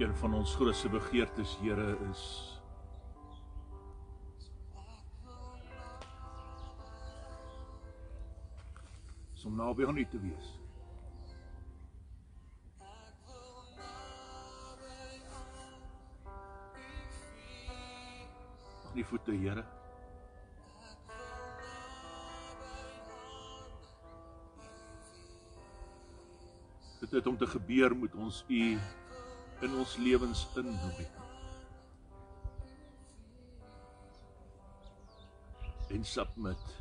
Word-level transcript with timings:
Een 0.00 0.16
van 0.16 0.34
ons 0.34 0.54
grootste 0.54 0.88
begeertes, 0.88 1.58
Here, 1.60 1.96
is 2.10 2.54
om 9.44 9.56
naby 9.56 9.86
aan 9.86 9.96
U 9.96 10.06
te 10.06 10.20
wees. 10.20 10.58
Aan 18.86 18.94
die 18.94 19.04
voete, 19.04 19.32
Here. 19.32 19.64
Dit 27.00 27.10
het 27.10 27.26
om 27.26 27.36
te 27.36 27.46
gebeur 27.46 27.96
moet 27.96 28.14
ons 28.14 28.44
U 28.48 28.78
in 29.60 29.74
ons 29.76 29.96
lewens 29.96 30.48
innooi. 30.56 31.06
En 35.88 36.04
submit. 36.04 36.78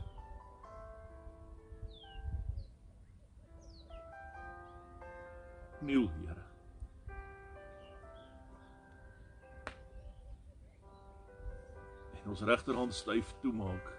Kniel, 5.80 6.10
Here. 6.10 6.44
En 12.24 12.30
ons 12.30 12.42
regterhand 12.42 12.94
styf 12.94 13.34
toemaak. 13.42 13.98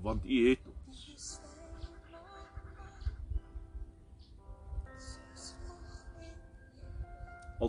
Want 0.00 0.24
U 0.24 0.48
het 0.48 0.59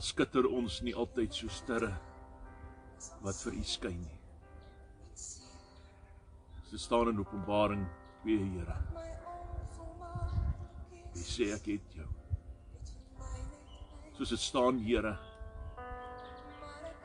Al 0.02 0.06
skitter 0.08 0.48
ons 0.50 0.80
nie 0.82 0.96
altyd 0.98 1.36
so 1.38 1.48
sterre 1.54 1.92
wat 3.22 3.38
vir 3.46 3.54
U 3.54 3.66
skyn 3.70 4.00
nie. 4.02 4.16
So 6.66 6.80
staan 6.82 7.12
in 7.12 7.20
Openbaring 7.22 7.84
2 8.24 8.38
Here. 8.48 8.78
Hy 11.14 11.26
sê 11.28 11.52
ek 11.54 11.70
het 11.70 11.94
jou. 12.00 12.08
Soos 14.18 14.34
dit 14.34 14.42
staan 14.42 14.80
Here. 14.88 15.12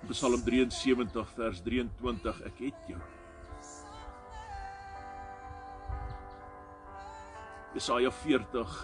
Psalm 0.08 0.40
73 0.46 1.34
vers 1.36 1.60
23 1.66 2.40
ek 2.48 2.62
het 2.64 2.88
jou. 2.94 3.02
Jesaja 7.76 8.14
40 8.22 8.80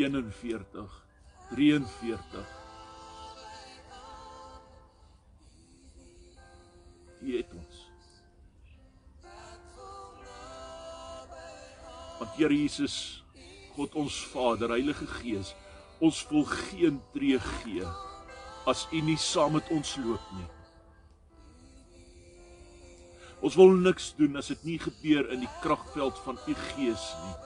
41 0.00 0.96
43 1.52 2.57
Here 12.38 12.54
Jesus, 12.54 13.24
God 13.74 13.96
ons 13.98 14.14
Vader, 14.30 14.70
Heilige 14.70 15.08
Gees, 15.18 15.56
ons 15.98 16.20
wil 16.30 16.44
geen 16.46 17.00
tree 17.10 17.34
gee 17.42 17.82
as 18.70 18.84
U 18.94 19.00
nie 19.02 19.18
saam 19.18 19.56
met 19.56 19.66
ons 19.74 19.96
loop 19.98 20.28
nie. 20.36 20.46
Ons 23.42 23.58
wil 23.58 23.74
niks 23.82 24.12
doen 24.14 24.38
as 24.38 24.52
dit 24.54 24.62
nie 24.68 24.78
gebeur 24.78 25.32
in 25.34 25.42
die 25.42 25.50
kragveld 25.64 26.22
van 26.22 26.38
U 26.38 26.54
Gees 26.76 27.10
nie, 27.24 27.36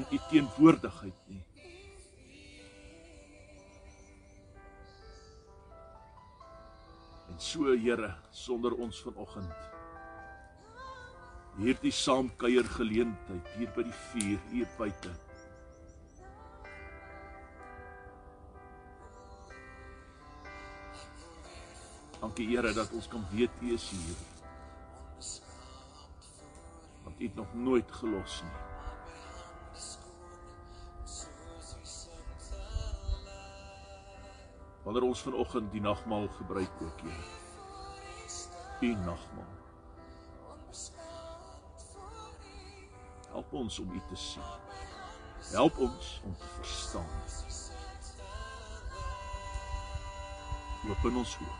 in 0.00 0.08
U 0.08 0.24
teenwoordigheid 0.32 1.20
nie. 1.28 1.44
En 7.28 7.36
so 7.36 7.76
Here, 7.76 8.14
sonder 8.32 8.80
ons 8.80 9.04
vanoggend 9.04 9.77
hierdie 11.58 11.92
saamkuier 11.92 12.66
geleentheid 12.76 13.48
hier 13.56 13.70
by 13.74 13.82
die 13.86 13.96
vuur 14.10 14.38
hier 14.52 14.68
buite. 14.78 15.10
Dankie 22.18 22.46
Here 22.50 22.72
dat 22.74 22.94
ons 22.94 23.10
kan 23.10 23.26
weet 23.32 23.50
U 23.62 23.74
is 23.74 23.90
hier. 23.90 24.22
Want 27.04 27.20
U 27.20 27.26
het 27.26 27.34
nog 27.34 27.54
nooit 27.54 27.92
gelos 28.00 28.40
nie. 28.46 28.56
Wanneer 34.86 35.04
ons 35.10 35.22
vanoggend 35.22 35.72
die 35.72 35.82
nagmaal 35.84 36.28
gebruik 36.38 36.82
ook, 36.82 37.00
Here. 37.02 37.24
U 38.80 38.94
nagmaal. 38.94 39.67
Help 43.48 43.60
ons 43.60 43.78
om 43.78 43.92
U 43.92 44.00
te 44.08 44.16
sien. 44.16 44.42
Help 45.52 45.78
ons 45.78 46.20
om 46.24 46.34
te 46.36 46.48
verstaan. 46.56 47.06
Open 50.90 51.16
ons 51.16 51.36
oë. 51.40 51.54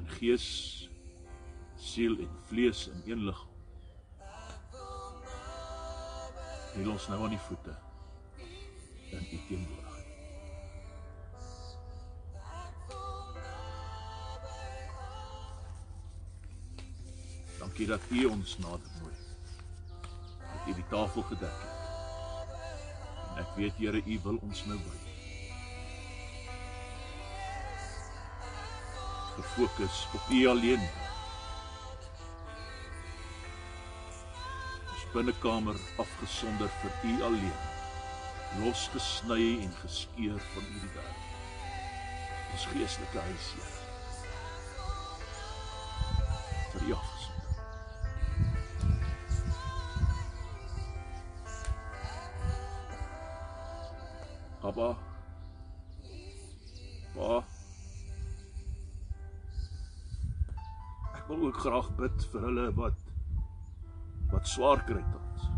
In 0.00 0.10
gees, 0.16 0.48
siel 1.76 2.18
en 2.26 2.34
vlees 2.50 2.88
in 2.90 3.06
een 3.06 3.22
liggaam. 3.28 3.54
Hiel 6.74 6.90
ons 6.90 7.06
nou 7.12 7.22
aan 7.22 7.38
die 7.38 7.44
voete 7.46 7.78
in 9.14 9.22
U 9.22 9.38
teenwoordigheid. 9.46 9.89
Dankie 17.80 17.96
dat 17.96 18.10
U 18.10 18.24
ons 18.24 18.58
nader 18.58 18.90
nooi. 19.00 19.14
Dat 20.40 20.68
U 20.68 20.74
die 20.74 20.84
tafel 20.88 21.22
gedek 21.22 21.60
het. 21.62 21.78
En 23.30 23.38
ek 23.40 23.54
weet 23.56 23.78
Here, 23.80 24.02
U 24.04 24.18
wil 24.22 24.36
ons 24.44 24.64
nou 24.68 24.76
by. 24.84 24.98
Gefokus 29.38 30.02
op 30.12 30.28
U 30.28 30.42
alleen. 30.52 30.84
Ons 34.90 35.06
binnekamer 35.14 35.80
afgesonder 36.04 36.68
vir 36.82 37.08
U 37.14 37.14
alleen. 37.30 37.58
Losgesny 38.58 39.56
en 39.64 39.72
geskeur 39.80 40.44
van 40.52 40.68
hierdie 40.68 40.92
wêreld. 40.98 41.24
Ons 42.52 42.68
geestelike 42.74 43.28
huis, 43.30 43.52
Here. 43.56 43.80
vir 46.70 46.86
jou 46.92 47.19
Pa. 57.14 57.40
Ek 61.18 61.24
wil 61.28 61.46
ook 61.48 61.62
graag 61.62 61.88
bid 61.98 62.26
vir 62.32 62.46
hulle 62.48 62.66
wat 62.78 63.06
wat 64.30 64.46
swaar 64.46 64.84
kry 64.86 65.00
tans. 65.10 65.48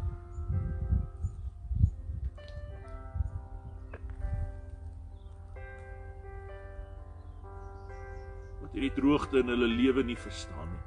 Wat 8.62 8.72
hierdie 8.72 8.94
droogte 8.96 9.44
in 9.44 9.52
hulle 9.52 9.68
lewe 9.68 10.06
nie 10.08 10.16
verstaan 10.16 10.72
nie. 10.72 10.82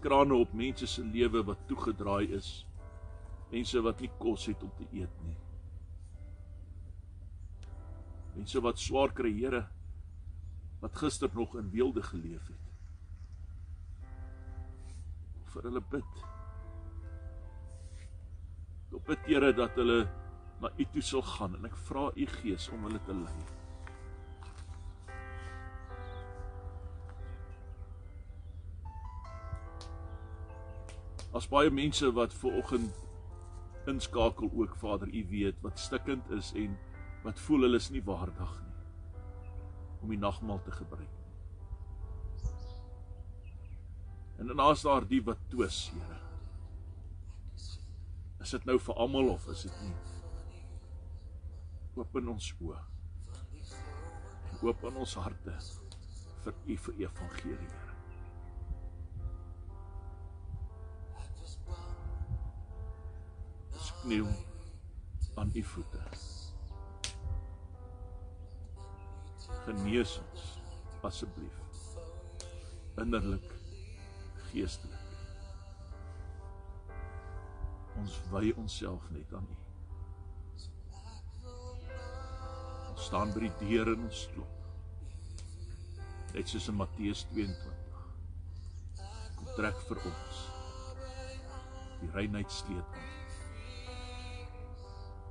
krane 0.00 0.34
op 0.34 0.52
mense 0.52 0.86
se 0.86 1.02
lewe 1.04 1.44
wat 1.44 1.66
toegedraai 1.66 2.32
is. 2.32 2.67
Mense 3.48 3.80
wat 3.84 4.00
nie 4.04 4.10
kos 4.20 4.46
het 4.50 4.62
om 4.62 4.72
te 4.76 4.86
eet 4.92 5.20
nie. 5.24 5.36
Mense 8.36 8.60
wat 8.62 8.78
swaar 8.78 9.12
kry, 9.16 9.32
Here, 9.34 9.64
wat 10.82 10.96
gister 11.00 11.30
nog 11.34 11.56
in 11.56 11.70
weelde 11.72 12.02
geleef 12.02 12.50
het. 12.52 12.66
Vir 15.48 15.70
hulle 15.70 15.82
bid. 15.94 16.24
Ek 18.92 19.06
bid 19.08 19.26
Here 19.30 19.52
dat 19.56 19.80
hulle 19.80 20.02
na 20.60 20.70
U 20.76 20.84
toe 20.92 21.02
sal 21.02 21.24
gaan 21.24 21.56
en 21.56 21.66
ek 21.70 21.76
vra 21.88 22.08
U 22.12 22.28
Gees 22.38 22.68
om 22.74 22.84
hulle 22.86 23.00
te 23.08 23.16
lei. 23.16 23.36
As 31.38 31.46
baie 31.48 31.70
mense 31.70 32.08
wat 32.16 32.32
ver 32.34 32.56
oggend 32.58 33.07
inskakel 33.88 34.50
ook 34.52 34.76
Vader, 34.76 35.08
U 35.08 35.26
weet 35.30 35.60
wat 35.64 35.78
stikkend 35.78 36.30
is 36.30 36.52
en 36.54 36.76
wat 37.24 37.40
voel 37.40 37.66
hulle 37.66 37.80
is 37.80 37.90
nie 37.90 38.04
waardig 38.04 38.56
nie 38.62 38.68
om 40.02 40.12
die 40.12 40.20
nagmaal 40.20 40.60
te 40.62 40.72
gebruik. 40.72 41.14
En 44.38 44.46
dan 44.46 44.70
is 44.70 44.84
daar 44.86 45.06
die 45.08 45.22
wat 45.26 45.40
twis, 45.50 45.88
Here. 45.90 46.18
Is 48.38 48.54
dit 48.54 48.68
nou 48.70 48.78
vir 48.78 49.00
almal 49.02 49.32
of 49.32 49.48
is 49.50 49.64
dit 49.66 49.80
nie? 49.82 49.96
Open 51.98 52.30
ons 52.30 52.52
oë. 52.62 52.78
En 54.52 54.62
open 54.68 55.00
ons 55.02 55.14
harte 55.18 55.56
vir 56.44 56.54
U 56.54 56.76
vir 56.86 57.00
evangelie, 57.02 57.72
Kniel 64.02 64.26
aan 65.34 65.50
U 65.54 65.62
voete. 65.62 66.00
Genees 69.64 70.18
ons 70.18 70.44
asseblief. 71.02 71.56
Innerlik, 72.98 73.50
geestelik. 74.50 75.06
Ons 77.98 78.20
wy 78.30 78.52
onsself 78.56 79.10
net 79.10 79.34
aan 79.34 79.50
U. 79.50 79.58
Ons 82.92 83.04
staan 83.10 83.34
by 83.34 83.46
die 83.48 83.54
deur 83.64 83.92
en 83.96 84.06
ons 84.06 84.24
klop. 84.34 84.56
Net 86.36 86.50
soos 86.50 86.70
in 86.70 86.78
Matteus 86.78 87.26
22. 87.34 88.02
Kom 89.38 89.54
trek 89.58 89.86
vir 89.90 90.06
ons 90.06 90.42
die 91.98 92.10
reinheidsleutel. 92.14 93.17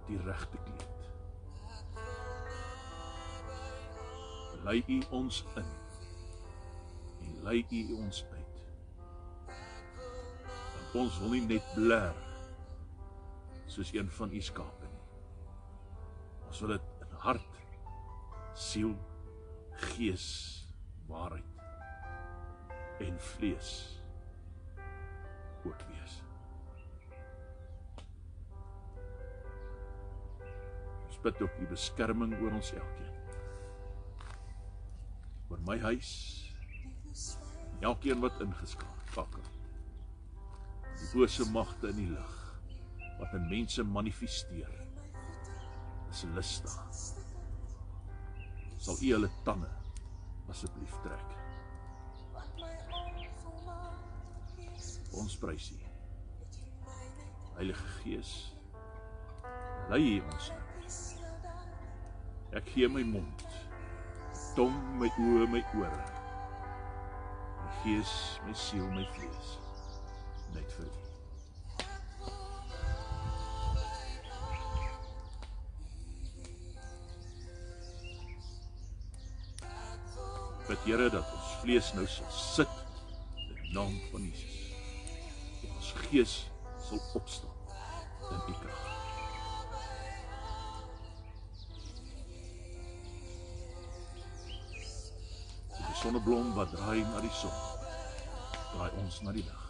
Die 0.08 0.22
regte 0.24 0.58
kleed. 0.58 0.98
lei 4.68 4.84
u 4.88 5.02
ons 5.10 5.46
in 5.56 5.68
en 7.20 7.44
lei 7.44 7.66
u 7.70 7.94
ons 7.94 8.26
uit. 8.32 8.64
Want 10.74 10.96
ons 11.04 11.20
wil 11.20 11.36
nie 11.38 11.46
net 11.46 11.70
blær 11.76 12.16
soos 13.72 13.94
een 13.96 14.10
van 14.12 14.34
u 14.34 14.42
skape 14.44 14.90
nie. 14.92 15.06
Ons 16.48 16.60
wil 16.64 16.76
dit 16.76 17.06
in 17.06 17.16
hart, 17.24 17.62
siel, 18.56 18.96
gees, 19.94 20.28
waarheid 21.08 21.56
en 23.08 23.20
vlees 23.20 23.72
ook 25.64 25.88
wees. 25.88 25.97
Ons 31.18 31.24
bid 31.24 31.40
ook 31.42 31.56
u 31.60 31.68
beskerming 31.72 32.34
oor 32.38 32.52
ons 32.54 32.68
elkeen 32.78 33.14
oor 35.50 35.62
my 35.66 35.78
huis. 35.80 36.12
Elkeen 37.82 38.20
wat 38.22 38.38
ingeskakel. 38.44 39.48
Die 41.00 41.08
bose 41.14 41.48
magte 41.50 41.90
in 41.90 42.02
die 42.04 42.10
lig 42.12 42.36
wat 43.18 43.34
in 43.34 43.48
mense 43.50 43.86
manifesteer. 43.88 44.70
Is 46.12 46.22
lustig. 46.36 46.78
Sal 48.78 49.02
u 49.02 49.12
hulle 49.16 49.32
tande 49.48 49.72
asseblief 50.54 50.94
trek. 51.02 51.34
Ons 55.18 55.42
prys 55.42 55.74
u. 55.74 55.82
Heilige 57.58 57.92
Gees, 58.04 58.38
lei 59.90 60.20
ons. 60.22 60.54
Ek 62.56 62.64
gee 62.74 62.88
my 62.88 63.04
mond 63.04 63.48
tong, 64.58 64.74
my 64.98 65.10
oë, 65.22 65.46
my 65.54 65.60
ore. 65.78 66.06
My 67.62 67.74
gees, 67.84 68.14
my 68.48 68.56
siel, 68.58 68.88
my 68.90 69.04
vlees. 69.14 69.52
Net 70.56 70.72
vir 70.80 70.88
U. 70.88 70.96
Bid 80.68 80.84
Here 80.90 81.08
dat 81.14 81.38
ons 81.38 81.54
vlees 81.62 81.94
nou 81.96 82.10
sal 82.12 82.34
sit 82.34 82.84
in 83.46 83.72
naam 83.78 83.96
van 84.10 84.26
Jesus. 84.26 84.60
En 85.62 85.78
ons 85.78 85.96
gees 86.08 86.38
sal 86.90 87.08
opstaan 87.22 88.32
in 88.34 88.46
U 88.50 88.62
krag. 88.66 88.87
Sonneblom 96.08 96.54
wat 96.54 96.72
draai 96.72 97.04
na 97.04 97.20
die 97.20 97.34
son. 97.36 97.52
Draai 98.74 98.92
ons 99.04 99.22
na 99.22 99.36
die 99.36 99.44
lig. 99.44 99.67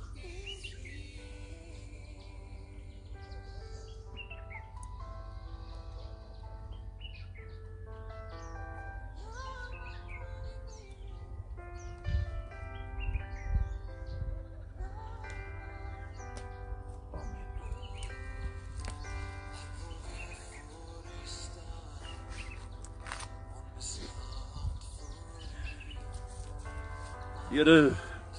Here 27.57 27.93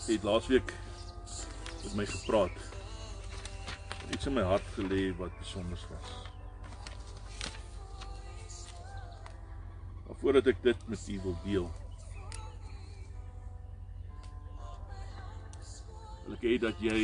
het 0.06 0.22
laasweek 0.22 0.72
met 1.82 1.94
my 1.94 2.04
gepraat. 2.06 2.58
Iets 4.14 4.28
in 4.30 4.36
my 4.36 4.44
hart 4.46 4.68
gelê 4.76 5.08
wat 5.18 5.34
besonder 5.40 5.80
was. 5.90 6.12
Maar 10.06 10.20
voordat 10.20 10.52
ek 10.52 10.62
dit 10.62 10.86
met 10.86 11.08
u 11.08 11.18
wil 11.24 11.34
deel, 11.48 11.66
wil 16.22 16.38
ek 16.38 16.46
hê 16.46 16.54
dat 16.68 16.86
jy 16.86 17.02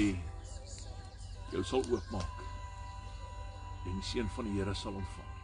jou 1.50 1.67
sal 1.67 1.82
oopmaak 1.90 2.46
en 3.91 3.91
die 3.91 4.08
seën 4.15 4.31
van 4.38 4.53
die 4.53 4.60
Here 4.60 4.79
sal 4.79 5.03
ontvang. 5.03 5.36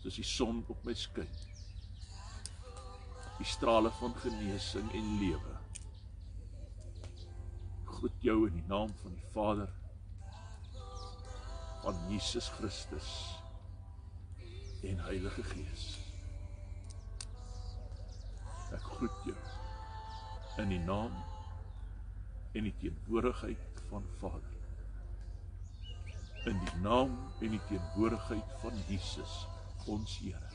Soos 0.00 0.16
die 0.16 0.28
son 0.32 0.64
op 0.72 0.80
my 0.88 0.96
skyn 0.96 1.49
die 3.40 3.48
strale 3.48 3.90
van 3.90 4.14
genesing 4.20 4.92
en 4.92 5.06
lewe. 5.18 5.54
Groet 7.84 8.16
jou 8.20 8.46
in 8.48 8.58
die 8.58 8.66
naam 8.68 8.90
van 9.00 9.14
die 9.16 9.28
Vader 9.32 9.70
van 11.80 11.96
Jesus 12.08 12.50
Christus 12.58 13.08
en 14.84 15.00
Heilige 15.06 15.42
Gees. 15.42 15.84
Ek 18.76 18.84
groet 18.84 19.24
jou 19.30 19.36
in 20.60 20.74
die 20.74 20.82
naam 20.84 21.14
en 22.52 22.68
die 22.68 22.74
teenwoordigheid 22.82 23.80
van 23.88 24.04
Vader. 24.18 24.52
In 26.50 26.60
die 26.66 26.76
naam 26.84 27.16
en 27.40 27.56
die 27.56 27.62
teenwoordigheid 27.70 28.52
van 28.60 28.76
Jesus, 28.88 29.46
ons 29.88 30.18
Here. 30.20 30.52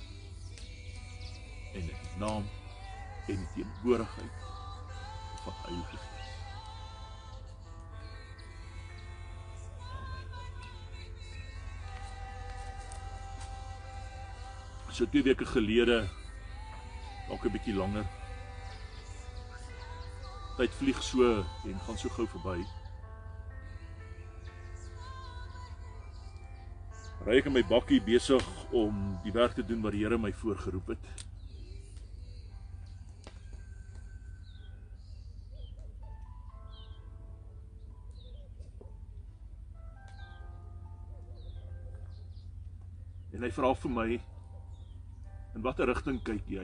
In 1.73 1.89
die 1.89 2.21
naam 2.21 2.45
en 3.27 3.35
die 3.41 3.47
teenwoordigheid 3.53 4.31
van 5.43 5.53
Heilige 5.65 5.97
Gees. 5.97 6.15
So 14.95 15.09
twee 15.09 15.23
weke 15.23 15.45
gelede 15.45 16.07
dalk 17.27 17.45
'n 17.45 17.51
bietjie 17.51 17.75
langer. 17.75 18.05
Tyd 20.57 20.73
vlieg 20.79 21.03
so 21.03 21.43
en 21.65 21.79
gaan 21.85 21.97
so 21.97 22.09
gou 22.09 22.27
verby. 22.27 22.63
Ry 27.25 27.37
ek 27.37 27.45
in 27.45 27.53
my 27.53 27.63
bakkie 27.65 28.01
besig 28.01 28.45
om 28.71 29.19
die 29.23 29.33
werk 29.33 29.53
te 29.53 29.65
doen 29.65 29.81
wat 29.81 29.91
die 29.91 30.03
Here 30.03 30.17
my 30.17 30.31
voorgeroep 30.31 30.87
het. 30.87 31.34
En 43.35 43.43
hy 43.43 43.51
vra 43.51 43.73
vir 43.75 43.91
my 43.91 44.07
in 44.15 45.63
watter 45.63 45.89
rigting 45.89 46.21
kyk 46.23 46.47
jy? 46.47 46.63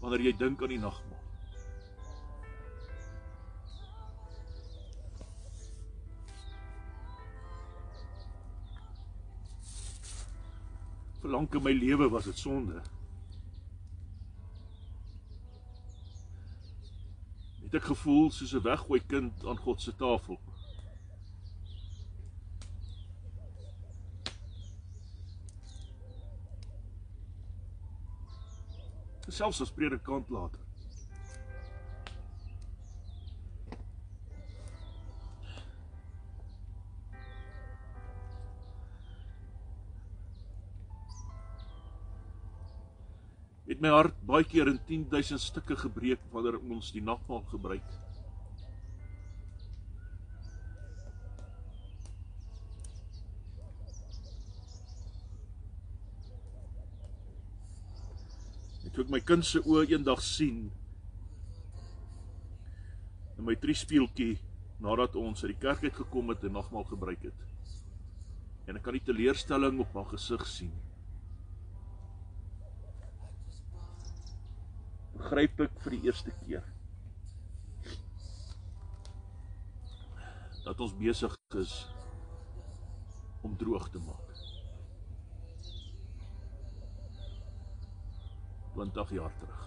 Wanneer 0.00 0.24
jy 0.24 0.32
dink 0.40 0.62
aan 0.64 0.72
die 0.72 0.80
nagmaal. 0.80 1.20
Vir 11.20 11.32
lank 11.36 11.56
in 11.56 11.64
my 11.64 11.72
lewe 11.76 12.08
was 12.12 12.28
dit 12.28 12.40
sonde. 12.40 12.80
Het 17.60 17.76
ek 17.80 17.92
gevoel 17.92 18.28
soos 18.32 18.56
'n 18.56 18.64
weggooi 18.64 19.00
kind 19.08 19.44
aan 19.44 19.60
God 19.68 19.80
se 19.80 19.96
tafel. 19.96 20.40
Selfs 29.34 29.60
as 29.60 29.70
predikant 29.70 30.30
later. 30.30 30.60
het 43.64 43.80
my 43.82 43.90
hart 43.90 44.14
baie 44.22 44.44
keer 44.46 44.68
in 44.70 44.78
10000 44.86 45.40
stukke 45.40 45.74
gebreek 45.80 46.20
wanneer 46.30 46.60
ons 46.60 46.92
die 46.94 47.02
nagmaal 47.02 47.42
gebruik. 47.50 48.13
Ek 59.04 59.12
my 59.12 59.20
kind 59.20 59.44
se 59.44 59.60
oë 59.60 59.84
eendag 59.92 60.22
sien 60.24 60.64
in 63.34 63.44
my 63.44 63.54
triespieeltjie 63.60 64.38
nadat 64.80 65.18
ons 65.20 65.44
uit 65.44 65.52
die 65.52 65.60
kerk 65.60 65.84
uit 65.84 65.98
gekom 66.00 66.32
het 66.32 66.42
en 66.48 66.56
nagmaal 66.56 66.88
gebruik 66.88 67.28
het. 67.28 67.46
En 68.64 68.80
ek 68.80 68.84
kan 68.86 68.96
die 68.96 69.04
teleurstelling 69.04 69.82
op 69.84 69.92
haar 69.94 70.08
gesig 70.16 70.48
sien. 70.48 70.72
begryp 75.24 75.60
ek 75.64 75.76
vir 75.80 75.94
die 75.94 76.06
eerste 76.10 76.32
keer 76.42 76.64
dat 80.64 80.80
ons 80.84 80.92
besig 81.00 81.36
is 81.60 81.72
om 83.44 83.56
droog 83.60 83.88
te 83.92 84.00
maak. 84.04 84.33
20 88.74 89.14
jaar 89.16 89.32
terug. 89.40 89.60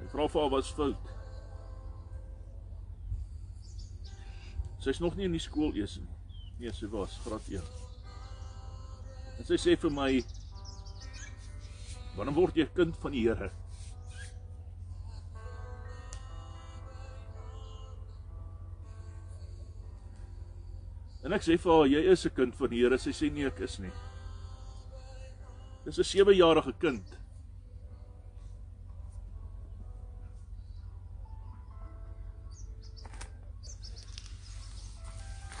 Ek 0.00 0.10
vra 0.12 0.28
vir 0.28 0.40
haar 0.40 0.52
wat 0.52 0.74
fout. 0.76 1.10
Sy's 4.80 5.00
nog 5.00 5.16
nie 5.16 5.28
in 5.28 5.36
die 5.36 5.42
skool 5.44 5.74
eers 5.76 5.98
nie. 6.00 6.08
Nee, 6.60 6.72
sy 6.72 6.88
was 6.92 7.18
graad 7.24 7.48
1. 7.52 7.64
En 9.40 9.48
sy 9.48 9.56
sê 9.60 9.76
vir 9.80 9.92
my 9.92 10.12
Wanneer 12.16 12.34
word 12.36 12.56
jy 12.58 12.66
kind 12.74 12.96
van 13.00 13.14
die 13.14 13.22
Here? 13.28 13.48
En 21.24 21.36
ek 21.36 21.44
sê 21.46 21.56
vir 21.60 21.72
haar, 21.72 21.86
jy 21.86 22.00
is 22.12 22.26
'n 22.26 22.34
kind 22.36 22.54
van 22.56 22.70
die 22.70 22.82
Here. 22.82 22.98
Sy 22.98 23.12
sê 23.12 23.32
nee, 23.32 23.46
ek 23.46 23.60
is 23.60 23.78
nie. 23.78 23.92
Dis 25.90 26.14
'n 26.14 26.24
7-jarige 26.24 26.72
kind. 26.78 27.06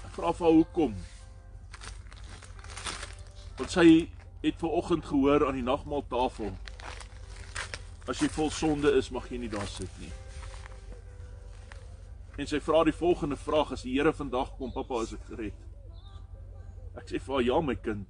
Ek 0.04 0.12
vra 0.14 0.32
vir 0.32 0.46
hoekom? 0.46 0.94
Want 3.58 3.70
sy 3.74 3.86
het 4.44 4.54
ver 4.62 4.70
oggend 4.70 5.04
gehoor 5.04 5.46
aan 5.46 5.58
die 5.58 5.66
nagmaaltafel. 5.66 6.54
As 8.06 8.22
jy 8.22 8.28
vol 8.28 8.50
sonde 8.50 8.94
is, 8.94 9.10
mag 9.10 9.26
jy 9.30 9.38
nie 9.38 9.50
daar 9.50 9.66
sit 9.66 9.98
nie. 9.98 10.12
En 12.38 12.46
sy 12.46 12.60
vra 12.62 12.84
die 12.84 12.94
volgende 12.94 13.36
vraag: 13.36 13.72
As 13.72 13.82
die 13.82 13.98
Here 13.98 14.12
vandag 14.12 14.54
kom, 14.56 14.70
pappa, 14.72 15.02
is 15.02 15.12
ek 15.12 15.26
gered? 15.26 15.58
Ek 16.94 17.10
sê 17.10 17.18
vir 17.18 17.34
haar: 17.34 17.42
Ja, 17.42 17.60
my 17.60 17.74
kind. 17.74 18.06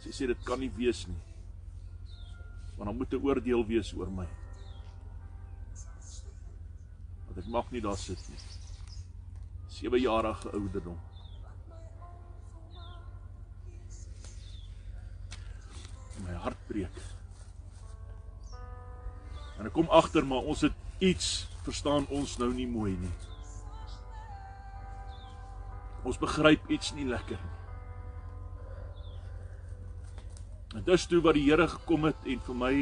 Sy 0.00 0.08
sê 0.08 0.26
dit 0.26 0.48
kan 0.48 0.58
nie 0.60 0.72
wees 0.72 1.04
nie. 1.06 1.29
Want 2.80 2.88
dan 2.88 2.96
moet 2.96 3.12
'n 3.12 3.26
oordeel 3.26 3.66
wees 3.66 3.92
oor 3.92 4.08
my. 4.08 4.28
Want 7.26 7.38
ek 7.38 7.46
mag 7.46 7.70
nie 7.70 7.80
daar 7.80 7.96
sit 7.96 8.28
nie. 8.28 8.40
7 9.68 10.00
jarige 10.00 10.50
ouderdom. 10.50 10.98
my 16.24 16.34
hart 16.34 16.66
breek. 16.66 16.96
En 19.58 19.68
ek 19.68 19.72
kom 19.76 19.88
agter 19.92 20.26
maar 20.26 20.46
ons 20.48 20.64
het 20.64 20.76
iets 20.98 21.48
verstaan 21.66 22.06
ons 22.08 22.36
nou 22.40 22.52
nie 22.54 22.68
mooi 22.68 22.92
nie. 22.96 23.14
Ons 26.04 26.20
begryp 26.20 26.70
iets 26.72 26.94
nie 26.96 27.08
lekker 27.08 27.40
nie. 27.40 27.59
En 30.74 30.84
dis 30.86 31.06
toe 31.10 31.18
wat 31.24 31.34
die 31.34 31.48
Here 31.48 31.66
gekom 31.68 32.04
het 32.06 32.26
en 32.30 32.42
vir 32.46 32.58
my 32.58 32.74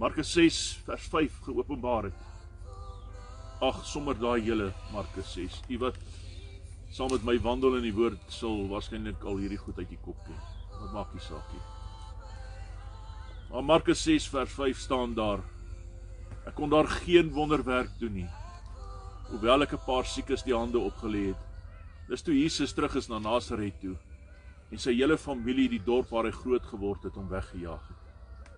Markus 0.00 0.32
6 0.32 0.58
vers 0.86 1.06
5 1.12 1.36
geopenbaar 1.44 2.08
het. 2.08 2.20
Ag, 3.60 3.82
sommer 3.84 4.16
daai 4.16 4.40
hele 4.40 4.70
Markus 4.94 5.34
6. 5.36 5.60
U 5.68 5.78
wat 5.82 5.98
saam 6.90 7.12
met 7.12 7.26
my 7.28 7.36
wandel 7.44 7.76
in 7.78 7.84
die 7.84 7.94
woord 7.94 8.32
sal 8.32 8.64
waarskynlik 8.70 9.22
al 9.28 9.38
hierdie 9.42 9.60
goed 9.60 9.78
uit 9.78 9.92
die 9.92 10.00
kop 10.00 10.16
ken. 10.24 10.40
Wat 10.80 10.94
maak 10.96 11.12
nie 11.14 11.22
saak 11.22 11.52
nie. 11.52 11.62
Maar 13.50 13.66
Markus 13.68 14.02
6 14.08 14.30
vers 14.32 14.56
5 14.56 14.80
staan 14.88 15.14
daar. 15.14 15.44
Ek 16.48 16.56
kon 16.56 16.72
daar 16.72 16.88
geen 17.04 17.30
wonderwerk 17.36 17.92
doen 18.00 18.22
nie. 18.22 18.30
Hoewel 19.28 19.68
ek 19.68 19.76
'n 19.76 19.84
paar 19.86 20.06
siekes 20.06 20.42
die 20.42 20.56
hande 20.56 20.78
opgelê 20.78 21.28
het. 21.30 21.49
Dis 22.10 22.24
toe 22.26 22.34
Jesus 22.34 22.72
terug 22.74 22.96
is 22.98 23.06
na 23.06 23.20
Nasaret 23.22 23.76
toe 23.78 23.94
en 24.70 24.78
sy 24.82 24.96
hele 24.98 25.14
familie 25.18 25.68
die 25.70 25.82
dorp 25.86 26.10
waar 26.10 26.26
hy 26.26 26.34
groot 26.34 26.66
geword 26.66 27.04
het 27.06 27.16
om 27.18 27.28
weggejaag 27.30 27.84
het. 27.86 28.54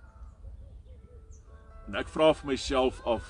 En 1.89 1.99
ek 2.01 2.09
vra 2.13 2.31
vir 2.37 2.53
myself 2.53 3.01
af 3.09 3.29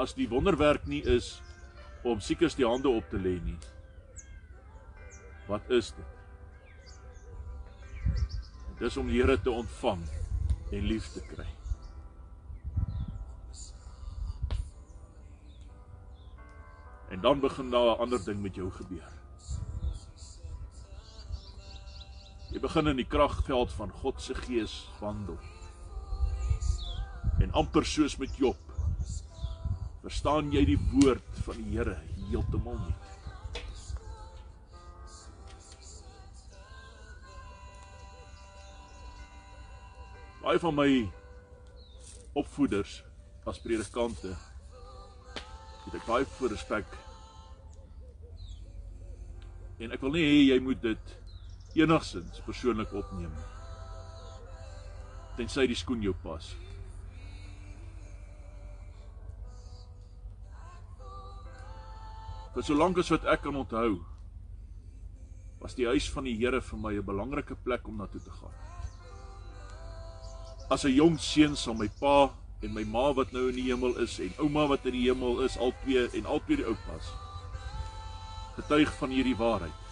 as 0.00 0.12
die 0.16 0.28
wonderwerk 0.28 0.84
nie 0.90 1.00
is 1.08 1.38
om 2.04 2.20
siekes 2.20 2.56
die 2.58 2.68
hande 2.68 2.92
op 2.92 3.08
te 3.08 3.20
lê 3.20 3.38
nie 3.44 3.56
Wat 5.48 5.70
is 5.70 5.92
dit? 5.96 6.12
Dit 8.78 8.86
is 8.88 8.96
om 8.96 9.08
die 9.08 9.20
Here 9.20 9.36
te 9.40 9.52
ontvang 9.52 10.04
en 10.72 10.86
lief 10.88 11.08
te 11.12 11.20
kry. 11.28 11.48
En 17.12 17.20
dan 17.20 17.40
begin 17.40 17.70
daar 17.70 17.96
'n 17.96 18.00
ander 18.00 18.24
ding 18.24 18.40
met 18.42 18.54
jou 18.54 18.70
gebeur. 18.70 19.13
Jy 22.54 22.62
begin 22.62 22.92
in 22.92 23.00
die 23.02 23.08
kragveld 23.10 23.72
van 23.74 23.90
God 24.02 24.22
se 24.22 24.34
gees 24.44 24.76
wandel. 25.00 25.40
En 27.42 27.50
amper 27.50 27.86
soos 27.86 28.14
met 28.22 28.36
Job, 28.38 28.60
verstaan 30.04 30.52
jy 30.54 30.62
die 30.68 30.78
woord 30.92 31.42
van 31.42 31.58
die 31.58 31.74
Here 31.74 31.98
heeltemal 32.30 32.78
nie. 32.84 32.94
baie 40.44 40.60
van 40.60 40.74
my 40.76 40.90
opvoeders 42.36 42.98
as 43.48 43.60
predikante 43.64 44.34
het 45.84 45.94
ek 45.96 46.04
baie 46.04 46.26
vir 46.36 46.52
respek. 46.52 46.96
En 49.80 49.94
ek 49.96 50.04
wil 50.04 50.12
nie 50.14 50.24
hê 50.26 50.36
jy 50.52 50.58
moet 50.62 50.82
dit 50.84 51.14
enigsins 51.76 52.40
persoonlik 52.46 52.92
opneem. 52.94 53.32
Tensy 55.36 55.66
die 55.66 55.78
skoen 55.78 56.02
jou 56.02 56.14
pas. 56.22 56.52
Vir 62.54 62.62
solank 62.62 62.98
as 63.02 63.10
wat 63.10 63.26
ek 63.26 63.42
kan 63.42 63.56
onthou, 63.58 63.98
was 65.58 65.74
die 65.74 65.88
huis 65.90 66.06
van 66.12 66.28
die 66.28 66.36
Here 66.38 66.60
vir 66.60 66.78
my 66.78 66.94
'n 66.94 67.02
belangrike 67.02 67.56
plek 67.64 67.88
om 67.88 67.98
na 67.98 68.06
toe 68.06 68.20
te 68.20 68.30
gaan 68.30 68.74
as 70.70 70.84
'n 70.84 70.96
jong 70.96 71.18
seun 71.18 71.56
sal 71.56 71.74
my 71.74 71.88
pa 72.00 72.30
en 72.62 72.72
my 72.72 72.84
ma 72.84 73.12
wat 73.12 73.32
nou 73.32 73.48
in 73.48 73.54
die 73.54 73.68
hemel 73.68 73.94
is 74.00 74.18
en 74.18 74.32
ouma 74.38 74.66
wat 74.66 74.86
in 74.86 74.92
die 74.96 75.06
hemel 75.08 75.40
is, 75.40 75.58
albei 75.58 76.08
en 76.18 76.26
albei 76.26 76.56
die 76.56 76.66
oupas 76.66 77.12
getuig 78.56 78.90
van 78.98 79.10
hierdie 79.10 79.36
waarheid. 79.36 79.83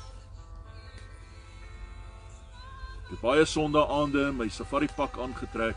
Ek 3.12 3.18
het 3.18 3.26
baie 3.26 3.44
sondaande 3.44 4.30
my 4.32 4.46
safari 4.48 4.86
pak 4.96 5.18
aangetrek. 5.20 5.76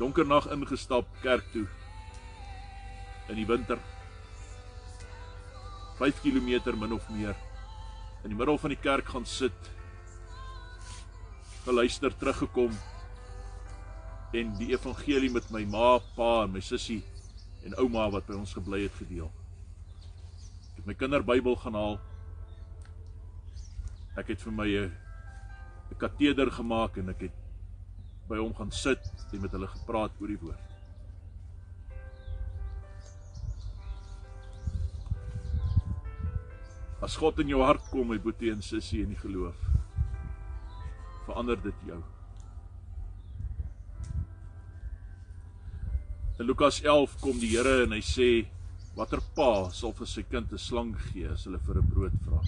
Donker 0.00 0.26
nag 0.26 0.48
ingestap 0.50 1.06
kerk 1.22 1.44
toe 1.52 1.62
in 3.30 3.36
die 3.38 3.44
winter. 3.46 3.78
5 6.00 6.18
km 6.24 6.74
min 6.74 6.96
of 6.96 7.06
meer 7.14 7.36
in 8.24 8.32
die 8.32 8.38
middel 8.40 8.58
van 8.58 8.74
die 8.74 8.80
kerk 8.82 9.12
gaan 9.14 9.22
sit 9.24 9.68
geluister 11.62 12.16
teruggekom 12.18 12.74
en 14.34 14.50
die 14.58 14.72
evangelie 14.72 15.30
met 15.30 15.46
my 15.54 15.62
ma, 15.70 16.00
pa 16.16 16.48
en 16.48 16.56
my 16.56 16.62
sussie 16.66 17.04
en 17.62 17.78
ouma 17.78 18.08
wat 18.10 18.26
by 18.26 18.34
ons 18.40 18.56
gebly 18.58 18.88
het 18.88 18.98
gedeel. 18.98 19.30
Ek 20.72 20.82
het 20.82 20.90
my 20.90 20.98
kinderbybel 20.98 21.54
gaan 21.62 21.78
haal. 21.78 21.96
Ek 24.18 24.34
het 24.34 24.42
vir 24.42 24.56
my 24.58 24.66
'n 24.66 25.09
kateder 26.00 26.50
gemaak 26.50 26.96
en 27.00 27.12
ek 27.12 27.26
het 27.28 27.38
by 28.30 28.38
hom 28.40 28.52
gaan 28.54 28.70
sit 28.74 29.02
en 29.32 29.42
met 29.42 29.54
hulle 29.56 29.68
gepraat 29.70 30.20
oor 30.20 30.30
die 30.30 30.40
woord. 30.40 30.66
As 37.00 37.16
God 37.16 37.40
in 37.40 37.48
jou 37.48 37.62
hart 37.64 37.84
kom, 37.90 38.10
my 38.12 38.18
boetie 38.20 38.52
en 38.52 38.62
sussie 38.62 39.00
in 39.02 39.14
die 39.14 39.20
geloof, 39.22 39.56
verander 41.26 41.60
dit 41.64 41.86
jou. 41.88 42.00
In 46.40 46.48
Lukas 46.48 46.82
11 46.84 47.16
kom 47.20 47.40
die 47.40 47.52
Here 47.52 47.82
en 47.84 47.92
hy 47.96 48.02
sê 48.04 48.30
watter 48.96 49.20
pa 49.36 49.68
sal 49.76 49.92
vir 49.96 50.08
sy 50.08 50.22
kind 50.28 50.52
'n 50.52 50.58
slang 50.58 50.94
gee 51.10 51.28
as 51.28 51.44
hulle 51.44 51.60
vir 51.66 51.80
'n 51.80 51.90
brood 51.92 52.16
vra? 52.24 52.40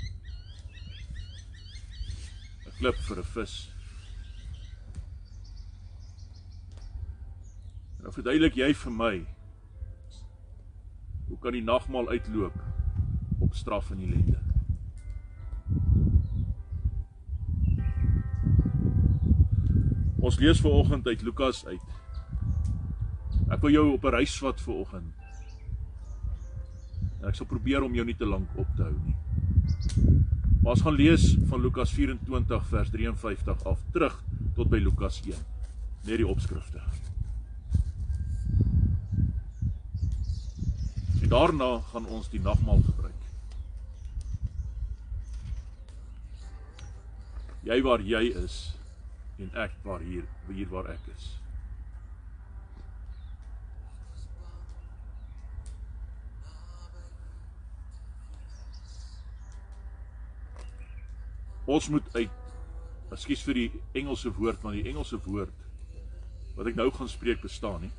'n 2.72 2.78
Klip 2.78 2.96
vir 2.96 3.18
'n 3.18 3.24
vis. 3.24 3.70
En 7.96 8.02
nou 8.02 8.12
verduidelik 8.12 8.54
jy 8.54 8.74
vir 8.74 8.92
my 8.92 9.26
hoe 11.28 11.38
kan 11.38 11.52
die 11.52 11.62
nagmaal 11.62 12.08
uitloop 12.08 12.54
op 13.40 13.54
straf 13.54 13.90
en 13.90 14.00
ellende? 14.00 14.40
Ons 20.20 20.38
lees 20.38 20.60
vanoggend 20.60 21.06
uit 21.06 21.22
Lukas 21.22 21.66
uit. 21.66 21.86
Ek 23.50 23.60
wil 23.60 23.70
jou 23.70 23.92
op 23.92 24.04
'n 24.04 24.14
reis 24.14 24.38
vat 24.38 24.60
vanoggend. 24.60 25.14
En 27.20 27.28
ek 27.28 27.34
sal 27.34 27.46
probeer 27.46 27.82
om 27.82 27.94
jou 27.94 28.04
nie 28.06 28.16
te 28.16 28.26
lank 28.26 28.48
op 28.56 28.66
te 28.76 28.82
hou 28.82 28.98
nie. 29.04 29.31
Maar 30.62 30.72
ons 30.72 30.82
gaan 30.82 30.94
lees 30.94 31.36
van 31.50 31.60
Lukas 31.60 31.90
24 31.90 32.66
vers 32.66 32.90
53 32.90 33.64
af 33.64 33.80
terug 33.90 34.22
tot 34.54 34.68
by 34.70 34.78
Lukas 34.78 35.18
1. 35.26 35.34
Net 36.06 36.20
die 36.20 36.26
opskrifte. 36.26 36.78
En 41.22 41.28
daarna 41.28 41.80
gaan 41.90 42.06
ons 42.06 42.30
die 42.30 42.40
nagmaal 42.40 42.78
gebruik. 42.86 43.26
Jy 47.66 47.82
waar 47.82 48.06
jy 48.06 48.22
is 48.44 48.62
en 49.42 49.50
ek 49.66 49.74
waar 49.82 50.06
hier 50.06 50.26
hier 50.46 50.70
waar 50.70 50.94
ek 50.94 51.10
is. 51.16 51.32
Ons 61.64 61.88
moet 61.88 62.06
uit 62.16 62.30
Ekskuus 63.12 63.42
vir 63.44 63.58
die 63.58 63.68
Engelse 64.00 64.32
woord, 64.32 64.62
maar 64.64 64.72
die 64.72 64.86
Engelse 64.88 65.18
woord 65.26 65.58
wat 66.56 66.68
ek 66.68 66.76
nou 66.76 66.88
gaan 66.92 67.08
spreek 67.08 67.40
bestaan 67.44 67.86
nie. 67.86 67.92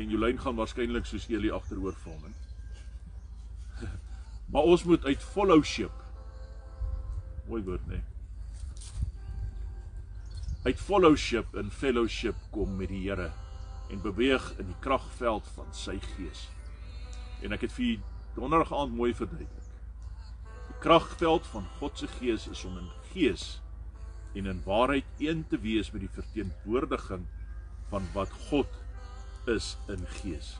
En 0.00 0.10
Jolyn 0.12 0.40
gaan 0.40 0.56
waarskynlik 0.58 1.06
soos 1.08 1.28
Elie 1.30 1.52
agteroor 1.52 1.96
val, 2.04 2.18
man. 2.24 2.34
Maar 4.50 4.66
ons 4.66 4.82
moet 4.84 5.04
uit 5.06 5.22
fellowship. 5.22 5.92
Mooi 7.46 7.62
woord, 7.62 7.86
nee. 7.86 8.02
Uit 10.66 10.80
fellowship 10.80 11.54
en 11.56 11.70
fellowship 11.70 12.36
kom 12.50 12.74
met 12.76 12.90
die 12.90 13.04
Here 13.06 13.30
en 13.90 14.02
beweeg 14.02 14.50
in 14.58 14.66
die 14.66 14.80
kragveld 14.82 15.46
van 15.54 15.70
sy 15.74 15.96
gees. 16.16 16.48
En 17.46 17.54
ek 17.56 17.68
het 17.68 17.72
vir 17.78 18.02
donderdag 18.34 18.74
aand 18.76 18.96
mooi 18.98 19.14
verduidelik 19.14 19.59
kragveld 20.80 21.46
van 21.46 21.66
God 21.78 21.98
se 21.98 22.06
gees 22.08 22.46
is 22.48 22.64
om 22.64 22.78
in 22.78 22.88
gees 23.12 23.60
en 24.34 24.46
in 24.46 24.62
waarheid 24.64 25.04
een 25.18 25.44
te 25.46 25.58
wees 25.58 25.90
met 25.90 26.00
die 26.00 26.14
verteenwoordiging 26.14 27.26
van 27.90 28.06
wat 28.14 28.30
God 28.48 28.66
is 29.46 29.76
in 29.88 30.06
gees. 30.06 30.56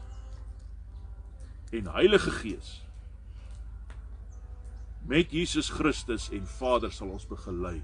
En 1.71 1.87
Heilige 1.87 2.31
Gees 2.31 2.81
met 5.07 5.31
Jesus 5.31 5.71
Christus 5.71 6.29
en 6.31 6.47
Vader 6.47 6.93
sal 6.93 7.09
ons 7.09 7.27
begelei 7.27 7.81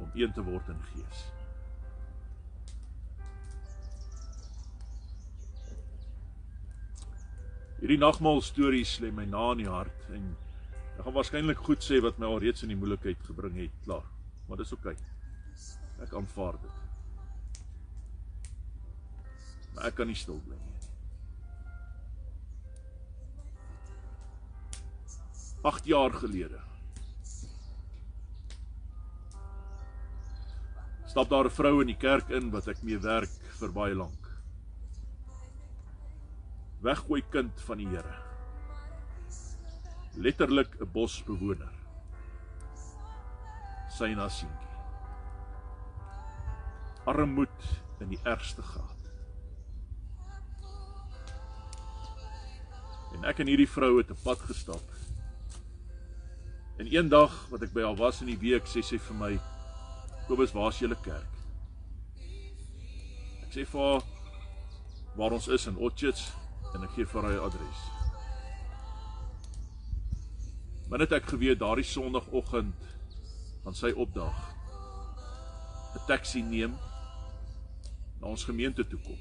om 0.00 0.08
een 0.14 0.32
te 0.32 0.42
word 0.42 0.68
in 0.72 0.80
gees. 0.94 1.26
Hierdie 7.82 7.98
nagmaal 7.98 8.40
stories 8.46 8.96
lê 9.02 9.10
my 9.12 9.26
na 9.26 9.50
in 9.52 9.64
die 9.64 9.68
hart 9.68 10.08
en 10.14 10.32
Ek 10.92 11.06
gaan 11.06 11.14
waarskynlik 11.16 11.60
goed 11.64 11.84
sê 11.84 12.00
wat 12.04 12.18
my 12.20 12.28
al 12.28 12.42
reeds 12.42 12.64
in 12.64 12.72
die 12.72 12.78
moeilikheid 12.78 13.20
gebring 13.24 13.56
het, 13.56 13.76
klaar. 13.86 14.04
Maar 14.48 14.60
dis 14.60 14.72
oukei. 14.76 14.92
Okay. 14.92 16.04
Ek 16.04 16.12
aanvaar 16.18 16.58
dit. 16.60 16.80
Maar 19.72 19.88
ek 19.88 19.96
kan 19.96 20.10
nie 20.10 20.18
stil 20.18 20.40
bly 20.44 20.58
nie. 20.58 20.68
8 25.62 25.86
jaar 25.86 26.12
gelede. 26.18 26.58
Stap 31.06 31.30
daar 31.30 31.46
'n 31.46 31.56
vrou 31.56 31.80
in 31.80 31.86
die 31.86 31.96
kerk 31.96 32.30
in 32.30 32.50
wat 32.50 32.68
ek 32.68 32.82
mee 32.82 32.98
werk 32.98 33.30
vir 33.60 33.72
baie 33.72 33.94
lank. 33.94 34.28
Weggooi 36.82 37.22
kind 37.30 37.60
van 37.60 37.78
die 37.78 37.86
Here 37.86 38.31
letterlik 40.14 40.80
'n 40.80 40.90
bosbewoner. 40.92 41.72
Sy 43.88 44.14
na 44.14 44.28
seentjie. 44.28 44.72
Armoed 47.04 47.82
in 48.00 48.08
die 48.08 48.20
ergste 48.22 48.62
graad. 48.62 49.10
En 53.12 53.24
ek 53.24 53.38
en 53.38 53.46
hierdie 53.46 53.68
vrou 53.68 53.98
het 53.98 54.10
'n 54.10 54.22
pad 54.22 54.38
gestap. 54.38 54.84
En 56.76 56.86
eendag 56.86 57.48
wat 57.50 57.62
ek 57.62 57.72
by 57.72 57.82
haar 57.82 57.96
was 57.96 58.20
in 58.20 58.26
die 58.26 58.38
week, 58.38 58.66
sê 58.66 58.82
sy 58.82 58.98
vir 58.98 59.16
my: 59.16 59.40
"Kobus, 60.28 60.52
waar 60.52 60.68
is 60.68 60.78
julle 60.78 60.96
kerk?" 61.02 61.32
Ek 63.42 63.52
sê 63.52 63.66
vir 63.66 63.80
haar 63.80 64.02
waar 65.14 65.32
ons 65.32 65.48
is 65.48 65.66
in 65.66 65.76
Otchits 65.76 66.32
en 66.74 66.82
ek 66.82 66.90
gee 66.90 67.04
vir 67.04 67.22
haar 67.22 67.40
adres. 67.40 68.01
Maar 70.92 71.00
net 71.00 71.12
ek 71.16 71.30
geweet 71.32 71.56
daardie 71.56 71.86
sonoggend 71.88 72.82
van 73.64 73.72
sy 73.72 73.94
opdag 73.96 74.40
'n 75.96 76.02
taxi 76.04 76.42
neem 76.44 76.74
na 78.20 78.26
ons 78.28 78.44
gemeente 78.44 78.84
toe 78.84 78.98
kom. 79.00 79.20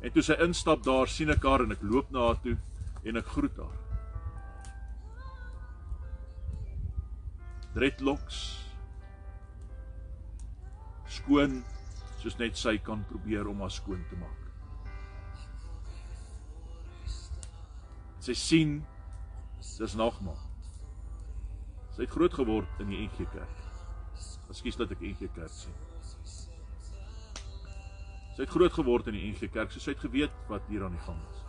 En 0.00 0.12
toe 0.12 0.22
sy 0.22 0.36
instap 0.46 0.84
daar 0.86 1.10
sien 1.10 1.30
ek 1.34 1.42
haar 1.42 1.64
en 1.64 1.74
ek 1.74 1.82
loop 1.82 2.10
na 2.10 2.28
haar 2.28 2.38
toe 2.44 2.54
en 3.02 3.16
ek 3.16 3.32
groet 3.34 3.58
haar. 3.58 3.78
Dreadlocks 7.74 8.38
skoon 11.08 11.64
soos 12.22 12.38
net 12.38 12.56
sy 12.56 12.78
kan 12.78 13.02
probeer 13.10 13.50
om 13.50 13.60
haar 13.60 13.74
skoon 13.74 14.06
te 14.06 14.16
maak. 14.22 14.41
Sy 18.22 18.34
sien 18.38 18.74
dis 19.58 19.94
nagmaal. 19.98 20.38
Sy 21.96 22.04
het 22.04 22.12
groot 22.14 22.34
geword 22.38 22.82
in 22.82 22.92
die 22.92 23.00
NG 23.02 23.24
Kerk. 23.32 23.62
Ekskuus 24.52 24.76
dat 24.78 24.92
ek 24.94 25.00
NG 25.02 25.26
Kerk 25.34 25.50
sê. 25.50 25.72
Sy 28.36 28.44
het 28.44 28.52
groot 28.52 28.72
geword 28.76 29.08
in 29.10 29.16
die 29.18 29.24
NG 29.32 29.48
Kerk, 29.50 29.74
so 29.74 29.82
sy 29.82 29.96
het 29.96 30.04
geweet 30.04 30.36
wat 30.50 30.68
hier 30.70 30.84
aan 30.86 30.94
die 30.94 31.02
gang 31.02 31.18
is. 31.32 31.40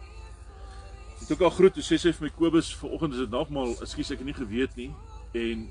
Sy 1.19 1.27
het 1.27 1.33
ook 1.35 1.43
al 1.45 1.53
groet, 1.59 1.77
sê 1.85 1.99
sy 2.01 2.13
vir 2.17 2.25
my 2.25 2.31
Kobus, 2.39 2.71
vanoggend 2.79 3.19
is 3.19 3.21
dit 3.21 3.35
nagmaal. 3.35 3.75
Ekskuus, 3.85 4.09
ek 4.15 4.23
het 4.23 4.29
nie 4.31 4.35
geweet 4.39 4.73
nie. 4.79 4.89
En 5.43 5.67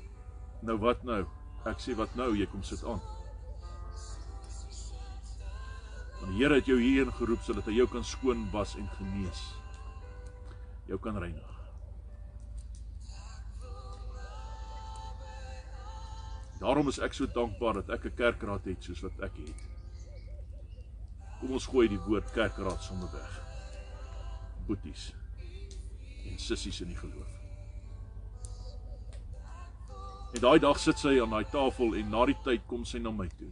nou 0.69 0.77
wat 0.85 1.03
nou? 1.07 1.25
Ek 1.67 1.83
sê 1.83 1.97
wat 1.99 2.15
nou? 2.19 2.29
Jy 2.39 2.47
kom 2.53 2.63
sit 2.63 2.85
aan. 2.87 3.03
Want 6.21 6.31
die 6.31 6.39
Here 6.39 6.61
het 6.61 6.71
jou 6.71 6.79
hierheen 6.79 7.11
geroep 7.19 7.43
sodat 7.43 7.67
hy 7.67 7.75
jou 7.81 7.89
kan 7.91 8.07
skoon 8.07 8.47
was 8.55 8.77
en 8.79 8.87
genees 8.95 9.43
jou 10.87 10.99
kan 10.99 11.17
reinig. 11.17 11.49
Daarom 16.59 16.87
is 16.87 16.99
ek 17.03 17.13
so 17.13 17.27
dankbaar 17.27 17.81
dat 17.81 17.89
ek 17.89 18.05
'n 18.05 18.15
kerkraad 18.15 18.65
het 18.65 18.83
soos 18.83 19.01
wat 19.01 19.19
ek 19.19 19.37
het. 19.37 19.61
Kom 21.39 21.51
ons 21.51 21.65
gooi 21.65 21.87
die 21.87 21.99
woord 21.99 22.31
kerkraad 22.31 22.81
sommer 22.81 23.11
weg. 23.11 23.39
boeties 24.65 25.13
en 26.25 26.39
sissies 26.39 26.81
in 26.81 26.87
die 26.87 26.97
geloof. 26.97 27.31
En 30.33 30.41
daai 30.41 30.59
dag 30.59 30.79
sit 30.79 30.99
sy 30.99 31.19
aan 31.21 31.29
daai 31.35 31.45
tafel 31.51 31.97
en 31.99 32.09
na 32.09 32.25
die 32.25 32.37
tyd 32.45 32.63
kom 32.69 32.85
sy 32.85 33.01
na 33.03 33.11
my 33.11 33.27
toe. 33.37 33.51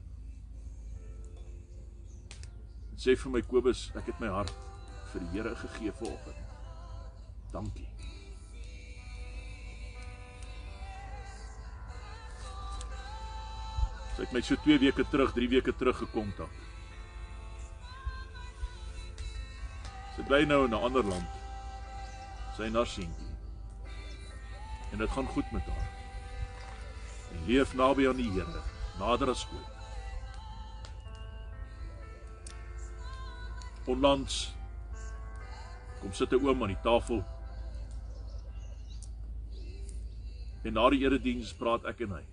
En 2.92 2.98
sê 3.04 3.18
vir 3.24 3.32
my 3.36 3.42
Kobus, 3.42 3.90
ek 4.00 4.14
het 4.14 4.24
my 4.24 4.32
hart 4.34 4.56
vir 5.12 5.26
die 5.26 5.32
Here 5.36 5.56
gegee 5.66 5.92
vanoggend. 6.00 6.41
Dankie. 7.52 7.88
Sy 14.16 14.26
het 14.26 14.34
my 14.36 14.42
so 14.44 14.56
2 14.64 14.80
weke 14.80 15.06
terug, 15.12 15.34
3 15.36 15.48
weke 15.50 15.74
terug 15.76 15.98
gekontak. 15.98 16.52
Sy 20.16 20.24
bly 20.28 20.44
nou 20.46 20.66
in 20.66 20.76
'n 20.76 20.84
ander 20.84 21.04
land. 21.04 21.30
Sy 22.58 22.70
na 22.70 22.84
seentjie. 22.86 23.36
En 24.92 24.98
dit 24.98 25.10
gaan 25.10 25.28
goed 25.28 25.52
met 25.52 25.66
haar. 25.66 25.90
En 27.32 27.46
leef 27.48 27.74
naby 27.74 28.08
aan 28.08 28.20
die 28.20 28.32
Here, 28.32 28.62
nader 29.00 29.30
as 29.30 29.48
ooit. 29.54 29.72
Onlangs 33.86 34.54
kom 36.02 36.14
sit 36.14 36.32
'n 36.32 36.46
oom 36.46 36.62
aan 36.62 36.76
die 36.76 36.84
tafel. 36.84 37.24
En 40.62 40.74
na 40.74 40.90
die 40.94 41.02
erediens 41.02 41.54
praat 41.58 41.86
ek 41.90 42.04
en 42.06 42.18
hy. 42.20 42.24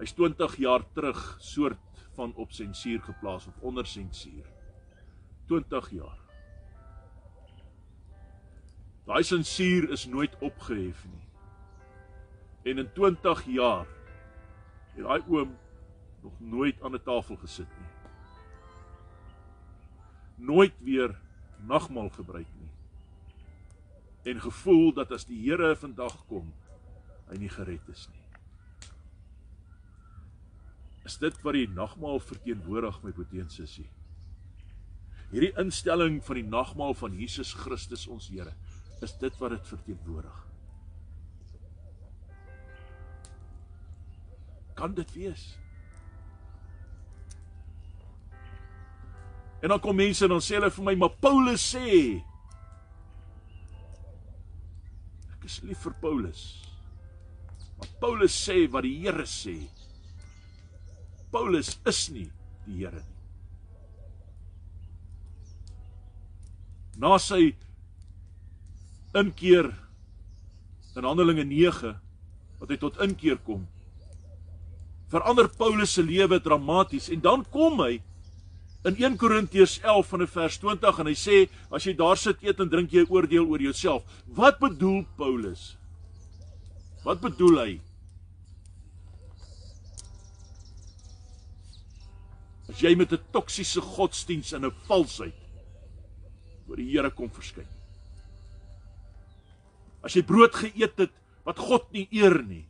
Hy's 0.00 0.12
20 0.12 0.56
jaar 0.60 0.84
terug 0.92 1.20
soort 1.40 2.02
van 2.16 2.34
op 2.34 2.52
sensuur 2.52 3.02
geplaas 3.02 3.46
of 3.46 3.58
onder 3.60 3.86
sensuur. 3.86 4.44
20 5.46 5.90
jaar. 5.90 6.18
Daai 9.06 9.22
sensuur 9.22 9.90
is 9.94 10.06
nooit 10.10 10.34
opgehef 10.42 11.04
nie. 11.06 11.22
En 12.72 12.78
in 12.82 12.88
20 12.92 13.44
jaar 13.54 13.86
het 14.96 15.04
daai 15.04 15.22
oom 15.28 15.54
nog 16.22 16.40
nooit 16.40 16.82
aan 16.82 16.94
'n 16.94 17.02
tafel 17.04 17.36
gesit 17.36 17.70
nie. 17.78 17.92
Nooit 20.46 20.74
weer 20.78 21.18
nagmaal 21.56 22.08
gebruik. 22.08 22.55
En 24.26 24.40
gevoel 24.42 24.92
dat 24.94 25.12
as 25.14 25.26
die 25.28 25.38
Here 25.44 25.76
vandag 25.78 26.16
kom, 26.26 26.48
hy 27.30 27.38
nie 27.38 27.50
gered 27.50 27.90
is 27.92 28.06
nie. 28.10 28.22
Is 31.06 31.18
dit 31.22 31.36
wat 31.46 31.54
die 31.54 31.68
nagmaal 31.70 32.18
verteenwoordig 32.18 32.98
my 33.04 33.12
en 33.38 33.50
sussie? 33.50 33.86
Hierdie 35.30 35.52
instelling 35.62 36.18
van 36.26 36.40
die 36.40 36.46
nagmaal 36.46 36.94
van 36.98 37.14
Jesus 37.18 37.52
Christus 37.54 38.06
ons 38.10 38.26
Here, 38.30 38.54
is 39.02 39.14
dit 39.20 39.38
wat 39.38 39.54
dit 39.54 39.70
verteenwoordig? 39.70 40.42
Kan 44.76 44.94
dit 44.94 45.12
wees? 45.14 45.44
En 49.62 49.72
dan 49.72 49.80
kom 49.80 49.96
mense 49.96 50.24
en 50.26 50.34
dan 50.34 50.42
sê 50.42 50.58
hulle 50.58 50.70
vir 50.70 50.84
my, 50.84 50.94
"Maar 50.94 51.14
Paulus 51.20 51.62
sê" 51.74 52.22
Ek 55.46 55.52
is 55.52 55.62
lief 55.62 55.84
vir 55.86 55.92
Paulus. 56.02 56.40
Maar 57.78 57.90
Paulus 58.02 58.34
sê 58.34 58.64
wat 58.66 58.82
die 58.82 58.96
Here 59.04 59.22
sê. 59.30 59.54
Paulus 61.30 61.76
is 61.86 62.00
nie 62.10 62.24
die 62.64 62.80
Here 62.80 62.98
nie. 62.98 63.14
Na 66.98 67.12
sy 67.22 67.52
inkeer 69.14 69.70
in 70.98 71.06
Handelinge 71.06 71.46
9 71.46 71.94
wat 72.58 72.74
hy 72.74 72.80
tot 72.82 72.98
inkeer 73.06 73.38
kom, 73.46 73.68
verander 75.14 75.46
Paulus 75.46 75.94
se 75.94 76.02
lewe 76.02 76.40
dramaties 76.42 77.06
en 77.14 77.22
dan 77.22 77.46
kom 77.54 77.84
hy 77.84 78.00
in 78.86 78.94
1 79.02 79.16
Korintiërs 79.18 79.80
11 79.82 80.06
van 80.12 80.26
vers 80.30 80.58
20 80.62 81.00
en 81.02 81.08
hy 81.10 81.14
sê 81.18 81.38
as 81.74 81.86
jy 81.88 81.94
daar 81.98 82.18
sit 82.20 82.42
eet 82.46 82.60
en 82.62 82.70
drink 82.70 82.92
jy 82.94 83.02
oordeel 83.10 83.48
oor 83.50 83.62
jouself. 83.62 84.06
Wat 84.38 84.60
bedoel 84.62 85.02
Paulus? 85.18 85.74
Wat 87.02 87.18
bedoel 87.22 87.58
hy? 87.62 87.72
As 92.70 92.82
jy 92.82 92.94
met 92.94 93.12
'n 93.12 93.22
toksiese 93.32 93.80
godsdiens 93.80 94.52
en 94.52 94.66
'n 94.66 94.74
valsheid 94.86 95.34
voor 96.66 96.76
die 96.76 96.90
Here 96.90 97.10
kom 97.10 97.30
verskyn. 97.30 97.66
As 100.02 100.14
jy 100.14 100.22
brood 100.22 100.54
geëet 100.54 100.98
het 100.98 101.12
wat 101.44 101.58
God 101.58 101.92
nie 101.92 102.08
eer 102.10 102.42
nie. 102.42 102.66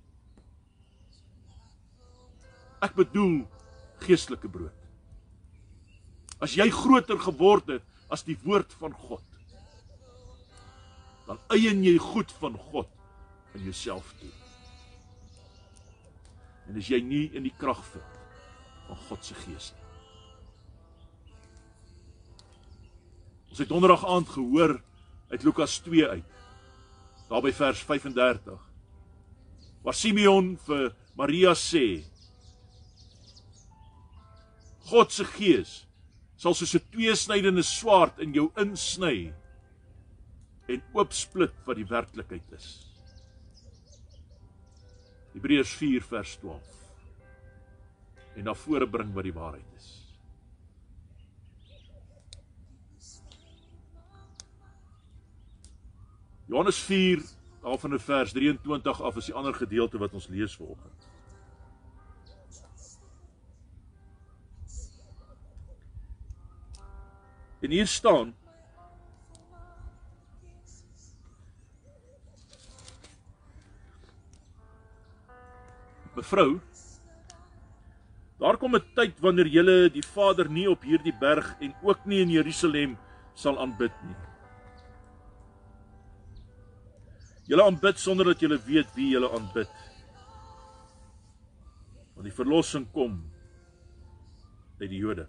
Ek 2.80 2.94
bedoel 2.94 3.46
geestelike 4.00 4.48
brood. 4.48 4.85
As 6.42 6.56
jy 6.56 6.68
groter 6.72 7.18
geword 7.20 7.70
het 7.76 8.12
as 8.12 8.22
die 8.26 8.36
woord 8.44 8.72
van 8.78 8.92
God, 8.94 9.24
dan 11.26 11.40
eien 11.50 11.82
jy 11.82 11.96
goed 11.98 12.30
van 12.38 12.54
God 12.70 12.90
in 13.56 13.64
jouself 13.66 14.12
toe. 14.20 14.30
En 16.68 16.78
as 16.78 16.90
jy 16.90 17.00
nie 17.02 17.24
in 17.34 17.46
die 17.46 17.54
krag 17.58 17.82
vind 17.92 18.14
van 18.86 19.00
God 19.08 19.26
se 19.26 19.34
gees 19.34 19.72
nie. 19.74 19.86
Ons 23.50 23.62
het 23.64 23.70
donderdag 23.72 24.04
aand 24.04 24.28
gehoor 24.28 24.76
uit 25.32 25.42
Lukas 25.42 25.78
2 25.80 26.06
uit. 26.06 26.32
Daar 27.30 27.42
by 27.42 27.50
vers 27.56 27.80
35. 27.88 28.60
Waar 29.82 29.96
Simeon 29.96 30.52
vir 30.66 30.90
Maria 31.16 31.54
sê: 31.56 32.04
God 34.92 35.10
se 35.10 35.24
gees 35.24 35.85
sal 36.36 36.54
soos 36.54 36.74
'n 36.74 36.88
tweesnydende 36.92 37.62
swaard 37.62 38.18
in 38.18 38.32
jou 38.32 38.50
insny 38.56 39.32
en 40.68 40.82
oopsplit 40.92 41.54
wat 41.64 41.76
die 41.76 41.88
werklikheid 41.88 42.52
is. 42.52 42.68
Hebreërs 45.32 45.72
4 45.76 46.02
vers 46.02 46.36
12. 46.36 46.74
En 48.36 48.44
na 48.44 48.54
vore 48.54 48.88
bring 48.88 49.12
wat 49.14 49.24
die 49.24 49.32
waarheid 49.36 49.72
is. 49.76 49.88
Johannes 56.46 56.78
4 56.78 57.22
af 57.62 57.80
van 57.80 57.94
'n 57.94 57.98
vers 57.98 58.32
23 58.32 59.02
af 59.02 59.16
is 59.16 59.26
die 59.26 59.34
ander 59.34 59.54
gedeelte 59.54 59.98
wat 59.98 60.14
ons 60.14 60.28
lees 60.28 60.56
vanoggend. 60.56 60.95
En 67.60 67.70
hier 67.70 67.86
staan 67.86 68.34
Mevrou 76.16 76.60
Daar 78.36 78.56
kom 78.56 78.76
'n 78.76 78.84
tyd 78.94 79.20
wanneer 79.20 79.48
julle 79.48 79.90
die 79.90 80.04
Vader 80.04 80.50
nie 80.50 80.68
op 80.70 80.82
hierdie 80.82 81.18
berg 81.18 81.56
en 81.60 81.74
ook 81.82 82.04
nie 82.04 82.20
in 82.20 82.30
Jerusalem 82.30 82.98
sal 83.34 83.58
aanbid 83.58 83.92
nie. 84.04 84.16
Julle 87.46 87.64
aanbid 87.64 87.98
sonder 87.98 88.26
dat 88.26 88.40
julle 88.40 88.58
weet 88.58 88.94
wie 88.94 89.10
julle 89.10 89.30
aanbid. 89.30 89.70
Want 92.14 92.28
die 92.28 92.34
verlossing 92.34 92.90
kom 92.92 93.32
uit 94.80 94.90
die 94.90 94.98
Jode. 94.98 95.28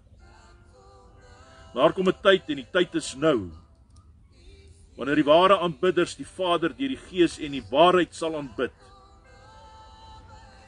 Daar 1.78 1.92
kom 1.94 2.08
'n 2.10 2.22
tyd 2.22 2.48
en 2.50 2.58
die 2.58 2.70
tyd 2.74 2.94
is 2.94 3.14
nou 3.14 3.50
wanneer 4.96 5.20
die 5.20 5.30
ware 5.30 5.58
aanbidders 5.62 6.16
die 6.18 6.26
Vader 6.26 6.74
deur 6.74 6.90
die 6.90 7.04
Gees 7.10 7.38
en 7.38 7.52
die 7.54 7.62
waarheid 7.70 8.14
sal 8.14 8.34
aanbid. 8.34 8.74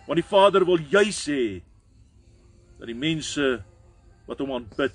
Want 0.06 0.20
die 0.22 0.30
Vader 0.34 0.64
wil 0.64 0.78
juis 0.78 1.26
hê 1.26 1.62
dat 2.78 2.86
die 2.86 2.94
mense 2.94 3.64
wat 4.28 4.38
hom 4.38 4.54
aanbid 4.54 4.94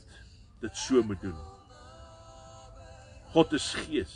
dit 0.61 0.77
so 0.77 1.03
moet 1.03 1.19
doen. 1.21 1.35
God 3.35 3.51
is 3.53 3.73
Gees. 3.73 4.15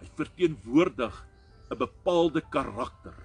Hy 0.00 0.06
verteenwoordig 0.20 1.24
'n 1.70 1.78
bepaalde 1.78 2.44
karakter 2.52 3.16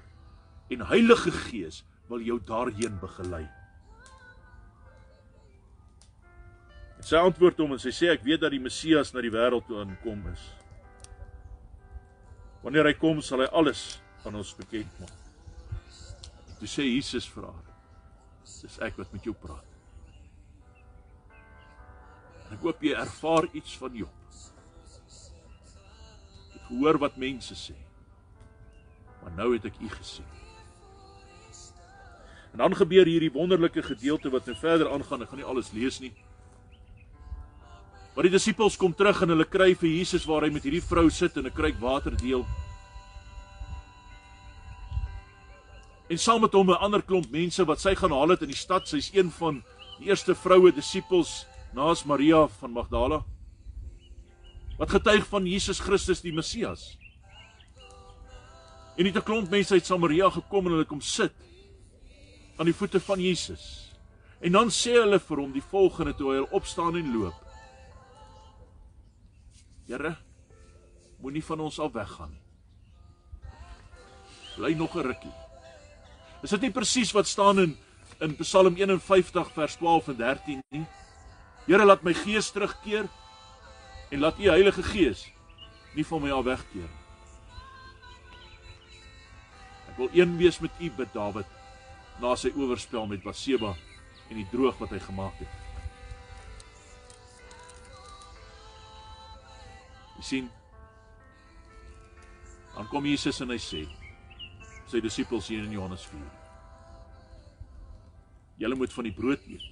en 0.72 0.88
Heilige 0.88 1.32
Gees 1.32 1.84
wil 2.08 2.22
jou 2.24 2.40
daarheen 2.40 3.00
begelei. 3.00 3.59
En 7.00 7.08
sy 7.08 7.20
antwoord 7.20 7.62
hom 7.64 7.76
en 7.76 7.82
sy 7.82 7.94
sê 7.96 8.12
ek 8.12 8.26
weet 8.28 8.44
dat 8.44 8.52
die 8.52 8.62
Messias 8.62 9.14
na 9.16 9.24
die 9.24 9.32
wêreld 9.32 9.66
toe 9.68 9.80
aankom 9.80 10.26
is. 10.34 10.44
Wanneer 12.64 12.90
hy 12.92 12.96
kom 13.00 13.22
sal 13.24 13.46
hy 13.46 13.50
alles 13.56 14.02
aan 14.28 14.36
ons 14.36 14.52
bekend 14.60 15.00
maak. 15.00 15.16
Toe 16.60 16.68
sê 16.68 16.84
Jesus 16.84 17.28
vir 17.32 17.48
haar: 17.48 17.68
"Dis 18.44 18.80
ek 18.84 18.98
wat 19.00 19.14
met 19.16 19.24
jou 19.24 19.34
praat." 19.34 19.64
En 22.50 22.58
ek 22.58 22.66
hoop 22.66 22.84
jy 22.84 22.96
ervaar 22.98 23.48
iets 23.54 23.78
van 23.78 23.96
Job. 23.96 24.16
Ek 26.56 26.68
hoor 26.74 26.98
wat 27.00 27.18
mense 27.18 27.56
sê. 27.56 27.76
Maar 29.22 29.32
nou 29.38 29.54
het 29.54 29.66
ek 29.66 29.80
u 29.80 29.90
gesien. 29.90 30.26
En 32.52 32.58
dan 32.58 32.76
gebeur 32.76 33.06
hierdie 33.06 33.32
wonderlike 33.32 33.84
gedeelte 33.84 34.30
wat 34.30 34.46
nou 34.46 34.56
verder 34.58 34.90
aangaan. 34.92 35.22
Ek 35.22 35.30
gaan 35.30 35.40
nie 35.40 35.48
alles 35.48 35.72
lees 35.72 36.00
nie. 36.00 36.12
Maar 38.20 38.28
die 38.28 38.36
disippels 38.36 38.76
kom 38.76 38.92
terug 38.92 39.22
en 39.24 39.32
hulle 39.32 39.46
kry 39.48 39.70
vir 39.80 39.88
Jesus 39.88 40.26
waar 40.28 40.44
hy 40.44 40.50
met 40.52 40.66
hierdie 40.68 40.84
vrou 40.84 41.06
sit 41.08 41.38
en 41.40 41.46
'n 41.48 41.56
kruik 41.56 41.78
water 41.80 42.12
deel. 42.20 42.44
En 46.12 46.20
saam 46.20 46.42
met 46.42 46.52
hom 46.52 46.70
'n 46.70 46.84
ander 46.84 47.02
klomp 47.02 47.32
mense 47.32 47.64
wat 47.64 47.80
sy 47.80 47.96
gaan 47.96 48.12
haal 48.12 48.36
het 48.36 48.42
in 48.42 48.52
die 48.52 48.60
stad. 48.60 48.90
Sy's 48.90 49.10
een 49.14 49.32
van 49.32 49.64
die 50.00 50.10
eerste 50.10 50.36
vroue 50.36 50.72
disippels 50.72 51.46
naas 51.74 52.04
Maria 52.04 52.48
van 52.48 52.72
Magdala. 52.72 53.24
Wat 54.78 54.90
getuig 54.90 55.26
van 55.26 55.46
Jesus 55.46 55.80
Christus 55.80 56.20
die 56.22 56.34
Messias. 56.34 56.98
En 58.98 59.04
dit 59.06 59.16
'n 59.16 59.24
klomp 59.24 59.50
mense 59.50 59.74
uit 59.74 59.86
Samaria 59.86 60.30
gekom 60.30 60.66
en 60.66 60.72
hulle 60.72 60.86
kom 60.86 61.02
sit 61.02 61.34
aan 62.58 62.66
die 62.66 62.76
voete 62.76 63.00
van 63.00 63.22
Jesus. 63.22 63.96
En 64.42 64.52
dan 64.52 64.68
sê 64.70 64.92
hulle 64.92 65.20
vir 65.20 65.38
hom 65.38 65.52
die 65.54 65.70
volgende 65.72 66.14
toe 66.16 66.34
hy 66.34 66.48
opstaan 66.52 66.98
en 66.98 67.14
loop. 67.14 67.49
Here, 69.90 70.12
moenie 71.18 71.42
van 71.42 71.64
ons 71.66 71.80
af 71.82 71.96
weggaan 71.96 72.30
nie. 72.30 72.44
Bly 74.56 74.74
nog 74.78 74.96
'n 74.96 75.02
rukkie. 75.02 75.34
Is 76.44 76.50
dit 76.50 76.62
nie 76.62 76.72
presies 76.72 77.12
wat 77.12 77.28
staan 77.28 77.60
in 77.60 77.78
in 78.20 78.36
Psalm 78.36 78.76
51 78.76 79.52
vers 79.52 79.76
12 79.76 80.08
en 80.08 80.18
13 80.18 80.62
nie? 80.70 80.86
Here, 81.66 81.86
laat 81.86 82.04
my 82.04 82.14
gees 82.14 82.52
terugkeer 82.52 83.10
en 84.12 84.20
laat 84.20 84.40
U 84.40 84.50
Heilige 84.50 84.84
Gees 84.84 85.32
nie 85.96 86.06
van 86.06 86.22
my 86.22 86.32
af 86.32 86.44
wegkeer 86.44 86.90
nie. 86.90 87.04
Ek 89.90 89.98
wil 89.98 90.10
een 90.14 90.38
wees 90.38 90.60
met 90.60 90.72
U 90.80 90.92
bid 90.92 91.14
Dawid 91.14 91.48
na 92.22 92.36
sy 92.36 92.52
oorspel 92.56 93.08
met 93.08 93.24
Baseba 93.24 93.76
en 94.30 94.36
die 94.36 94.50
droog 94.52 94.78
wat 94.78 94.90
hy 94.90 95.00
gemaak 95.00 95.40
het. 95.40 95.69
Jy 100.20 100.26
sien 100.28 100.48
dan 102.76 102.88
kom 102.92 103.06
Jesus 103.08 103.40
en 103.40 103.54
hy 103.54 103.58
sê 103.60 103.86
sy 104.92 105.00
disippels 105.04 105.48
hier 105.52 105.64
in 105.64 105.72
Johannes 105.78 106.04
4. 106.12 106.20
Julle 108.60 108.76
moet 108.76 108.94
van 108.96 109.08
die 109.08 109.14
brood 109.16 109.46
eet 109.48 109.68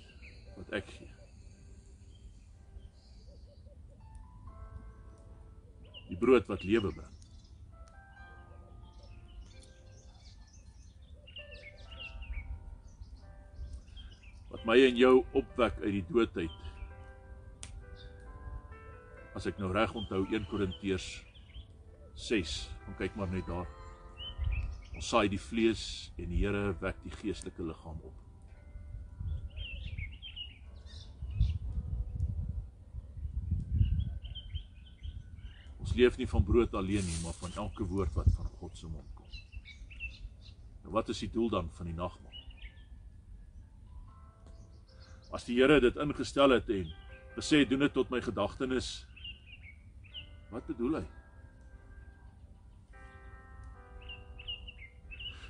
wat 0.56 0.72
ek 0.80 0.92
gee. 0.92 1.10
Die 6.08 6.20
brood 6.20 6.48
wat 6.48 6.64
lewe 6.64 6.94
bring. 6.96 7.16
Wat 14.54 14.64
my 14.70 14.80
en 14.86 15.04
jou 15.04 15.14
opwek 15.36 15.84
uit 15.84 16.00
die 16.00 16.08
doodheid. 16.08 16.67
As 19.38 19.46
ek 19.46 19.60
nou 19.62 19.68
reg 19.70 19.92
onthou 19.94 20.24
1 20.34 20.48
Korintiërs 20.50 21.06
6, 22.18 22.54
kom 22.86 22.96
kyk 22.98 23.14
maar 23.20 23.30
net 23.30 23.46
daar. 23.46 23.68
Ons 24.98 25.10
saai 25.12 25.28
die 25.30 25.38
vlees 25.38 25.82
en 26.18 26.32
die 26.32 26.40
Here 26.42 26.72
wek 26.82 26.98
die 27.04 27.12
geestelike 27.14 27.62
liggaam 27.62 28.00
op. 28.02 28.24
Ons 35.86 35.94
leef 36.00 36.18
nie 36.18 36.26
van 36.32 36.48
brood 36.48 36.74
alleen 36.74 37.06
nie, 37.06 37.20
maar 37.22 37.38
van 37.38 37.54
elke 37.62 37.86
woord 37.86 38.18
wat 38.18 38.32
van 38.40 38.50
God 38.58 38.74
se 38.80 38.90
mond 38.90 39.12
kom. 39.20 39.28
Nou 40.82 40.96
wat 40.96 41.12
is 41.14 41.22
die 41.22 41.30
doel 41.36 41.52
dan 41.54 41.70
van 41.78 41.92
die 41.92 41.94
nagmaal? 42.00 42.42
As 45.30 45.46
die 45.46 45.60
Here 45.60 45.78
dit 45.84 46.02
ingestel 46.02 46.58
het 46.58 46.74
en 46.74 46.90
gesê 47.38 47.62
doen 47.70 47.86
dit 47.86 47.94
tot 47.94 48.10
my 48.10 48.24
gedagtenis, 48.26 49.06
wat 50.50 50.66
bedoel 50.66 51.00
hy? 51.02 51.06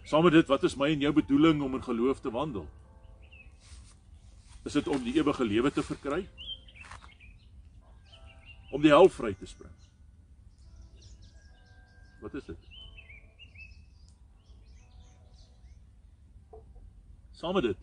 Saam 0.08 0.24
met 0.24 0.38
dit, 0.38 0.48
wat 0.48 0.64
is 0.64 0.76
my 0.80 0.88
en 0.94 1.04
jou 1.04 1.14
bedoeling 1.14 1.62
om 1.62 1.76
in 1.76 1.84
geloof 1.84 2.22
te 2.24 2.32
wandel? 2.32 2.68
Is 4.64 4.76
dit 4.80 4.88
om 4.88 5.04
die 5.04 5.18
ewige 5.20 5.44
lewe 5.44 5.72
te 5.72 5.84
verkry? 5.84 6.22
Om 8.72 8.82
die 8.82 8.92
hel 8.92 9.10
vry 9.12 9.34
te 9.36 9.48
spring? 9.48 9.74
Wat 12.24 12.34
is 12.40 12.48
dit? 12.48 12.58
Saam 17.38 17.54
met 17.54 17.68
dit. 17.68 17.78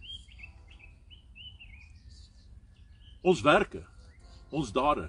Ons 3.20 3.40
werke, 3.40 3.84
ons 4.50 4.72
dade. 4.72 5.06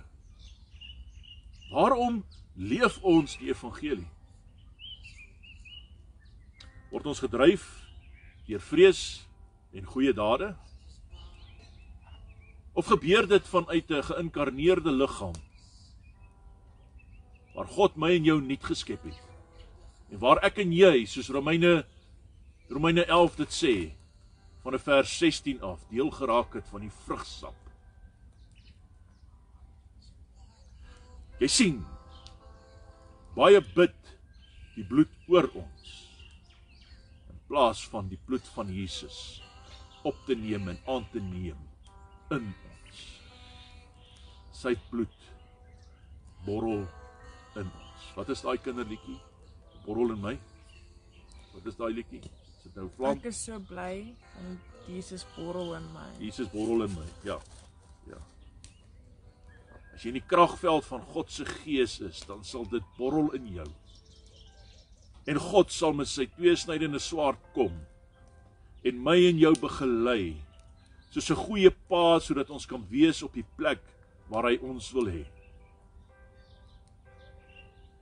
Waarom 1.71 2.23
leef 2.55 2.99
ons 3.01 3.37
die 3.37 3.49
evangelie? 3.49 4.07
Word 6.91 7.09
ons 7.11 7.23
gedryf 7.23 7.65
deur 8.45 8.61
vrees 8.61 9.01
en 9.73 9.87
goeie 9.89 10.13
dade? 10.13 10.53
Of 12.75 12.91
gebeur 12.91 13.27
dit 13.27 13.47
vanuit 13.47 13.89
'n 13.89 14.03
geïnkarneerde 14.03 14.91
liggaam 14.91 15.35
waar 17.55 17.67
God 17.71 17.95
my 17.95 18.11
en 18.15 18.23
jou 18.27 18.41
nuut 18.41 18.63
geskep 18.67 19.03
het. 19.07 19.19
En 20.11 20.19
waar 20.19 20.41
ek 20.43 20.57
en 20.57 20.73
jy, 20.75 21.05
soos 21.05 21.31
Romeine 21.31 21.85
Romeine 22.67 23.05
11 23.05 23.35
dit 23.35 23.53
sê, 23.53 23.75
van 24.65 24.79
vers 24.79 25.17
16 25.17 25.61
af 25.61 25.79
deel 25.89 26.09
geraak 26.11 26.53
het 26.53 26.67
van 26.67 26.81
die 26.81 26.91
vrugsap. 27.05 27.64
Jy 31.39 31.47
sien 31.51 31.79
baie 33.35 33.59
bid 33.75 33.95
die 34.75 34.85
bloed 34.87 35.11
oor 35.31 35.49
ons 35.59 35.95
in 37.31 37.39
plaas 37.49 37.81
van 37.91 38.07
die 38.11 38.19
bloed 38.27 38.45
van 38.55 38.71
Jesus 38.71 39.41
op 40.07 40.15
te 40.27 40.37
neem 40.39 40.69
en 40.71 40.79
aan 40.91 41.07
te 41.11 41.19
neem 41.19 41.59
in 42.31 42.45
ons. 42.47 43.01
Sy 44.55 44.75
bloed 44.91 45.27
borrel 46.45 46.85
in 47.59 47.67
ons. 47.67 48.05
Wat 48.15 48.31
is 48.31 48.43
daai 48.45 48.57
kinderliedjie? 48.63 49.17
Borrel 49.85 50.13
in 50.15 50.21
my. 50.23 50.35
Wat 51.55 51.67
is 51.67 51.75
daai 51.79 51.91
liedjie? 51.97 52.21
Is 52.23 52.69
dit 52.69 52.79
nou 52.79 52.87
vlam? 52.95 53.19
Ek 53.19 53.27
is 53.33 53.41
so 53.49 53.59
bly 53.71 54.13
en 54.43 54.55
Jesus 54.87 55.25
borrel 55.35 55.75
in 55.75 55.91
my. 55.91 56.07
Jesus 56.21 56.47
borrel 56.53 56.85
in 56.87 56.95
my. 56.95 57.07
Ja. 57.27 57.39
Ja. 58.07 58.21
As 59.95 60.03
jy 60.03 60.11
in 60.11 60.19
die 60.19 60.27
kragveld 60.27 60.83
van 60.89 61.03
God 61.13 61.31
se 61.31 61.45
gees 61.47 62.01
is, 62.03 62.19
dan 62.27 62.43
sal 62.43 62.65
dit 62.67 62.83
borrel 62.97 63.29
in 63.37 63.47
jou. 63.61 63.67
En 65.31 65.39
God 65.39 65.71
sal 65.71 65.95
met 65.95 66.09
sy 66.11 66.27
tweesnydende 66.35 66.99
swaard 66.99 67.39
kom 67.55 67.73
en 68.85 68.99
my 69.01 69.15
en 69.31 69.39
jou 69.41 69.53
begelei 69.57 70.35
soos 71.09 71.31
'n 71.31 71.43
goeie 71.47 71.71
pa 71.89 72.19
sodat 72.19 72.49
ons 72.49 72.65
kan 72.67 72.83
wees 72.91 73.23
op 73.23 73.33
die 73.33 73.47
plek 73.57 73.81
waar 74.29 74.51
hy 74.51 74.59
ons 74.61 74.91
wil 74.91 75.07
hê. 75.07 75.25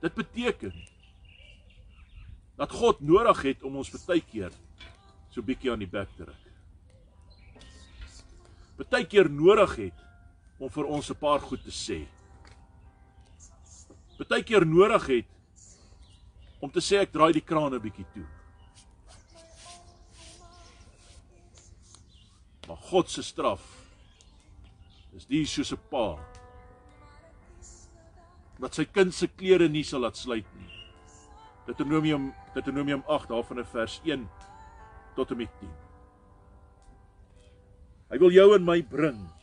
Dit 0.02 0.14
beteken 0.14 0.74
dat 2.58 2.72
God 2.72 3.00
nodig 3.00 3.42
het 3.42 3.62
om 3.62 3.76
ons 3.76 3.90
baie 4.06 4.20
keer 4.20 4.50
so 5.30 5.42
bietjie 5.42 5.70
aan 5.72 5.78
die 5.78 5.90
bek 5.90 6.08
te 6.16 6.24
druk. 6.24 6.42
Baie 8.90 9.06
keer 9.06 9.30
nodig 9.30 9.76
het 9.76 10.03
om 10.64 10.70
vir 10.72 10.86
ons 10.88 11.10
'n 11.10 11.20
paar 11.20 11.40
goed 11.40 11.62
te 11.62 11.70
sê. 11.70 12.06
Baie 14.28 14.42
keer 14.42 14.64
nodig 14.64 15.06
het 15.06 15.26
om 16.60 16.70
te 16.70 16.80
sê 16.80 17.02
ek 17.02 17.12
draai 17.12 17.32
die 17.32 17.44
kraan 17.44 17.74
'n 17.74 17.82
bietjie 17.82 18.06
toe. 18.14 18.26
Maar 22.68 22.76
God 22.76 23.10
se 23.10 23.22
straf 23.22 23.60
is 25.14 25.26
die 25.26 25.44
soos 25.44 25.72
'n 25.72 25.80
pa 25.90 26.18
wat 28.58 28.74
sy 28.74 28.84
kind 28.84 29.14
se 29.14 29.26
klere 29.26 29.68
nie 29.68 29.84
sal 29.84 30.00
laat 30.00 30.16
sluit 30.16 30.46
nie. 30.56 30.72
Deuteronomium 31.66 32.32
Deuteronomium 32.54 33.02
8 33.06 33.28
daarvan 33.28 33.58
in 33.58 33.64
vers 33.64 34.00
1 34.04 34.28
tot 35.14 35.30
en 35.30 35.36
met 35.36 35.50
10. 35.60 35.68
Hy 38.10 38.18
wil 38.18 38.30
jou 38.30 38.54
en 38.54 38.64
my 38.64 38.82
bring 38.82 39.33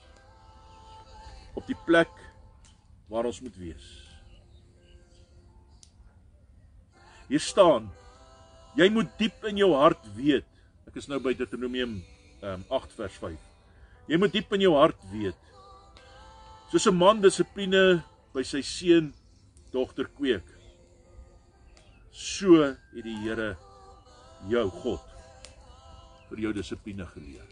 op 1.55 1.67
die 1.67 1.77
plek 1.85 2.11
waar 3.11 3.27
ons 3.27 3.41
moet 3.41 3.57
wees. 3.59 3.87
Hier 7.27 7.43
staan: 7.43 7.89
Jy 8.75 8.89
moet 8.89 9.11
diep 9.19 9.45
in 9.47 9.57
jou 9.57 9.73
hart 9.75 10.03
weet. 10.15 10.47
Ek 10.87 10.97
is 10.99 11.07
nou 11.07 11.19
by 11.23 11.33
Deuteronomium 11.35 12.01
um, 12.43 12.63
8 12.69 12.97
vers 12.97 13.15
5. 13.23 13.37
Jy 14.11 14.17
moet 14.19 14.33
diep 14.33 14.51
in 14.57 14.65
jou 14.65 14.75
hart 14.75 14.99
weet 15.11 15.39
Soos 16.71 16.87
'n 16.87 16.95
man 16.95 17.19
dissipline 17.19 17.99
by 18.31 18.43
sy 18.47 18.61
seun 18.63 19.09
dogter 19.73 20.07
kweek, 20.07 20.47
so 22.15 22.63
het 22.63 23.03
die 23.03 23.17
Here 23.25 23.57
jou 24.47 24.69
God 24.79 25.03
vir 26.29 26.39
jou 26.45 26.53
dissipline 26.55 27.03
geleer. 27.11 27.43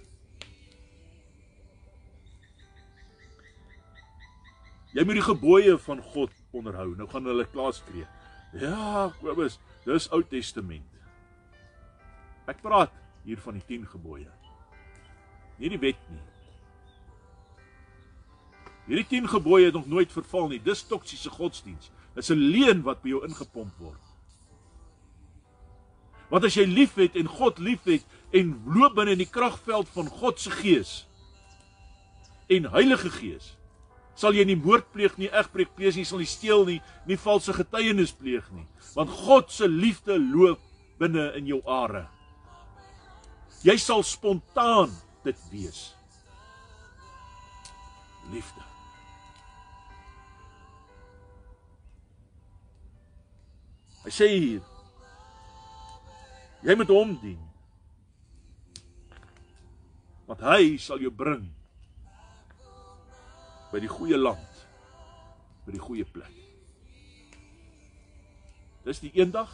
Jy 4.93 5.06
moet 5.06 5.19
die 5.19 5.25
gebooie 5.25 5.78
van 5.86 6.02
God 6.13 6.34
onderhou. 6.52 6.95
Nou 6.97 7.08
gaan 7.10 7.28
hulle 7.30 7.45
klaar 7.52 7.73
skree. 7.78 8.08
Ja, 8.58 9.12
Kobus, 9.21 9.60
dis 9.86 10.10
Ou 10.15 10.23
Testament. 10.25 10.88
Ek 12.49 12.62
praat 12.65 12.93
hier 13.28 13.38
van 13.43 13.60
die 13.60 13.65
10 13.67 13.86
gebooie. 13.91 14.32
Nie 15.60 15.69
die 15.69 15.82
wet 15.82 16.02
nie. 16.10 16.25
Hierdie 18.89 19.06
10 19.06 19.28
gebooie 19.30 19.67
het 19.69 19.75
nog 19.78 19.86
nooit 19.86 20.12
verval 20.12 20.47
nie. 20.49 20.62
Dis 20.65 20.82
toksiese 20.89 21.30
godsdiens. 21.30 21.91
Dis 22.15 22.32
'n 22.32 22.41
leuen 22.41 22.82
wat 22.82 23.04
by 23.04 23.10
jou 23.10 23.21
ingepomp 23.28 23.78
word. 23.78 24.02
Want 26.30 26.43
as 26.43 26.56
jy 26.56 26.65
liefhet 26.65 27.15
en 27.15 27.28
God 27.28 27.60
liefhet 27.60 28.06
en 28.32 28.62
loop 28.65 28.95
binne 28.95 29.12
in 29.12 29.17
die 29.17 29.30
kragveld 29.30 29.89
van 29.89 30.08
God 30.08 30.39
se 30.39 30.52
Gees 30.52 31.08
en 32.47 32.65
Heilige 32.71 33.10
Gees, 33.10 33.58
sal 34.19 34.36
jy 34.36 34.43
nie 34.47 34.58
moord 34.60 34.89
pleeg 34.91 35.15
nie, 35.19 35.29
egbreek 35.32 35.71
pleeg 35.77 35.95
nie, 35.95 36.05
sal 36.08 36.19
nie 36.19 36.27
steel 36.27 36.65
nie, 36.67 36.79
nie 37.08 37.17
valse 37.19 37.53
getuienis 37.55 38.12
pleeg 38.19 38.47
nie, 38.51 38.65
want 38.97 39.13
God 39.23 39.53
se 39.53 39.69
liefde 39.71 40.17
loop 40.19 40.60
binne 40.99 41.29
in 41.39 41.47
jou 41.47 41.62
are. 41.63 42.03
Jy 43.63 43.75
sal 43.79 44.03
spontaan 44.08 44.91
dit 45.23 45.39
wees. 45.51 45.89
Liefde. 48.34 48.65
Hy 54.03 54.12
sê 54.15 54.27
hier 54.32 54.65
jy 56.63 56.75
moet 56.75 56.91
hom 56.91 57.13
dien. 57.21 57.39
Want 60.27 60.43
hy 60.43 60.75
sal 60.82 60.99
jou 61.03 61.12
bring 61.15 61.47
by 63.71 63.79
die 63.79 63.91
goeie 63.91 64.17
land 64.17 64.65
by 65.65 65.75
die 65.75 65.82
goeie 65.82 66.05
plek. 66.05 66.34
Dis 68.86 69.01
die 69.03 69.12
eendag 69.13 69.51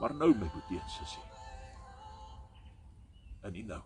maar 0.00 0.14
nou 0.16 0.30
my 0.32 0.48
boetie 0.48 0.80
sussie. 0.88 1.24
En 3.44 3.52
nie 3.52 3.64
nou. 3.68 3.80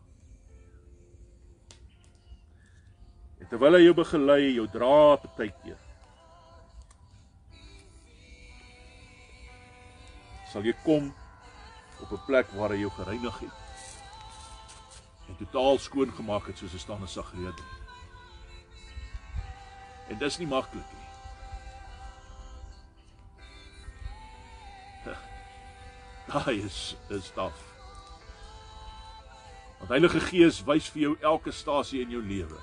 En 3.42 3.50
terwyl 3.50 3.78
hy 3.78 3.82
jou 3.82 3.94
begelei, 3.98 4.54
jou 4.54 4.66
dra 4.70 5.16
partykeer. 5.24 5.80
Sal 10.52 10.66
jy 10.68 10.74
kom 10.84 11.10
op 12.00 12.12
'n 12.12 12.26
plek 12.26 12.50
waar 12.54 12.70
hy 12.70 12.84
jou 12.84 12.90
gereinig 12.90 13.38
het. 13.40 13.62
En 15.28 15.36
totaal 15.36 15.78
skoon 15.78 16.12
gemaak 16.12 16.46
het 16.46 16.58
soos 16.58 16.74
'n 16.74 16.78
staande 16.78 17.06
sagrede. 17.06 17.73
En 20.08 20.18
dis 20.18 20.38
nie 20.38 20.48
maklik 20.48 20.90
nie. 20.92 21.04
Daai 26.32 26.58
is 26.64 26.96
is 27.08 27.30
taaf. 27.36 27.62
Want 29.78 29.90
Heilige 29.92 30.20
Gees 30.20 30.62
wys 30.64 30.86
vir 30.92 31.02
jou 31.02 31.16
elke 31.20 31.52
stasie 31.52 32.00
in 32.04 32.12
jou 32.14 32.22
lewe. 32.24 32.60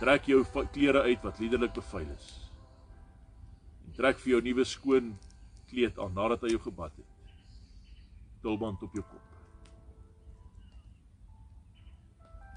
Trek 0.00 0.26
jou 0.26 0.40
klere 0.74 1.04
uit 1.06 1.22
wat 1.22 1.38
liderlik 1.38 1.76
bevuil 1.76 2.10
is. 2.16 2.32
En 3.86 3.94
trek 3.94 4.18
vir 4.22 4.34
jou 4.34 4.42
nuwe 4.42 4.64
skoon 4.66 5.14
kleed 5.70 5.98
aan 5.98 6.14
nadat 6.14 6.42
hy 6.42 6.54
jou 6.56 6.62
gebad 6.66 6.92
het. 6.98 7.36
Tulband 8.42 8.82
op 8.82 8.98
jou 8.98 9.04
kop. 9.06 9.33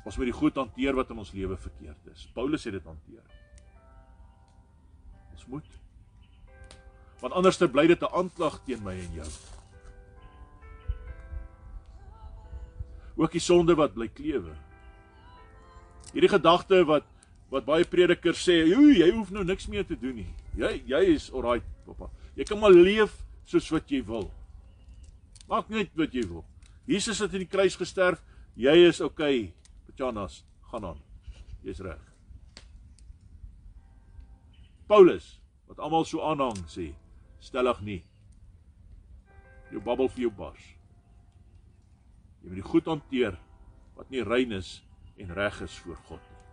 Ons 0.08 0.16
moet 0.16 0.30
die 0.30 0.38
goed 0.38 0.56
hanteer 0.56 0.96
wat 0.96 1.10
in 1.12 1.20
ons 1.20 1.34
lewe 1.36 1.58
verkeerd 1.60 2.14
is. 2.14 2.24
Paulus 2.36 2.64
het 2.64 2.78
dit 2.78 2.86
hanteer. 2.88 3.24
Ons 5.36 5.44
moet. 5.52 5.76
Want 7.20 7.36
anders 7.36 7.60
bly 7.60 7.88
dit 7.92 8.02
'n 8.02 8.14
aanklag 8.14 8.62
teen 8.64 8.84
my 8.84 8.94
en 8.96 9.14
jou. 9.20 9.28
Ook 13.18 13.32
die 13.32 13.42
sonde 13.42 13.76
wat 13.76 13.94
bly 13.94 14.08
klewe. 14.08 14.56
Hierdie 16.14 16.30
gedagte 16.30 16.86
wat 16.86 17.04
wat 17.50 17.66
baie 17.66 17.86
predikers 17.86 18.44
sê, 18.44 18.68
"Joe, 18.68 18.94
jy 18.94 19.12
hoef 19.12 19.32
nou 19.32 19.44
niks 19.44 19.68
meer 19.68 19.86
te 19.86 19.96
doen 19.96 20.16
nie. 20.16 20.34
Jy 20.56 20.84
jy 20.86 21.02
is 21.16 21.32
alright, 21.32 21.66
pappa. 21.86 22.10
Jy 22.36 22.44
kan 22.44 22.60
maar 22.60 22.72
leef 22.72 23.24
soos 23.46 23.70
wat 23.70 23.90
jy 23.90 24.06
wil. 24.06 24.32
Maak 25.48 25.70
net 25.70 25.90
wat 25.96 26.14
jy 26.14 26.28
wil. 26.28 26.46
Jesus 26.86 27.20
het 27.20 27.34
aan 27.34 27.40
die 27.40 27.48
kruis 27.48 27.76
gesterf. 27.76 28.22
Jy 28.56 28.88
is 28.88 29.02
okay. 29.02 29.54
Patjanas, 29.98 30.46
gaan 30.62 30.86
aan. 30.86 31.00
Jy's 31.66 31.80
reg. 31.80 32.02
Paulus 34.86 35.42
wat 35.66 35.80
almal 35.80 36.06
so 36.06 36.22
aanhang 36.22 36.60
sê, 36.70 36.92
stellig 37.42 37.80
nie. 37.82 38.04
Jou 39.72 39.82
babbel 39.82 40.12
vir 40.14 40.28
jou 40.28 40.30
bars. 40.38 40.68
Jy 42.44 42.52
moet 42.52 42.62
die 42.62 42.68
goed 42.68 42.92
hanteer 42.92 43.40
wat 43.98 44.14
nie 44.14 44.22
rein 44.22 44.54
is 44.54 44.84
en 45.18 45.34
reg 45.34 45.58
is 45.66 45.80
voor 45.82 45.98
God 46.06 46.22
nie. 46.30 46.46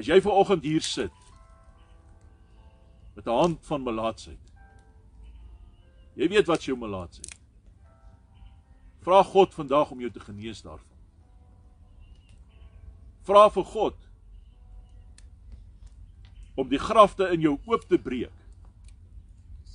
As 0.00 0.08
jy 0.08 0.18
ver 0.24 0.40
oggend 0.40 0.64
hier 0.64 0.82
sit 0.82 1.20
met 3.14 3.26
'n 3.26 3.38
hand 3.42 3.60
van 3.66 3.84
melaatsheid. 3.84 4.40
Jy 6.16 6.28
weet 6.28 6.46
wat 6.46 6.64
jou 6.64 6.78
melaatsheid. 6.78 7.38
Vra 9.04 9.22
God 9.22 9.54
vandag 9.54 9.90
om 9.90 10.00
jou 10.00 10.10
te 10.10 10.20
genees 10.20 10.62
daarvan. 10.62 10.93
Vra 13.24 13.46
vir 13.52 13.64
God 13.72 14.00
om 16.60 16.68
die 16.70 16.78
grafte 16.78 17.30
in 17.34 17.42
jou 17.42 17.56
oop 17.66 17.86
te 17.88 17.98
breek. 17.98 18.34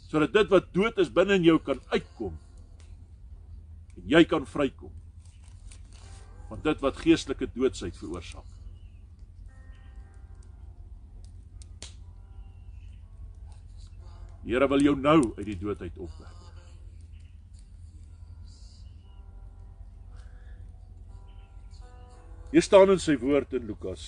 Sodat 0.09 0.33
dit 0.33 0.51
wat 0.53 0.69
dood 0.73 1.01
is 1.01 1.11
binne 1.13 1.35
in 1.37 1.47
jou 1.47 1.57
kan 1.61 1.81
uitkom. 1.91 2.37
En 3.99 4.07
jy 4.13 4.23
kan 4.29 4.47
vrykom. 4.47 4.93
Want 6.49 6.63
dit 6.65 6.81
wat 6.81 7.03
geestelike 7.03 7.49
doodsheid 7.53 7.97
veroorsaak. 7.99 8.47
Here 14.49 14.65
wil 14.71 14.81
jou 14.81 14.95
nou 14.97 15.19
uit 15.37 15.45
die 15.51 15.59
dood 15.59 15.81
uit 15.83 15.97
opwek. 15.97 16.38
Hier 22.49 22.65
staan 22.65 22.89
in 22.89 23.01
sy 23.01 23.13
woord 23.21 23.51
in 23.53 23.67
Lukas 23.69 24.03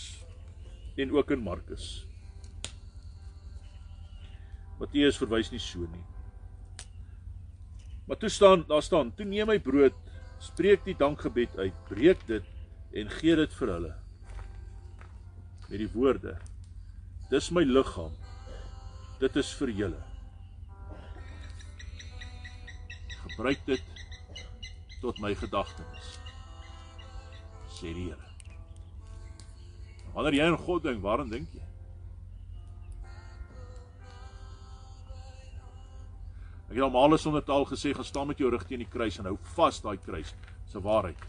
en 0.97 1.11
ook 1.13 1.31
in 1.35 1.43
Markus. 1.45 2.07
Matteus 4.79 5.19
verwys 5.21 5.51
nie 5.53 5.61
so 5.61 5.85
nie. 5.85 6.05
Maar 8.09 8.17
toe 8.17 8.31
staan 8.33 8.63
daar 8.67 8.81
staan, 8.81 9.11
toe 9.13 9.27
neem 9.29 9.51
hy 9.53 9.59
brood, 9.61 9.97
spreek 10.41 10.81
die 10.87 10.97
dankgebed 10.97 11.53
uit, 11.61 11.83
breek 11.91 12.25
dit 12.31 12.47
en 12.97 13.13
gee 13.19 13.35
dit 13.37 13.53
vir 13.59 13.73
hulle. 13.75 13.91
Met 15.67 15.77
die 15.83 15.91
woorde: 15.93 16.33
Dis 17.29 17.51
my 17.53 17.61
liggaam. 17.63 18.17
Dit 19.21 19.37
is 19.37 19.53
vir 19.61 19.69
julle. 19.77 20.01
Gebruik 23.21 23.61
dit 23.69 23.85
tot 25.05 25.21
my 25.21 25.31
gedagtenis. 25.37 26.17
Sê 27.77 27.93
die 27.93 28.09
Here. 28.09 28.30
Wanneer 30.13 30.37
jy 30.37 30.47
aan 30.49 30.57
God 30.59 30.83
dink, 30.83 31.03
waaraan 31.03 31.29
dink 31.31 31.53
jy? 31.55 31.67
Ek 36.71 36.77
het 36.77 36.85
al 36.85 36.93
male 36.93 37.17
sonder 37.19 37.43
taal 37.43 37.65
gesê, 37.67 37.91
gaan 37.95 38.07
staan 38.07 38.29
met 38.31 38.39
jou 38.39 38.51
rug 38.51 38.63
teen 38.67 38.79
die 38.79 38.87
kruis 38.87 39.17
en 39.19 39.27
hou 39.27 39.37
vas 39.57 39.81
daai 39.83 39.97
kruis 39.99 40.31
se 40.71 40.79
waarheid. 40.79 41.23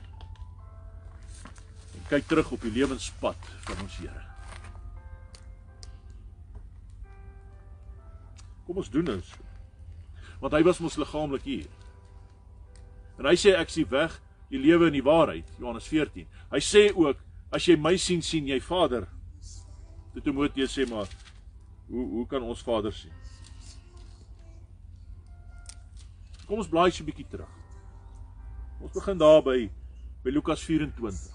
En 1.98 2.04
kyk 2.10 2.28
terug 2.30 2.52
op 2.54 2.62
die 2.62 2.74
lewenspad 2.74 3.50
van 3.66 3.82
ons 3.82 3.96
Here. 3.98 4.22
Kom 8.66 8.78
ons 8.78 8.90
doen 8.90 9.04
dit. 9.04 9.32
Want 10.40 10.54
hy 10.54 10.62
was 10.66 10.78
mos 10.82 10.98
liggaamlik 10.98 11.42
hier. 11.46 11.66
En 13.18 13.26
hy 13.26 13.34
sê 13.38 13.56
ek 13.58 13.70
sien 13.74 13.90
weg 13.90 14.14
die 14.52 14.60
lewe 14.62 14.86
en 14.88 14.94
die 14.94 15.04
waarheid, 15.04 15.50
Johannes 15.58 15.90
14. 15.90 16.30
Hy 16.54 16.62
sê 16.62 16.86
ook 16.94 17.18
As 17.52 17.66
jy 17.68 17.76
my 17.76 17.96
sien, 18.00 18.22
sien 18.24 18.46
jy 18.48 18.56
Vader. 18.64 19.04
Dit 20.14 20.24
Timoteus 20.24 20.72
sê 20.72 20.86
maar 20.88 21.08
hoe 21.92 22.06
hoe 22.16 22.26
kan 22.26 22.42
ons 22.42 22.62
Vader 22.64 22.92
sien? 22.96 23.12
Kom 26.46 26.60
ons 26.60 26.68
blaai 26.68 26.90
so 26.90 27.02
'n 27.02 27.06
bietjie 27.06 27.28
terug. 27.28 27.52
Ons 28.80 28.92
begin 28.92 29.18
daar 29.18 29.42
by 29.42 29.70
by 30.24 30.30
Lukas 30.30 30.64
24. 30.64 31.30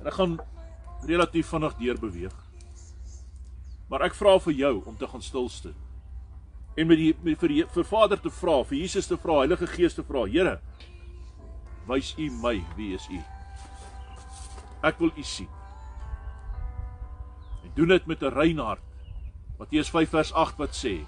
En 0.00 0.06
ek 0.06 0.14
gaan 0.14 0.40
relatief 1.04 1.48
vinnig 1.48 1.76
deur 1.76 1.98
beweeg. 1.98 2.36
Maar 3.88 4.02
ek 4.06 4.14
vra 4.14 4.38
vir 4.38 4.54
jou 4.54 4.82
om 4.86 4.96
te 4.96 5.06
gaan 5.06 5.22
stil 5.22 5.48
staan. 5.48 5.74
En 6.76 6.86
met 6.86 6.96
die 6.96 7.14
met, 7.22 7.38
vir 7.38 7.66
vir 7.74 7.84
Vader 7.84 8.20
te 8.20 8.30
vra, 8.30 8.62
vir 8.64 8.78
Jesus 8.78 9.06
te 9.06 9.16
vra, 9.16 9.40
Heilige 9.42 9.66
Gees 9.66 9.94
te 9.94 10.02
vra, 10.02 10.24
Here, 10.24 10.60
wys 11.90 12.14
U 12.18 12.30
my 12.42 12.58
wie 12.76 12.94
is 12.94 13.06
U? 13.10 13.18
Ek 14.86 15.00
wil 15.02 15.10
U 15.16 15.24
sien. 15.26 15.50
En 17.64 17.72
doen 17.76 17.88
dit 17.96 18.06
met 18.06 18.22
'n 18.22 18.34
rein 18.34 18.58
hart. 18.58 18.86
Matteus 19.58 19.90
5 19.90 20.10
vers 20.10 20.32
8 20.32 20.56
wat 20.58 20.72
sê, 20.72 21.04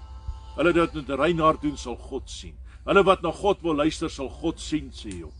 hulle 0.55 0.73
wat 0.73 0.93
met 0.93 1.09
'n 1.09 1.21
rein 1.21 1.39
hart 1.39 1.61
doen, 1.61 1.77
sal 1.77 1.95
God 1.95 2.29
sien. 2.29 2.57
Hulle 2.85 3.03
wat 3.03 3.21
na 3.21 3.31
God 3.31 3.61
wil 3.61 3.75
luister, 3.75 4.09
sal 4.09 4.29
God 4.29 4.59
sien, 4.59 4.91
sê 4.91 5.09
Job. 5.19 5.33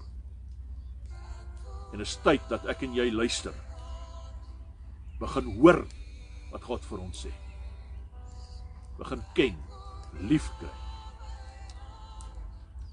En 1.94 2.00
is 2.00 2.16
tyd 2.24 2.41
dat 2.50 2.66
ek 2.66 2.82
en 2.82 2.94
jy 2.94 3.12
luister. 3.12 3.54
Begin 5.20 5.60
hoor 5.60 5.86
wat 6.52 6.64
God 6.64 6.86
vir 6.86 7.00
ons 7.00 7.26
sê. 7.26 7.32
Begin 8.98 9.24
ken, 9.34 9.58
liefkry. 10.20 10.83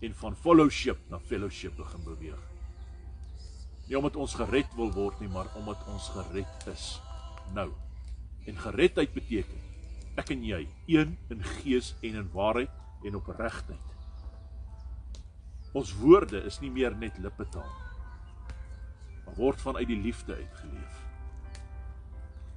En 0.01 0.15
van 0.15 0.37
fellowship 0.37 0.99
na 1.11 1.19
fellowship 1.19 1.77
begin 1.77 2.05
beweeg. 2.05 2.41
Nie 3.89 3.99
omdat 3.99 4.17
ons 4.17 4.35
gered 4.35 4.75
wil 4.79 4.93
word 4.95 5.21
nie, 5.21 5.29
maar 5.29 5.51
omdat 5.59 5.83
ons 5.93 6.09
gered 6.15 6.67
is 6.73 7.01
nou. 7.55 7.69
En 8.47 8.57
geredheid 8.57 9.13
beteken 9.13 9.69
ek 10.21 10.33
en 10.35 10.43
jy 10.45 10.65
een 10.87 11.19
in 11.31 11.45
gees 11.61 11.95
en 12.01 12.23
in 12.23 12.33
waarheid 12.33 13.05
en 13.05 13.21
opregtheid. 13.21 13.87
Ons 15.73 15.95
woorde 16.01 16.43
is 16.49 16.59
nie 16.61 16.71
meer 16.71 16.97
net 16.97 17.19
lippetaal 17.19 17.71
maar 19.31 19.39
word 19.39 19.61
vanuit 19.61 19.87
die 19.87 20.01
liefde 20.03 20.35
uitgeleef. 20.35 20.95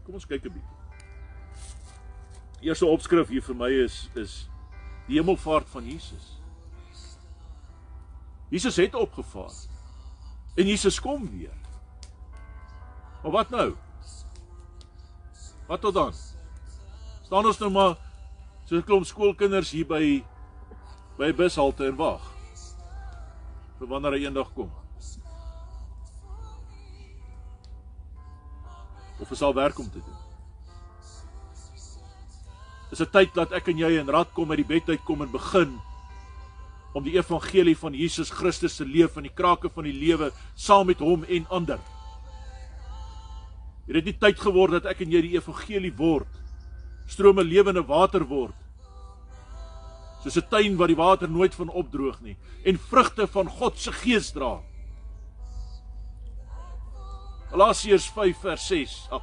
Kom 0.03 0.13
ons 0.13 0.25
kyk 0.25 0.45
'n 0.45 0.53
bietjie. 0.53 0.81
Eerste 2.61 2.85
opskrif 2.85 3.27
hier 3.27 3.41
vir 3.41 3.55
my 3.55 3.69
is 3.69 4.09
is 4.15 4.49
die 5.07 5.19
hemelvaart 5.19 5.69
van 5.69 5.85
Jesus. 5.85 6.41
Jesus 8.49 8.75
het 8.75 8.95
opgevaar. 8.95 9.51
En 10.55 10.67
Jesus 10.67 10.99
kom 11.01 11.29
weer. 11.29 11.53
Maar 13.23 13.31
wat 13.31 13.49
nou? 13.49 13.73
Wat 15.67 15.81
tot 15.81 15.93
dan? 15.93 16.13
Staan 17.23 17.45
ons 17.45 17.57
nou 17.57 17.71
maar 17.71 17.97
so 18.65 18.75
'n 18.75 18.83
klomp 18.83 19.05
skoolkinders 19.05 19.71
hier 19.71 19.87
by 19.87 20.23
by 21.17 21.33
bushalte 21.33 21.85
en 21.85 21.95
wag. 21.95 22.33
vir 23.83 23.91
wanneer 23.91 24.15
hy 24.15 24.23
eendag 24.23 24.51
kom. 24.55 24.71
Of 29.19 29.31
is 29.31 29.41
al 29.43 29.55
werk 29.55 29.79
om 29.79 29.89
te 29.91 29.99
doen? 29.99 30.19
Is 32.91 33.01
dit 33.01 33.11
tyd 33.11 33.33
dat 33.35 33.51
ek 33.57 33.71
en 33.73 33.81
jy 33.81 33.95
in 33.99 34.11
rad 34.11 34.31
kom 34.37 34.51
uit 34.53 34.61
die 34.61 34.69
bed 34.69 34.89
uit 34.93 35.03
kom 35.07 35.23
en 35.25 35.31
begin 35.33 35.75
om 36.93 37.03
die 37.03 37.15
evangelie 37.17 37.75
van 37.77 37.95
Jesus 37.97 38.29
Christus 38.29 38.77
te 38.77 38.85
leef 38.85 39.17
in 39.17 39.27
die 39.27 39.33
krake 39.33 39.69
van 39.73 39.87
die 39.87 39.95
lewe 39.95 40.31
saam 40.55 40.87
met 40.87 41.01
hom 41.01 41.25
en 41.25 41.47
ander. 41.49 41.79
Het 43.87 43.97
dit 43.99 44.11
nie 44.11 44.17
tyd 44.19 44.39
geword 44.39 44.77
dat 44.77 44.91
ek 44.93 45.01
en 45.03 45.11
jy 45.11 45.23
die 45.25 45.35
evangelie 45.35 45.93
word? 45.97 46.29
Strome 47.09 47.43
lewende 47.43 47.83
water 47.83 48.23
word. 48.29 48.55
Soos 50.23 50.37
'n 50.37 50.49
tuin 50.49 50.77
wat 50.77 50.87
die 50.87 50.95
water 50.95 51.29
nooit 51.29 51.55
van 51.55 51.69
opdroog 51.69 52.21
nie 52.21 52.37
en 52.63 52.77
vrugte 52.77 53.27
van 53.27 53.49
God 53.49 53.77
se 53.77 53.91
gees 53.91 54.31
dra. 54.31 54.61
Galasiërs 57.51 58.07
5 58.09 58.37
vers 58.37 58.67
6, 58.67 59.07
ag 59.11 59.21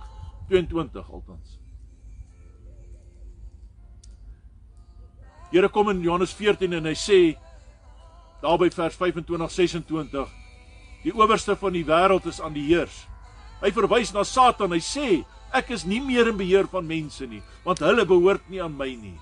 22 0.49 1.11
althans. 1.11 1.59
Here 5.51 5.69
kom 5.69 5.89
in 5.89 6.03
Johannes 6.03 6.33
14 6.33 6.73
en 6.73 6.85
hy 6.85 6.95
sê 6.95 7.37
daar 8.41 8.59
by 8.59 8.71
vers 8.71 8.97
25 8.97 9.51
26 9.51 10.29
die 11.05 11.13
owerste 11.17 11.57
van 11.57 11.73
die 11.73 11.85
wêreld 11.85 12.27
is 12.29 12.41
aan 12.45 12.53
die 12.57 12.67
heers. 12.69 13.07
Hy 13.61 13.71
verwys 13.73 14.13
na 14.13 14.25
Satan. 14.25 14.73
Hy 14.73 14.81
sê 14.85 15.09
ek 15.57 15.73
is 15.75 15.87
nie 15.89 16.01
meer 16.05 16.29
in 16.31 16.39
beheer 16.39 16.69
van 16.71 16.87
mense 16.87 17.27
nie, 17.27 17.43
want 17.65 17.83
hulle 17.85 18.07
behoort 18.09 18.45
nie 18.53 18.61
aan 18.63 18.77
my 18.77 18.91
nie. 18.95 19.17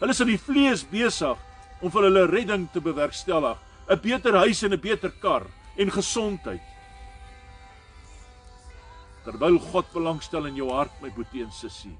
Hulle 0.00 0.12
is 0.12 0.22
in 0.24 0.32
die 0.32 0.40
vlees 0.40 0.84
besig 0.88 1.40
om 1.84 1.92
vir 1.92 2.08
hulle 2.08 2.26
redding 2.30 2.66
te 2.72 2.80
bewerkstellig, 2.80 3.58
'n 3.88 4.00
beter 4.00 4.34
huis 4.44 4.62
en 4.64 4.72
'n 4.72 4.80
beter 4.80 5.12
kar 5.20 5.46
en 5.76 5.90
gesondheid. 5.90 6.64
Terwyl 9.24 9.58
God 9.58 9.92
belangstel 9.92 10.46
in 10.46 10.56
jou 10.56 10.70
hart, 10.72 10.92
my 11.00 11.10
boetie 11.10 11.44
en 11.44 11.52
sussie, 11.52 11.96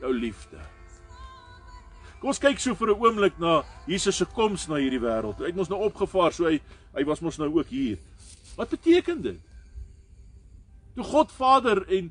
jou 0.00 0.12
liefde. 0.12 0.75
Kom 2.26 2.32
ons 2.32 2.42
kyk 2.42 2.58
so 2.58 2.74
vir 2.74 2.90
'n 2.90 2.98
oomblik 2.98 3.36
na 3.38 3.62
Jesus 3.86 4.16
se 4.18 4.24
koms 4.26 4.66
na 4.66 4.80
hierdie 4.82 4.98
wêreld. 4.98 5.38
Hy 5.38 5.46
het 5.46 5.58
ons 5.58 5.68
nou 5.70 5.78
opgevaar, 5.86 6.32
so 6.34 6.50
hy 6.50 6.58
hy 6.92 7.04
was 7.06 7.20
mos 7.22 7.38
nou 7.38 7.46
ook 7.54 7.68
hier. 7.70 7.98
Wat 8.56 8.68
beteken 8.68 9.22
dit? 9.22 9.38
Toe 10.96 11.04
God 11.04 11.30
Vader 11.30 11.86
en 11.86 12.10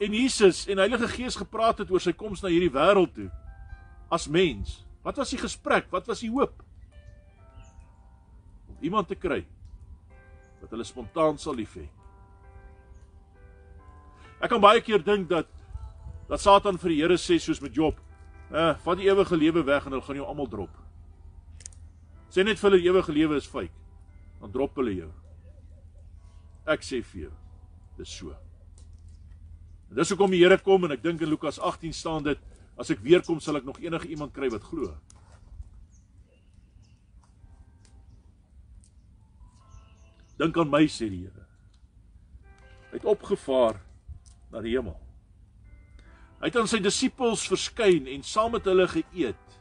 en 0.00 0.12
Jesus 0.12 0.68
en 0.68 0.76
Heilige 0.76 1.08
Gees 1.08 1.36
gepraat 1.36 1.78
het 1.78 1.90
oor 1.90 2.00
sy 2.00 2.12
koms 2.12 2.42
na 2.42 2.50
hierdie 2.50 2.68
wêreld 2.68 3.14
toe 3.14 3.30
as 4.10 4.28
mens. 4.28 4.84
Wat 5.02 5.16
was 5.16 5.30
die 5.30 5.40
gesprek? 5.40 5.88
Wat 5.90 6.06
was 6.06 6.20
die 6.20 6.30
hoop? 6.30 6.62
Om 8.68 8.76
iemand 8.82 9.08
te 9.08 9.14
kry 9.14 9.46
wat 10.60 10.70
hulle 10.70 10.84
spontaan 10.84 11.38
sal 11.38 11.54
lief 11.54 11.74
hê. 11.74 11.88
Ek 14.42 14.50
kan 14.50 14.60
baie 14.60 14.82
keer 14.82 15.00
dink 15.00 15.28
dat 15.28 15.46
dat 16.28 16.40
Satan 16.40 16.76
vir 16.76 16.88
die 16.90 17.00
Here 17.00 17.16
sê 17.16 17.40
soos 17.40 17.62
met 17.62 17.72
Job, 17.72 18.03
"Eh, 18.54 18.74
vat 18.84 18.98
die 18.98 19.08
ewige 19.10 19.36
lewe 19.36 19.64
weg 19.66 19.86
en 19.86 19.92
hulle 19.92 20.04
gaan 20.06 20.16
jou 20.16 20.26
almal 20.26 20.48
drop." 20.48 20.70
Sê 22.30 22.44
net 22.44 22.58
vir 22.58 22.70
hulle 22.70 22.82
ewige 22.82 23.12
lewe 23.12 23.36
is 23.36 23.46
fake, 23.46 23.74
dan 24.40 24.50
drop 24.50 24.76
hulle 24.76 24.94
jou. 24.94 25.12
Ek 26.66 26.82
sê 26.82 27.02
vir 27.02 27.20
jou, 27.26 27.32
dis 27.98 28.08
so. 28.08 28.34
En 29.90 29.96
dis 29.96 30.10
hoekom 30.10 30.30
die 30.30 30.40
Here 30.42 30.58
kom 30.58 30.84
en 30.84 30.94
ek 30.96 31.02
dink 31.02 31.22
in 31.22 31.28
Lukas 31.28 31.58
18 31.58 31.92
staan 31.92 32.24
dit, 32.24 32.38
as 32.78 32.90
ek 32.90 33.02
weer 33.04 33.22
kom 33.22 33.40
sal 33.40 33.56
ek 33.60 33.64
nog 33.68 33.78
enige 33.78 34.08
iemand 34.08 34.32
kry 34.34 34.48
wat 34.50 34.64
glo. 34.66 34.94
Dink 40.38 40.58
aan 40.58 40.70
my 40.70 40.82
sê 40.90 41.06
die 41.12 41.22
Here. 41.28 41.46
Hy 42.90 42.98
het 42.98 43.06
opgevaar 43.10 43.78
na 44.50 44.62
die 44.64 44.74
hemel. 44.74 45.03
Hy 46.44 46.50
het 46.50 46.58
aan 46.60 46.66
sy 46.68 46.76
disippels 46.84 47.46
verskyn 47.48 48.04
en 48.12 48.24
saam 48.28 48.50
met 48.52 48.66
hulle 48.68 48.84
geëet. 48.84 49.52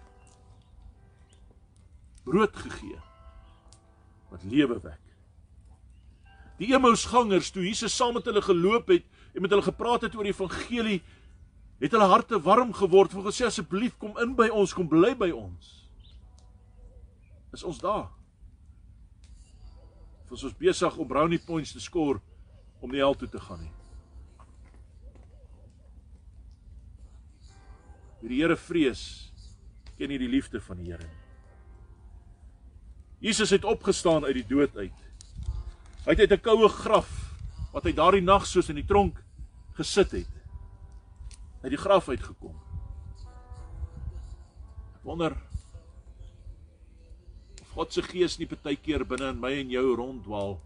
Brood 2.27 2.57
gegee 2.59 2.97
wat 4.27 4.41
lewe 4.51 4.75
wek. 4.84 4.99
Die 6.59 6.73
Emmausgangers 6.75 7.53
toe 7.55 7.63
Jesus 7.63 7.95
saam 7.95 8.17
met 8.17 8.27
hulle 8.27 8.41
geloop 8.43 8.91
het 8.91 9.05
en 9.31 9.45
met 9.45 9.53
hulle 9.55 9.63
gepraat 9.63 10.03
het 10.03 10.17
oor 10.17 10.27
die 10.27 10.34
evangelie, 10.34 10.97
het 11.79 11.95
hulle 11.95 12.09
harte 12.11 12.41
warm 12.43 12.73
geword 12.75 13.15
en 13.15 13.23
gesê 13.29 13.47
asseblief 13.47 13.95
kom 14.01 14.19
in 14.19 14.34
by 14.36 14.49
ons, 14.51 14.73
kom 14.75 14.89
bly 14.91 15.13
by 15.15 15.29
ons. 15.31 15.69
Is 17.55 17.63
ons 17.63 17.79
daar? 17.79 18.09
Ons 20.27 20.43
is 20.49 20.59
besig 20.59 20.99
om 20.99 21.07
brownie 21.07 21.39
points 21.47 21.71
te 21.71 21.79
skoor 21.79 22.19
om 22.84 22.91
nie 22.91 22.99
hel 22.99 23.15
toe 23.15 23.31
te 23.31 23.39
gaan 23.39 23.63
nie. 23.63 23.71
Wie 28.24 28.32
die 28.32 28.39
Here 28.39 28.55
vrees, 28.55 29.01
ken 29.99 30.07
nie 30.07 30.17
die 30.21 30.32
liefde 30.32 30.61
van 30.63 30.80
die 30.80 30.93
Here 30.93 31.03
nie. 31.03 31.19
Jesus 33.24 33.51
het 33.51 33.65
opgestaan 33.67 34.24
uit 34.24 34.38
die 34.39 34.47
dood 34.47 34.71
uit. 34.80 35.03
Hy 36.05 36.15
het 36.15 36.24
uit 36.24 36.32
'n 36.32 36.43
koue 36.43 36.69
graf 36.69 37.11
wat 37.74 37.84
hy 37.84 37.91
daardie 37.91 38.24
nag 38.24 38.45
soos 38.47 38.69
in 38.69 38.76
die 38.76 38.88
tronk 38.88 39.19
gesit 39.76 40.11
het, 40.11 40.34
uit 41.63 41.71
die 41.71 41.80
graf 41.80 42.09
uitgekom. 42.09 42.55
Ek 44.95 45.03
wonder 45.03 45.36
of 47.61 47.69
God 47.76 47.93
se 47.93 48.01
gees 48.01 48.38
nie 48.39 48.47
baie 48.47 48.76
keer 48.76 49.03
binne 49.03 49.30
in 49.30 49.39
my 49.39 49.51
en 49.51 49.69
jou 49.69 49.95
ronddwaal. 49.95 50.61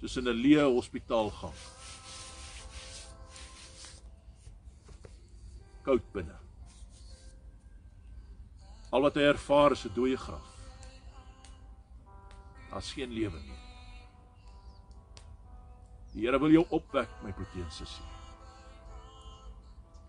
Soos 0.00 0.16
in 0.16 0.28
'n 0.28 0.42
leë 0.42 0.64
hospitaalgang. 0.64 1.77
Koud 5.88 6.04
binne. 6.12 6.36
Al 8.92 9.04
wat 9.04 9.16
hy 9.16 9.24
ervaar 9.28 9.72
is 9.76 9.86
'n 9.86 9.94
dooie 9.96 10.16
graf. 10.16 10.48
Daar's 12.70 12.92
geen 12.92 13.12
lewe 13.12 13.40
nie. 13.40 13.60
Die 16.12 16.26
Here 16.26 16.38
wil 16.38 16.50
jou 16.50 16.66
opwek, 16.68 17.08
my 17.22 17.32
broer 17.32 17.64
en 17.64 17.70
sussie. 17.70 18.04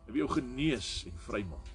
Hy 0.05 0.11
wil 0.11 0.25
jou 0.25 0.30
genees 0.30 1.05
en 1.05 1.17
vrymaak. 1.27 1.67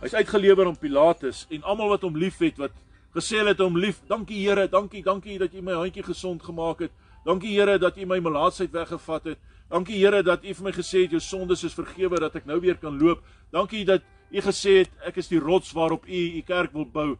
Hy's 0.00 0.14
uitgelewer 0.14 0.66
aan 0.66 0.78
Pilatus 0.78 1.46
en 1.50 1.62
almal 1.62 1.88
wat 1.88 2.02
hom 2.02 2.16
liefhet 2.16 2.56
wat 2.58 2.72
gesê 3.14 3.44
het 3.46 3.58
hom 3.58 3.76
lief. 3.76 4.00
Dankie 4.08 4.48
Here, 4.48 4.68
dankie, 4.68 5.02
dankie 5.02 5.38
dat 5.38 5.54
U 5.54 5.60
my 5.62 5.72
handjie 5.72 6.02
gesond 6.02 6.42
gemaak 6.42 6.80
het. 6.80 6.92
Dankie 7.24 7.52
Here 7.58 7.78
dat 7.78 7.96
U 7.96 8.06
my 8.06 8.18
melaatsheid 8.18 8.72
weggevat 8.72 9.24
het. 9.24 9.38
Dankie 9.70 10.00
Here 10.00 10.22
dat 10.26 10.42
U 10.42 10.54
vir 10.58 10.66
my 10.66 10.72
gesê 10.74 11.04
het 11.04 11.14
jou 11.14 11.20
sondes 11.22 11.62
is 11.64 11.76
vergewe 11.78 12.18
dat 12.18 12.34
ek 12.40 12.48
nou 12.50 12.58
weer 12.62 12.78
kan 12.80 12.98
loop. 12.98 13.22
Dankie 13.54 13.84
dat 13.86 14.02
U 14.30 14.42
gesê 14.42 14.80
het 14.82 15.06
ek 15.06 15.20
is 15.22 15.30
die 15.30 15.38
rots 15.38 15.70
waarop 15.76 16.08
U 16.10 16.20
U 16.38 16.42
kerk 16.46 16.74
wil 16.74 16.88
bou. 16.90 17.14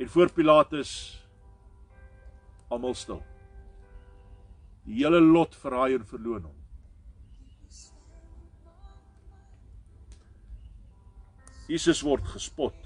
En 0.00 0.08
voor 0.08 0.32
Pilatus 0.32 0.92
almal 2.70 2.94
stil. 2.94 3.22
Die 4.84 5.00
hele 5.00 5.20
lot 5.24 5.56
verraai 5.56 5.96
en 5.96 6.06
verloon 6.08 6.48
hom. 6.48 6.56
Jesus 11.70 12.00
word 12.02 12.26
gespot. 12.26 12.76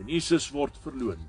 En 0.00 0.08
Jesus 0.08 0.48
word 0.54 0.78
verloon. 0.80 1.20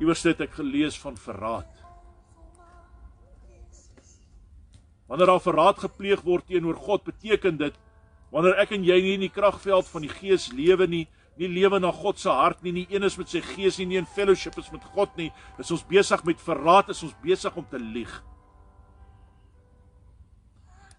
Iewers 0.00 0.22
het 0.28 0.42
ek 0.44 0.58
gelees 0.58 0.98
van 1.00 1.16
verraad. 1.16 1.70
Wanneer 5.06 5.30
daar 5.30 5.40
verraad 5.42 5.78
gepleeg 5.78 6.24
word 6.26 6.48
teenoor 6.50 6.76
God, 6.76 7.04
beteken 7.06 7.56
dit 7.60 7.82
wanneer 8.34 8.58
ek 8.60 8.72
en 8.74 8.82
jy 8.84 8.96
nie 9.00 9.12
in 9.14 9.22
die 9.22 9.32
kragveld 9.32 9.86
van 9.88 10.02
die 10.02 10.10
Gees 10.10 10.48
lewe 10.52 10.88
nie, 10.90 11.04
nie 11.38 11.48
lewe 11.48 11.78
na 11.80 11.92
God 11.94 12.18
se 12.20 12.32
hart 12.32 12.58
nie, 12.64 12.72
nie 12.74 12.86
een 12.90 13.06
is 13.06 13.16
met 13.16 13.30
sy 13.30 13.40
Gees 13.54 13.78
nie, 13.78 13.86
nie 13.92 14.00
in 14.00 14.08
fellowship 14.16 14.58
is 14.60 14.68
met 14.74 14.84
God 14.96 15.14
nie, 15.16 15.30
is 15.62 15.70
ons 15.72 15.84
besig 15.88 16.24
met 16.26 16.42
verraad, 16.42 16.90
is 16.92 17.04
ons 17.06 17.14
besig 17.22 17.56
om 17.56 17.64
te 17.70 17.80
lieg. 17.80 18.12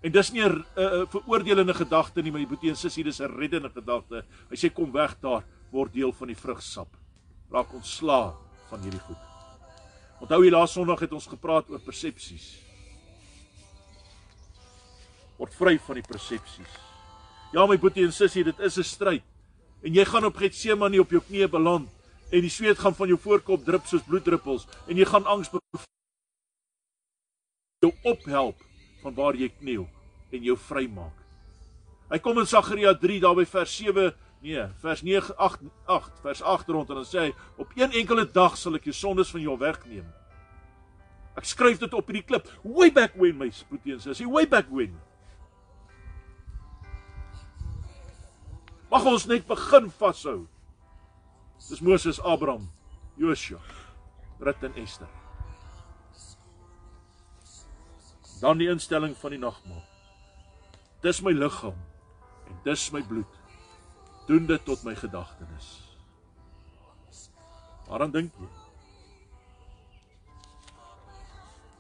En 0.02 0.14
dis 0.14 0.32
nie 0.32 0.42
'n 0.46 0.64
veroordelende 1.12 1.74
gedagte 1.74 2.24
nie, 2.24 2.32
my 2.32 2.46
boetie 2.46 2.70
en 2.70 2.76
sussie, 2.76 3.04
dis 3.04 3.20
'n 3.20 3.38
reddende 3.38 3.70
gedagte. 3.70 4.24
Hy 4.50 4.56
sê 4.56 4.74
kom 4.74 4.92
weg 4.92 5.20
daar, 5.22 5.44
word 5.72 5.94
deel 5.94 6.12
van 6.14 6.28
die 6.28 6.36
vrugsap. 6.36 6.88
Raak 7.52 7.74
ontslaa 7.74 8.47
van 8.70 8.82
hierdie 8.84 9.02
goed. 9.08 9.20
Onthou 10.22 10.42
jy 10.44 10.52
laas 10.52 10.74
Sondag 10.74 11.04
het 11.06 11.14
ons 11.14 11.28
gepraat 11.30 11.70
oor 11.70 11.82
persepsies. 11.84 12.48
Word 15.38 15.54
vry 15.54 15.76
van 15.86 16.00
die 16.00 16.08
persepsies. 16.08 16.80
Ja 17.54 17.66
my 17.70 17.78
boetie 17.80 18.06
en 18.06 18.14
sussie, 18.14 18.44
dit 18.44 18.60
is 18.60 18.78
'n 18.78 18.84
stryd. 18.84 19.24
En 19.84 19.94
jy 19.94 20.06
gaan 20.06 20.26
op 20.26 20.36
Getsemane 20.36 21.00
op 21.00 21.12
jou 21.12 21.22
knieë 21.22 21.50
beland 21.50 21.90
en 22.32 22.42
die 22.42 22.50
sweet 22.50 22.80
gaan 22.80 22.96
van 22.96 23.08
jou 23.08 23.20
voorkop 23.20 23.64
drup 23.66 23.86
soos 23.86 24.04
bloeddruppels 24.04 24.68
en 24.88 24.98
jy 24.98 25.06
gaan 25.06 25.26
angs 25.26 25.50
jou 27.80 27.94
ophelp 28.04 28.58
van 29.04 29.14
waar 29.14 29.36
jy 29.36 29.50
kniel 29.60 29.88
en 30.32 30.44
jou 30.44 30.58
vrymaak. 30.58 31.14
Hy 32.10 32.20
kom 32.24 32.40
in 32.40 32.48
Sagaria 32.48 32.94
3 32.98 33.20
daar 33.20 33.36
by 33.36 33.46
vers 33.46 33.76
7 33.78 34.14
Nee, 34.40 34.68
vers 34.78 35.02
9 35.02 35.38
8 35.38 35.60
8 35.86 36.20
vers 36.22 36.42
8 36.42 36.68
rond 36.68 36.90
en 36.90 36.96
dan 37.02 37.08
sê 37.08 37.20
hy 37.28 37.34
op 37.58 37.72
een 37.76 37.92
enkele 37.92 38.28
dag 38.32 38.58
sal 38.58 38.78
ek 38.78 38.86
jou 38.86 38.94
sondes 38.96 39.32
van 39.34 39.42
jou 39.42 39.58
wegneem. 39.58 40.06
Ek 41.38 41.46
skryf 41.46 41.82
dit 41.82 41.94
op 41.94 42.08
hierdie 42.10 42.26
klip. 42.26 42.50
Way 42.64 42.92
back 42.94 43.18
when 43.18 43.38
my 43.38 43.50
spoeteens 43.54 44.06
is. 44.10 44.22
Way 44.26 44.48
back 44.50 44.70
when. 44.74 44.96
Mag 48.90 49.06
ons 49.06 49.28
net 49.30 49.46
begin 49.50 49.90
vashou. 50.00 50.48
Dis 51.68 51.82
Moses, 51.84 52.22
Abraham, 52.22 52.70
Joshua, 53.18 53.60
Rut 54.40 54.64
en 54.64 54.78
Esther. 54.80 55.10
Dan 58.42 58.62
die 58.62 58.70
instelling 58.70 59.18
van 59.18 59.34
die 59.34 59.42
nagmaal. 59.42 59.84
Dis 61.02 61.22
my 61.26 61.34
liggaam 61.34 61.78
en 62.48 62.62
dis 62.66 62.86
my 62.94 63.02
bloed 63.06 63.37
doen 64.28 64.46
dit 64.46 64.66
tot 64.66 64.84
my 64.84 64.96
gedagtenis. 64.96 65.68
Waaraan 67.88 68.12
dink 68.12 68.34
jy? 68.36 68.50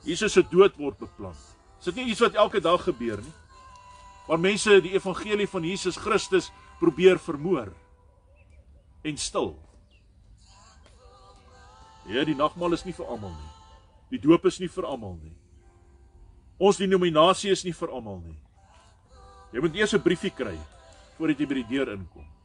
Jesus 0.07 0.37
se 0.37 0.43
dood 0.47 0.77
word 0.79 0.99
beplan. 1.01 1.35
Is 1.79 1.89
dit 1.89 1.99
nie 1.99 2.11
iets 2.13 2.23
wat 2.23 2.37
elke 2.39 2.61
dag 2.63 2.83
gebeur 2.87 3.19
nie? 3.19 3.35
Waar 4.27 4.39
mense 4.39 4.79
die 4.83 4.95
evangelie 4.95 5.47
van 5.47 5.67
Jesus 5.67 5.99
Christus 5.99 6.49
probeer 6.79 7.19
vermoor 7.19 7.73
en 9.03 9.17
stil. 9.17 9.53
Ja, 12.07 12.23
die 12.23 12.35
nagmaal 12.35 12.75
is 12.77 12.85
nie 12.87 12.95
vir 12.95 13.07
almal 13.07 13.35
nie. 13.35 13.51
Die 14.15 14.21
doop 14.23 14.47
is 14.47 14.61
nie 14.63 14.71
vir 14.71 14.87
almal 14.87 15.17
nie. 15.19 15.35
Ons 16.57 16.79
denominasie 16.79 17.51
is 17.51 17.65
nie 17.67 17.75
vir 17.75 17.91
almal 17.91 18.21
nie. 18.23 18.37
Jy 19.51 19.63
moet 19.63 19.75
eers 19.75 19.93
'n 19.93 20.03
briefie 20.03 20.31
kry 20.31 20.55
voordat 21.17 21.39
jy 21.39 21.45
by 21.45 21.53
die 21.53 21.69
deur 21.75 21.91
inkom. 21.91 22.36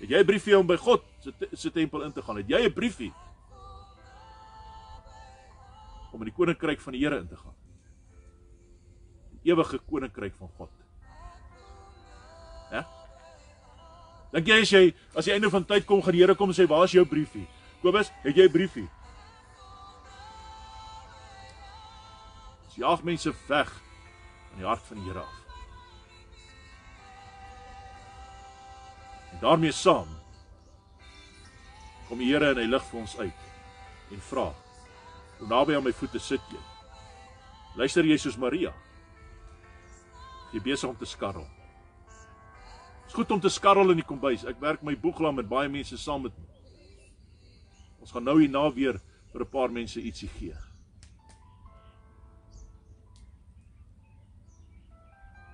Het 0.00 0.08
jy 0.08 0.18
'n 0.18 0.26
briefie 0.26 0.58
om 0.58 0.66
by 0.66 0.76
God 0.76 1.02
se 1.20 1.32
se 1.52 1.70
tempel 1.70 2.02
in 2.02 2.12
te 2.12 2.22
gaan? 2.22 2.36
Het 2.36 2.48
jy 2.48 2.64
'n 2.66 2.72
briefie 2.72 3.12
om 6.12 6.20
in 6.20 6.28
die 6.28 6.36
koninkryk 6.36 6.80
van 6.80 6.92
die 6.92 7.02
Here 7.02 7.18
in 7.18 7.28
te 7.28 7.36
gaan? 7.36 7.54
Die 9.30 9.52
ewige 9.52 9.78
koninkryk 9.78 10.34
van 10.38 10.48
God. 10.56 10.70
Ja? 12.70 12.86
Dink 14.32 14.46
jy 14.46 14.60
as 14.60 14.70
jy 14.70 14.94
as 15.14 15.24
die 15.24 15.34
einde 15.34 15.50
van 15.50 15.64
tyd 15.64 15.84
kom 15.84 16.02
gaan 16.02 16.12
die 16.12 16.20
Here 16.20 16.34
kom 16.34 16.48
en 16.48 16.54
sê 16.54 16.66
waar 16.68 16.84
is 16.84 16.92
jou 16.92 17.04
briefie? 17.04 17.46
Kobus, 17.82 18.10
het 18.22 18.36
jy 18.36 18.46
'n 18.48 18.52
briefie? 18.52 18.88
Dis 22.66 22.76
jaag 22.76 23.02
mense 23.02 23.32
weg 23.48 23.70
van 24.48 24.58
die 24.58 24.66
hart 24.66 24.82
van 24.82 24.96
die 24.96 25.04
Here 25.04 25.20
af. 25.20 25.41
Daarmee 29.42 29.72
saam 29.74 30.08
kom 32.08 32.20
die 32.20 32.28
Here 32.30 32.52
en 32.52 32.60
hy 32.60 32.68
lig 32.68 32.84
vir 32.90 33.00
ons 33.00 33.14
uit 33.18 33.48
en 34.12 34.20
vra: 34.20 34.52
"Hoe 35.38 35.48
naby 35.48 35.74
aan 35.76 35.84
my 35.84 35.92
voete 35.92 36.20
sit 36.20 36.40
jy?" 36.52 36.60
Luister 37.76 38.04
jy 38.04 38.18
soos 38.18 38.36
Maria? 38.36 38.72
Jy 40.52 40.60
besig 40.60 40.90
om 40.90 40.96
te 40.96 41.08
skarrel. 41.08 41.46
Dit's 43.04 43.14
goed 43.14 43.30
om 43.30 43.40
te 43.40 43.48
skarrel 43.48 43.90
in 43.90 43.96
die 43.96 44.06
kombuis. 44.06 44.44
Ek 44.44 44.60
werk 44.60 44.82
my 44.82 44.94
boeglam 44.96 45.34
met 45.40 45.48
baie 45.48 45.68
mense 45.68 45.96
saam 45.96 46.22
met 46.22 46.36
my. 46.36 46.48
Ons 48.00 48.12
gaan 48.12 48.24
nou 48.24 48.38
hierna 48.40 48.70
weer 48.70 49.00
vir 49.32 49.40
'n 49.40 49.50
paar 49.50 49.72
mense 49.72 50.00
ietsie 50.00 50.28
gee. 50.28 50.56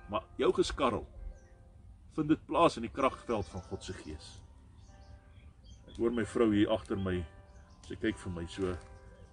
Maar 0.09 0.23
jou 0.37 0.51
geskarrel 0.53 1.07
vind 2.19 2.33
dit 2.33 2.47
plaas 2.49 2.75
in 2.75 2.83
die 2.83 2.91
kragveld 2.91 3.47
van 3.53 3.63
God 3.69 3.85
se 3.85 3.95
gees. 4.01 4.29
Ek 5.87 5.95
hoor 5.99 6.11
my 6.11 6.25
vrou 6.27 6.49
hier 6.51 6.71
agter 6.75 6.99
my. 6.99 7.21
Sy 7.87 7.95
kyk 7.99 8.17
vir 8.19 8.33
my 8.35 8.45
so. 8.51 8.73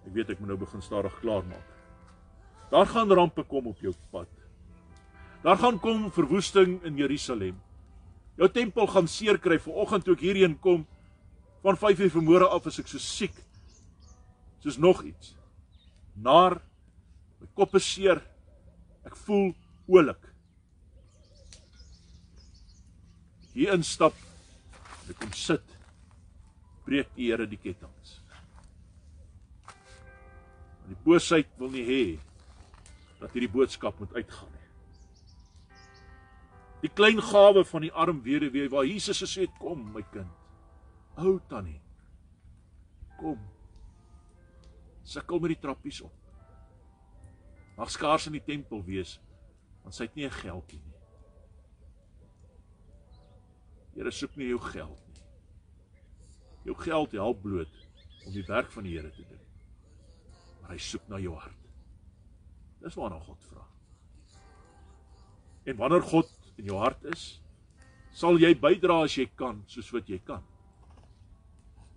Ek 0.07 0.13
weet 0.15 0.31
ek 0.31 0.39
moet 0.39 0.53
nou 0.53 0.59
begin 0.61 0.83
stadig 0.83 1.15
klaar 1.19 1.43
maak. 1.49 1.73
Daar 2.71 2.87
gaan 2.87 3.11
rampe 3.11 3.43
kom 3.47 3.67
op 3.71 3.81
jou 3.83 3.91
pad. 4.11 4.31
Daar 5.43 5.59
gaan 5.59 5.79
kom 5.83 6.07
verwoesting 6.15 6.79
in 6.87 6.99
Jerusalem. 6.99 7.59
Jou 8.39 8.47
tempel 8.51 8.87
gaan 8.91 9.07
seer 9.11 9.39
kry. 9.41 9.59
Vanoggend 9.59 10.07
toe 10.07 10.15
ek 10.15 10.23
hierheen 10.23 10.55
kom 10.63 10.85
van 11.63 11.75
5:00 11.75 12.13
vanmôre 12.15 12.47
af 12.47 12.71
is 12.71 12.79
ek 12.79 12.87
so 12.87 13.03
siek. 13.03 13.35
Soos 14.63 14.77
nog 14.77 15.03
iets. 15.03 15.35
Naar 16.15 16.61
my 17.39 17.47
kop 17.53 17.75
is 17.75 17.93
seer. 17.93 18.23
Ek 19.03 19.15
voel 19.15 19.53
oulik. 19.87 20.36
Hier 23.57 23.73
instap 23.73 24.13
en 25.07 25.17
kom 25.17 25.33
sit 25.33 25.77
breek 26.85 27.09
die 27.17 27.31
Here 27.31 27.47
die 27.49 27.59
kettinge. 27.59 27.95
Die 30.87 30.95
boosheid 31.03 31.49
wil 31.59 31.73
nie 31.73 31.83
hê 31.83 32.03
dat 33.17 33.33
hierdie 33.33 33.51
boodskap 33.51 33.97
moet 33.99 34.13
uitgaan 34.15 34.53
nie. 34.53 34.67
Die 36.85 36.91
klein 36.93 37.19
gawe 37.19 37.63
van 37.67 37.83
die 37.83 37.91
arm 37.91 38.21
weduwee 38.23 38.69
waar 38.71 38.87
Jesus 38.87 39.23
gesê 39.25 39.47
het 39.47 39.57
kom 39.59 39.81
my 39.91 40.03
kind. 40.13 40.31
Ou 41.17 41.39
tannie. 41.49 41.81
Kom. 43.17 43.41
Sukkel 45.03 45.41
met 45.41 45.55
die 45.55 45.61
trappies 45.65 46.03
op. 46.05 46.13
Mag 47.75 47.91
skaars 47.91 48.29
in 48.29 48.37
die 48.37 48.45
tempel 48.45 48.85
wees 48.85 49.17
want 49.81 49.95
sy 49.95 50.05
het 50.05 50.15
nie 50.15 50.27
'n 50.27 50.39
geldjie 50.43 50.79
nie. 50.83 50.96
Here 53.97 54.13
soek 54.13 54.35
nie 54.37 54.51
jou 54.51 54.59
geld 54.61 54.97
nie. 55.09 55.23
Jou 56.69 56.75
geld 56.83 57.15
help 57.17 57.39
bloot 57.41 57.79
om 58.27 58.33
die 58.35 58.45
werk 58.45 58.69
van 58.75 58.85
die 58.85 58.93
Here 58.93 59.09
te 59.09 59.25
doen. 59.25 59.41
Maar 60.61 60.75
hy 60.75 60.81
soek 60.85 61.07
na 61.09 61.17
jou 61.23 61.33
hart. 61.33 61.63
Dis 62.83 62.97
waarna 62.99 63.17
God 63.25 63.47
vra. 63.49 63.65
En 65.67 65.79
wanneer 65.79 66.05
God 66.05 66.29
in 66.61 66.69
jou 66.69 66.77
hart 66.77 67.09
is, 67.09 67.25
sal 68.13 68.37
jy 68.41 68.53
bydra 68.61 69.01
as 69.07 69.17
jy 69.17 69.25
kan, 69.39 69.63
soos 69.69 69.89
wat 69.95 70.09
jy 70.09 70.21
kan. 70.27 70.45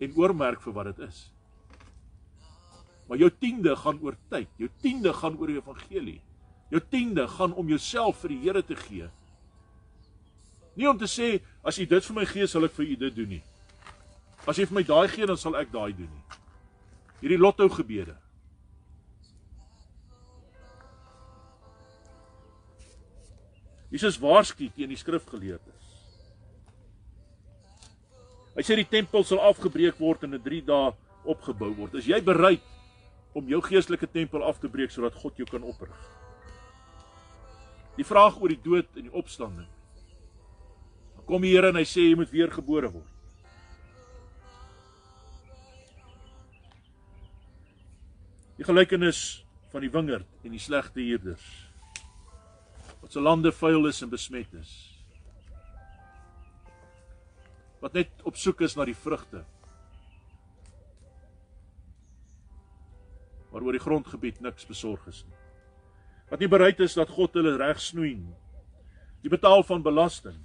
En 0.00 0.16
oormerk 0.16 0.64
vir 0.64 0.76
wat 0.78 0.90
dit 0.94 1.04
is. 1.10 1.20
Maar 3.10 3.26
jou 3.26 3.30
tiende 3.42 3.76
gaan 3.76 4.00
oor 4.00 4.16
tyd. 4.32 4.48
Jou 4.56 4.70
tiende 4.80 5.12
gaan 5.20 5.36
oor 5.36 5.52
die 5.52 5.60
evangelie. 5.60 6.20
Jou 6.72 6.80
tiende 6.88 7.26
gaan 7.28 7.52
om 7.58 7.68
jouself 7.68 8.22
vir 8.24 8.32
die 8.32 8.44
Here 8.46 8.64
te 8.64 8.78
gee 8.88 9.10
Nie 10.78 10.88
om 10.88 10.98
te 10.98 11.08
sê 11.10 11.38
as 11.64 11.78
u 11.78 11.86
dit 11.86 12.06
vir 12.08 12.16
my 12.16 12.24
gee, 12.28 12.46
sal 12.48 12.64
ek 12.64 12.74
vir 12.78 12.86
u 12.86 12.96
dit 13.04 13.16
doen 13.16 13.34
nie. 13.36 13.42
As 14.48 14.58
jy 14.58 14.66
vir 14.68 14.80
my 14.80 14.84
daai 14.86 15.08
gee, 15.12 15.26
dan 15.28 15.38
sal 15.40 15.58
ek 15.60 15.72
daai 15.72 15.92
doen 15.92 16.08
nie. 16.08 16.38
Hierdie 17.20 17.40
lotto 17.40 17.68
gebede. 17.68 18.16
Jesus 23.90 24.16
waarsku 24.22 24.70
teen 24.72 24.92
die 24.92 24.98
skrifgeleerdes. 24.98 25.80
Hy 28.54 28.64
sê 28.66 28.76
die 28.78 28.88
tempel 28.88 29.24
sal 29.26 29.42
afgebreek 29.50 29.98
word 30.00 30.24
en 30.26 30.38
in 30.38 30.42
3 30.44 30.62
dae 30.68 30.92
opgebou 31.28 31.72
word. 31.74 31.98
Is 31.98 32.08
jy 32.08 32.20
bereid 32.24 32.64
om 33.36 33.46
jou 33.50 33.60
geestelike 33.62 34.08
tempel 34.10 34.42
af 34.46 34.58
te 34.62 34.70
breek 34.70 34.94
sodat 34.94 35.18
God 35.18 35.38
jou 35.38 35.46
kan 35.50 35.66
oprig? 35.66 35.94
Die 37.98 38.06
vraag 38.06 38.38
oor 38.40 38.50
die 38.50 38.62
dood 38.62 38.88
en 38.96 39.06
die 39.08 39.16
opstanding. 39.18 39.68
Kom 41.30 41.44
die 41.46 41.52
Here 41.54 41.68
en 41.70 41.76
hy 41.78 41.84
sê 41.86 42.08
jy 42.08 42.16
moet 42.18 42.32
weer 42.34 42.50
gebore 42.50 42.88
word. 42.90 43.10
Die 48.58 48.66
gelykenis 48.66 49.20
van 49.70 49.86
die 49.86 49.92
wingerd 49.94 50.26
en 50.42 50.56
die 50.56 50.62
slegte 50.62 50.98
huurders 50.98 51.46
wat 53.00 53.14
se 53.14 53.22
lande 53.22 53.54
vuil 53.54 53.86
is 53.88 54.02
en 54.02 54.10
besmet 54.10 54.58
is. 54.58 54.74
Wat 57.80 57.94
net 57.94 58.26
op 58.26 58.36
soek 58.36 58.66
is 58.66 58.74
na 58.76 58.84
die 58.90 58.98
vrugte. 58.98 59.46
Maar 63.54 63.64
oor 63.64 63.78
die 63.78 63.86
grondgebied 63.86 64.42
niks 64.42 64.66
besorg 64.66 65.06
is 65.14 65.22
nie. 65.24 65.38
Wat 66.28 66.42
nie 66.42 66.50
bereid 66.50 66.82
is 66.82 66.98
dat 66.98 67.14
God 67.14 67.38
hulle 67.38 67.54
reg 67.56 67.78
snoei 67.80 68.16
nie. 68.18 68.38
Die 69.22 69.32
betaal 69.32 69.62
van 69.62 69.86
belasting. 69.86 70.42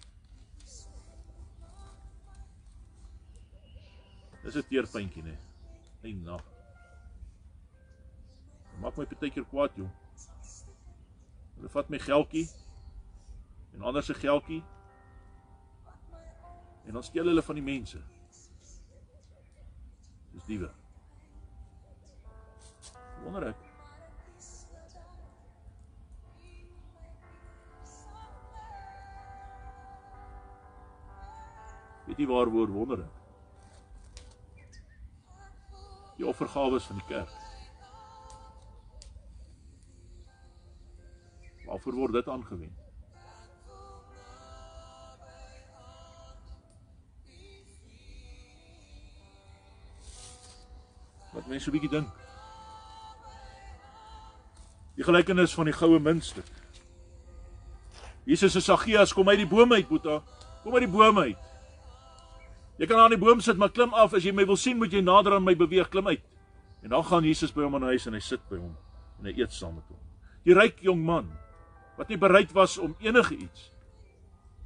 Dis 4.45 4.55
'n 4.55 4.67
teerpuntjie 4.69 5.23
nê. 5.23 5.33
Nee. 5.33 5.39
Eendag. 6.13 6.43
Maak 8.79 8.97
my 8.97 9.05
baie 9.05 9.31
keer 9.31 9.45
kwaad, 9.49 9.71
jong. 9.75 9.91
Hulle 11.55 11.69
vat 11.69 11.89
my 11.89 11.99
geldjie 11.99 12.47
en 13.73 13.81
ander 13.81 14.03
se 14.03 14.13
geldjie 14.13 14.63
en 16.85 16.93
dan 16.93 17.03
steel 17.03 17.25
hulle 17.25 17.41
van 17.41 17.55
die 17.55 17.63
mense. 17.63 18.03
Dis 20.33 20.45
diewe. 20.45 20.69
Wonder 23.23 23.47
ek. 23.47 23.59
Weet 32.05 32.17
jy 32.17 32.27
waar 32.29 32.51
woord 32.53 32.69
wonder 32.69 33.07
ek? 33.09 33.24
Die 36.15 36.27
offergawe 36.27 36.79
van 36.79 36.95
die 36.95 37.05
kerk. 37.07 37.29
Waarvoor 41.65 41.93
word 41.93 42.13
dit 42.13 42.27
aangewend? 42.27 42.83
Wat 51.33 51.47
mense 51.47 51.65
so 51.65 51.71
'n 51.71 51.73
bietjie 51.73 51.89
dink. 51.89 52.09
Die 54.95 55.03
gelykenis 55.03 55.53
van 55.53 55.65
die 55.65 55.73
goue 55.73 55.99
muntstuk. 55.99 56.45
Jesus 58.23 58.51
se 58.51 58.61
Saggeus 58.61 59.13
kom 59.13 59.29
uit 59.29 59.37
die 59.37 59.47
boom 59.47 59.73
uit, 59.73 59.87
Boeta. 59.87 60.21
Kom 60.63 60.73
uit 60.73 60.81
die 60.87 60.91
boom 60.91 61.19
uit. 61.19 61.37
Jy 62.77 62.87
kan 62.87 62.99
aan 62.99 63.13
die 63.13 63.19
boom 63.19 63.39
sit, 63.41 63.57
maar 63.57 63.71
klim 63.71 63.93
af 63.95 64.13
as 64.13 64.25
jy 64.25 64.33
my 64.35 64.45
wil 64.47 64.59
sien, 64.59 64.77
moet 64.77 64.91
jy 64.91 65.01
nader 65.01 65.37
aan 65.37 65.45
my 65.45 65.55
beweeg, 65.55 65.87
klim 65.89 66.07
uit. 66.07 66.23
En 66.83 66.91
dan 66.91 67.05
gaan 67.07 67.23
Jesus 67.23 67.53
by 67.55 67.63
hom 67.65 67.79
in 67.79 67.87
huis 67.89 68.05
en 68.05 68.13
hy 68.13 68.21
sit 68.21 68.43
by 68.49 68.59
hom 68.59 68.75
en 69.19 69.29
hy 69.29 69.33
eet 69.39 69.53
saam 69.55 69.77
met 69.77 69.87
hom. 69.89 70.01
Die 70.45 70.53
ryk 70.53 70.83
jong 70.85 71.01
man 71.01 71.31
wat 71.97 72.11
nie 72.11 72.19
bereid 72.19 72.51
was 72.53 72.75
om 72.77 72.93
enige 73.01 73.37
iets 73.39 73.71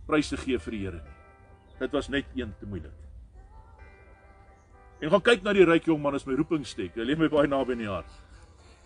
prys 0.10 0.32
te 0.34 0.40
gee 0.42 0.58
vir 0.58 0.76
die 0.76 0.82
Here 0.82 1.00
nie. 1.00 1.16
Dit 1.80 1.94
was 1.96 2.10
net 2.10 2.28
een 2.36 2.52
te 2.60 2.68
moeilik. 2.68 2.96
En 5.00 5.14
gaan 5.14 5.24
kyk 5.24 5.46
na 5.46 5.54
die 5.56 5.68
ryk 5.68 5.88
jong 5.88 6.02
man 6.04 6.18
as 6.18 6.26
my 6.28 6.36
roepingstek. 6.36 6.98
Hy 6.98 7.06
lê 7.08 7.16
my 7.16 7.30
baie 7.32 7.48
naby 7.48 7.78
in 7.78 7.86
die 7.86 7.92
hart. 7.92 8.10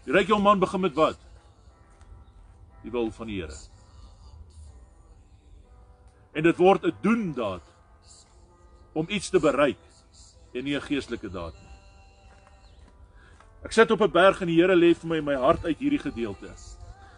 Die 0.06 0.14
ryk 0.14 0.30
jong 0.30 0.44
man 0.44 0.62
begin 0.62 0.84
met 0.84 0.94
wat? 1.00 1.18
Die 2.84 2.92
wil 2.94 3.10
van 3.16 3.32
die 3.32 3.40
Here. 3.42 3.58
En 6.38 6.44
dit 6.44 6.58
word 6.58 6.86
'n 6.86 6.98
doen 7.02 7.34
daad 7.34 7.73
om 8.94 9.06
iets 9.10 9.30
te 9.30 9.40
bereik 9.40 9.80
en 10.54 10.64
nie 10.64 10.76
'n 10.76 10.82
geestelike 10.82 11.30
daad 11.30 11.54
nie. 11.54 11.74
Ek 13.64 13.72
sit 13.72 13.92
op 13.92 14.02
'n 14.02 14.12
berg 14.12 14.42
en 14.42 14.48
die 14.48 14.62
Here 14.62 14.76
lê 14.76 14.94
vir 14.94 15.08
my 15.08 15.22
my 15.22 15.36
hart 15.36 15.66
uit 15.66 15.80
hierdie 15.80 16.00
gedeelte. 16.00 16.52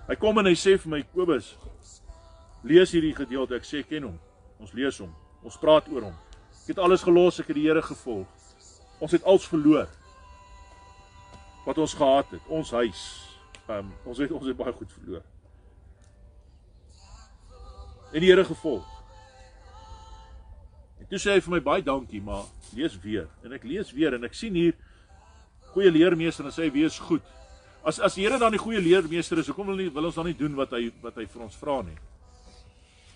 Hy 0.07 0.15
kom 0.15 0.37
en 0.37 0.45
hy 0.45 0.53
sê 0.53 0.77
vir 0.77 0.89
my 0.89 1.03
Kobus, 1.13 1.57
lees 2.63 2.91
hierdie 2.91 3.15
gedeelte. 3.15 3.55
Ek 3.55 3.63
sê 3.63 3.83
ken 3.87 4.03
hom. 4.03 4.19
Ons 4.59 4.73
lees 4.73 4.97
hom. 4.97 5.13
Ons 5.43 5.57
praat 5.57 5.87
oor 5.89 6.01
hom. 6.01 6.15
Ek 6.61 6.67
het 6.67 6.79
alles 6.79 7.03
gelos, 7.03 7.39
ek 7.39 7.47
het 7.47 7.55
die 7.55 7.67
Here 7.67 7.81
gevolg. 7.81 8.27
Ons 8.99 9.11
het 9.11 9.23
alles 9.23 9.47
verloor. 9.47 9.87
Wat 11.65 11.77
ons 11.77 11.93
gehad 11.93 12.31
het, 12.31 12.41
ons 12.47 12.71
huis. 12.71 13.21
Um 13.67 13.93
ons 14.05 14.17
het 14.17 14.31
ons 14.31 14.45
het 14.45 14.57
baie 14.57 14.73
goed 14.73 14.91
verloor. 14.91 15.23
En 18.13 18.19
die 18.19 18.29
Here 18.29 18.45
gevolg. 18.45 18.94
Toe 21.09 21.19
sê 21.21 21.35
hy 21.35 21.41
vir 21.45 21.53
my 21.53 21.61
baie 21.61 21.85
dankie, 21.85 22.21
maar 22.23 22.47
lees 22.73 22.95
weer. 23.03 23.27
En 23.45 23.53
ek 23.53 23.65
lees 23.67 23.91
weer 23.93 24.15
en 24.17 24.25
ek 24.25 24.37
sien 24.37 24.55
hier 24.57 24.73
goeie 25.75 25.91
leermeester 25.91 26.47
en 26.47 26.53
sê 26.55 26.65
hy 26.65 26.73
wees 26.73 26.97
goed. 27.09 27.25
As 27.85 27.99
as 28.01 28.15
die 28.17 28.25
Here 28.25 28.39
dan 28.41 28.55
die 28.55 28.61
goeie 28.61 28.81
leermeester 28.81 29.37
is, 29.37 29.49
hoekom 29.51 29.69
wil 29.69 29.77
nie 29.83 29.91
wil 29.93 30.09
ons 30.09 30.17
dan 30.17 30.25
nie 30.25 30.37
doen 30.37 30.55
wat 30.57 30.73
hy 30.73 30.87
wat 31.03 31.19
hy 31.21 31.27
vir 31.29 31.45
ons 31.45 31.57
vra 31.61 31.81
nie? 31.85 31.97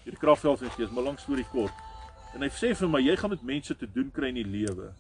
Hierdie 0.04 0.22
kragveld 0.22 0.62
en 0.62 0.74
gees, 0.76 0.92
maar 0.94 1.08
lank 1.10 1.24
storie 1.24 1.48
kort. 1.50 1.74
En 2.38 2.46
hy 2.46 2.52
sê 2.54 2.76
vir 2.78 2.92
my, 2.92 3.02
jy 3.02 3.16
gaan 3.18 3.34
met 3.34 3.46
mense 3.46 3.74
te 3.74 3.90
doen 3.90 4.12
kry 4.14 4.30
in 4.30 4.44
die 4.44 4.48
lewe 4.48 4.94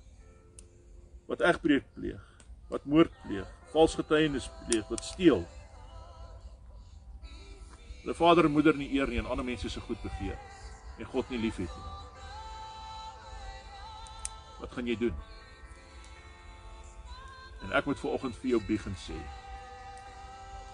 wat 1.29 1.43
egbreek 1.45 1.85
pleeg, 1.93 2.21
wat 2.73 2.87
moord 2.89 3.13
pleeg, 3.27 3.45
vals 3.69 3.93
getuienis 3.99 4.47
pleeg, 4.65 4.87
wat 4.89 5.05
steel. 5.05 5.43
Hulle 8.01 8.17
vader 8.17 8.49
en 8.49 8.55
moeder 8.55 8.73
nie 8.73 8.89
eer 8.97 9.13
nie 9.13 9.21
en 9.21 9.29
ander 9.29 9.45
mense 9.45 9.69
se 9.69 9.83
goed 9.85 10.01
begeer 10.01 10.39
en 10.97 11.05
God 11.13 11.29
nie 11.29 11.43
liefhet 11.45 11.69
nie. 11.69 11.98
Wat 14.59 14.71
gaan 14.75 14.87
jy 14.87 14.97
doen? 14.99 15.15
En 17.63 17.75
ek 17.75 17.85
moet 17.85 17.99
ver 17.99 18.15
oggend 18.15 18.37
vir 18.39 18.53
jou 18.53 18.61
bieg 18.67 18.85
en 18.87 18.95
sê, 18.99 19.17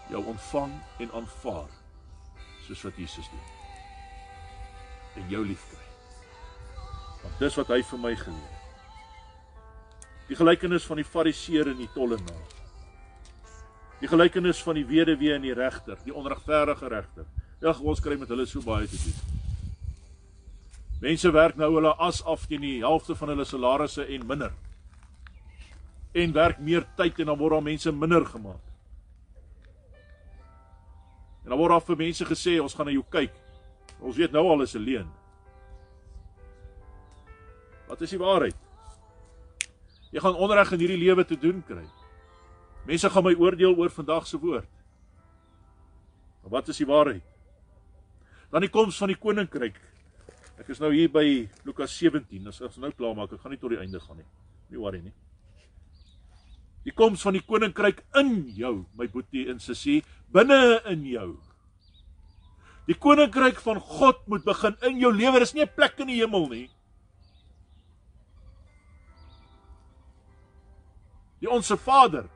jou 0.10 0.22
ontvang 0.26 0.74
en 1.06 1.14
aanvaar 1.22 1.72
soos 2.66 2.82
wat 2.86 2.98
Jesus 2.98 3.30
doen. 3.30 3.48
En 5.16 5.30
jou 5.30 5.46
liefkry. 5.46 5.82
Want 7.24 7.40
dis 7.40 7.58
wat 7.62 7.72
hy 7.74 7.82
vir 7.90 8.02
my 8.02 8.14
geleer 8.20 8.52
het. 8.52 8.62
Die 10.30 10.38
gelykenis 10.38 10.86
van 10.90 11.02
die 11.02 11.06
fariseer 11.06 11.70
en 11.70 11.78
die 11.78 11.90
tollenaar. 11.94 12.54
Die 14.02 14.10
gelykenis 14.10 14.62
van 14.66 14.78
die 14.78 14.86
weduwee 14.86 15.34
en 15.38 15.46
die 15.46 15.54
regter, 15.54 15.98
die 16.06 16.14
onregverdige 16.14 16.90
regter. 16.92 17.30
Ja, 17.62 17.74
ons 17.80 18.02
kry 18.04 18.18
met 18.20 18.30
hulle 18.34 18.46
so 18.50 18.62
baie 18.66 18.90
te 18.90 18.98
doen. 19.02 19.45
Mense 21.02 21.32
werk 21.32 21.58
nou 21.60 21.74
hulle 21.76 21.92
as 22.00 22.22
af 22.24 22.46
teen 22.48 22.62
die 22.64 22.78
helfte 22.84 23.16
van 23.16 23.34
hulle 23.34 23.46
salarisse 23.46 24.06
en 24.06 24.28
minder. 24.28 24.54
En 26.16 26.32
werk 26.34 26.60
meer 26.60 26.86
tyd 26.96 27.20
en 27.20 27.26
dan 27.32 27.40
word 27.40 27.58
daar 27.58 27.66
mense 27.66 27.92
minder 27.92 28.26
gemaak. 28.26 28.62
En 31.44 31.52
dan 31.52 31.60
word 31.60 31.76
daar 31.76 31.84
vir 31.86 32.00
mense 32.00 32.26
gesê 32.26 32.56
ons 32.62 32.74
gaan 32.74 32.88
na 32.90 32.96
jou 32.96 33.04
kyk. 33.12 33.34
Ons 34.00 34.18
weet 34.18 34.32
nou 34.32 34.48
al 34.50 34.62
is 34.62 34.76
'n 34.76 34.82
leuen. 34.82 35.12
Wat 37.88 38.02
is 38.02 38.10
die 38.10 38.20
waarheid? 38.20 38.56
Jy 40.12 40.20
gaan 40.20 40.36
onreg 40.36 40.72
in 40.72 40.80
hierdie 40.80 40.98
lewe 40.98 41.26
te 41.26 41.38
doen 41.38 41.64
kry. 41.68 41.86
Mense 42.86 43.10
gaan 43.10 43.24
my 43.24 43.34
oordeel 43.34 43.76
oor 43.76 43.90
vandag 43.90 44.28
se 44.28 44.38
woord. 44.38 44.70
Maar 46.42 46.52
wat 46.52 46.68
is 46.68 46.78
die 46.78 46.86
waarheid? 46.86 47.24
Dan 48.52 48.62
die 48.62 48.70
koms 48.70 48.98
van 48.98 49.08
die 49.08 49.18
koninkryk. 49.18 49.80
Ek 50.60 50.70
is 50.72 50.80
nou 50.80 50.92
hier 50.94 51.12
by 51.12 51.26
Lukas 51.68 51.94
17. 52.00 52.48
As 52.48 52.62
ons 52.64 52.78
nou 52.80 52.92
klaar 52.96 53.16
maak, 53.18 53.34
ek 53.36 53.42
gaan 53.44 53.52
nie 53.52 53.60
tot 53.60 53.74
die 53.74 53.82
einde 53.82 54.00
gaan 54.00 54.22
nie. 54.22 54.28
Nie 54.72 54.80
worry 54.80 55.02
nie. 55.04 55.14
Die 56.86 56.94
koms 56.94 57.24
van 57.26 57.36
die 57.36 57.44
koninkryk 57.44 58.04
in 58.22 58.46
jou, 58.56 58.86
my 58.96 59.08
boetie 59.10 59.48
en 59.50 59.60
sussie, 59.60 60.04
binne 60.32 60.80
in 60.92 61.04
jou. 61.10 61.30
Die 62.86 62.96
koninkryk 63.02 63.58
van 63.66 63.82
God 63.82 64.22
moet 64.30 64.46
begin 64.46 64.78
in 64.86 65.02
jou 65.02 65.12
lewe. 65.12 65.42
Dis 65.42 65.56
nie 65.58 65.66
'n 65.66 65.76
plek 65.76 66.00
in 66.00 66.08
die 66.08 66.22
hemel 66.22 66.48
nie. 66.48 66.70
Die 71.42 71.50
onsse 71.50 71.78
Vader. 71.78 72.30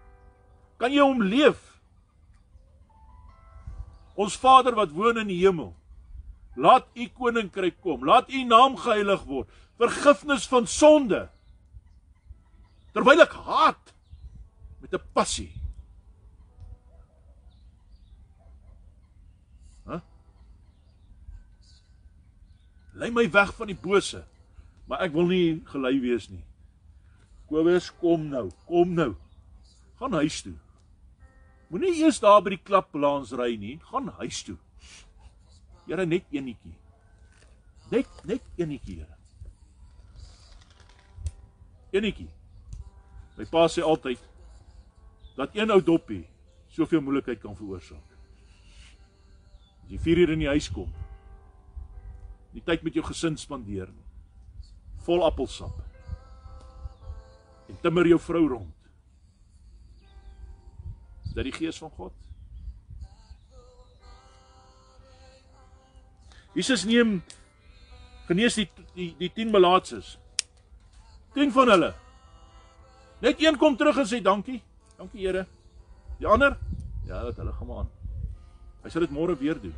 Kan 0.79 0.91
jy 0.91 1.01
hom 1.01 1.21
leef? 1.21 1.79
Ons 4.15 4.35
Vader 4.35 4.75
wat 4.75 4.91
woon 4.91 5.17
in 5.17 5.27
die 5.27 5.39
hemel. 5.45 5.78
Laat 6.59 6.87
u 6.93 7.07
koninkryk 7.15 7.79
kom. 7.81 8.03
Laat 8.05 8.31
u 8.31 8.43
naam 8.43 8.75
geheilig 8.77 9.23
word. 9.23 9.47
Vergifnis 9.79 10.47
van 10.51 10.67
sonde. 10.67 11.29
Terwyl 12.91 13.23
ek 13.23 13.35
haat 13.47 13.93
met 14.81 14.93
'n 14.93 15.07
passie. 15.13 15.53
Hæ? 19.87 20.01
Lei 22.93 23.11
my 23.11 23.29
weg 23.31 23.55
van 23.55 23.67
die 23.67 23.79
bose. 23.87 24.25
Maar 24.87 25.05
ek 25.05 25.13
wil 25.13 25.27
nie 25.31 25.61
gelei 25.65 25.99
wees 26.01 26.29
nie. 26.29 26.43
Kobus, 27.47 27.91
kom 28.01 28.27
nou. 28.29 28.49
Kom 28.65 28.93
nou. 28.93 29.15
Gaan 29.99 30.13
huis 30.13 30.41
toe. 30.41 30.57
Moenie 31.69 32.01
eers 32.01 32.19
daar 32.19 32.41
by 32.41 32.49
die 32.49 32.63
klapplaas 32.63 33.31
ry 33.31 33.55
nie. 33.55 33.79
Gaan 33.91 34.09
huis 34.19 34.43
toe. 34.43 34.57
Here 35.89 36.05
net 36.05 36.25
eenetjie. 36.29 36.75
Net 37.89 38.09
net 38.29 38.45
eenetjie, 38.61 38.99
Here. 38.99 39.15
Eenetjie. 41.89 42.27
My 43.39 43.47
pa 43.49 43.65
sê 43.71 43.81
altyd 43.81 44.21
dat 45.39 45.57
een 45.57 45.73
ou 45.73 45.81
doppie 45.81 46.21
soveel 46.69 47.01
moeilikheid 47.01 47.41
kan 47.41 47.57
veroorsaak. 47.57 48.05
As 49.81 49.89
jy 49.89 49.97
4 50.05 50.21
uur 50.21 50.35
in 50.35 50.43
die 50.43 50.51
huis 50.51 50.69
kom, 50.69 50.91
nie 52.53 52.61
tyd 52.61 52.85
met 52.85 52.93
jou 52.93 53.05
gesin 53.09 53.39
spandeer. 53.39 53.89
Vol 55.07 55.25
appelsap. 55.25 55.73
En 57.69 57.81
timmer 57.81 58.11
jou 58.11 58.19
vrou 58.21 58.45
rond. 58.51 58.89
Is 61.25 61.33
dit 61.33 61.49
die 61.49 61.57
gees 61.63 61.81
van 61.81 61.97
God? 61.97 62.28
Jesus 66.59 66.83
neem 66.83 67.21
genees 68.27 68.57
die 68.59 68.67
die 68.95 69.13
die 69.19 69.29
10 69.31 69.51
malaatses. 69.53 70.17
10 71.37 71.53
van 71.55 71.71
hulle. 71.71 71.93
Net 73.23 73.39
een 73.39 73.57
kom 73.57 73.77
terug 73.79 74.01
en 74.01 74.07
sê 74.07 74.19
dankie. 74.23 74.59
Dankie 74.97 75.23
Here. 75.23 75.45
Die 76.19 76.27
ander? 76.27 76.57
Ja, 77.07 77.23
dat 77.23 77.37
hulle 77.39 77.53
gaan 77.55 77.67
maar 77.67 77.77
aan. 77.85 77.93
Hy 78.83 78.91
sal 78.91 79.05
dit 79.07 79.15
môre 79.15 79.37
weer 79.39 79.59
doen. 79.59 79.75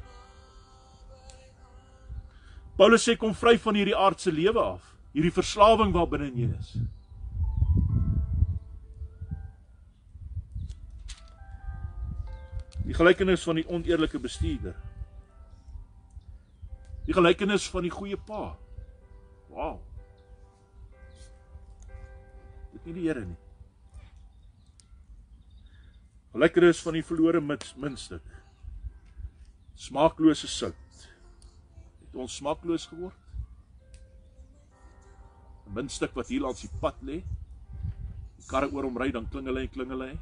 Paulus 2.78 3.06
sê 3.06 3.14
kom 3.18 3.36
vry 3.38 3.60
van 3.62 3.78
hierdie 3.78 3.98
aardse 3.98 4.34
lewe 4.34 4.62
af, 4.62 4.82
hierdie 5.14 5.34
verslawing 5.34 5.94
wat 5.94 6.10
binne 6.10 6.32
in 6.32 6.40
jou 6.42 6.52
is. 6.58 6.72
Die 12.82 12.98
gelykenis 12.98 13.46
van 13.46 13.62
die 13.62 13.68
oneerlike 13.70 14.20
bestuurder. 14.20 14.74
Die 17.12 17.18
gelykenis 17.18 17.66
van 17.68 17.84
die 17.84 17.92
goeie 17.92 18.16
pa. 18.16 18.54
Wow. 19.52 19.82
Dit 22.72 22.86
nie 22.88 22.94
die 22.96 23.04
Here 23.10 23.26
nie. 23.26 23.36
Gelykenis 26.32 26.80
van 26.86 26.96
die 26.96 27.04
verlore 27.04 27.42
muntstuk. 27.44 28.24
Smaaklose 29.76 30.48
sout. 30.48 31.04
Het 32.00 32.16
ons 32.16 32.40
smaakloos 32.40 32.88
geword? 32.94 33.20
'n 35.68 35.76
Muntstuk 35.76 36.16
wat 36.16 36.32
hier 36.32 36.48
langs 36.48 36.64
die 36.64 36.72
pad 36.80 36.96
lê. 37.04 37.20
Die 38.40 38.48
karre 38.48 38.72
oor 38.72 38.88
hom 38.88 38.96
ry 39.04 39.12
dan 39.12 39.28
klingel 39.28 39.60
hy 39.60 39.68
en 39.68 39.76
klingel 39.76 40.08
hy. 40.08 40.14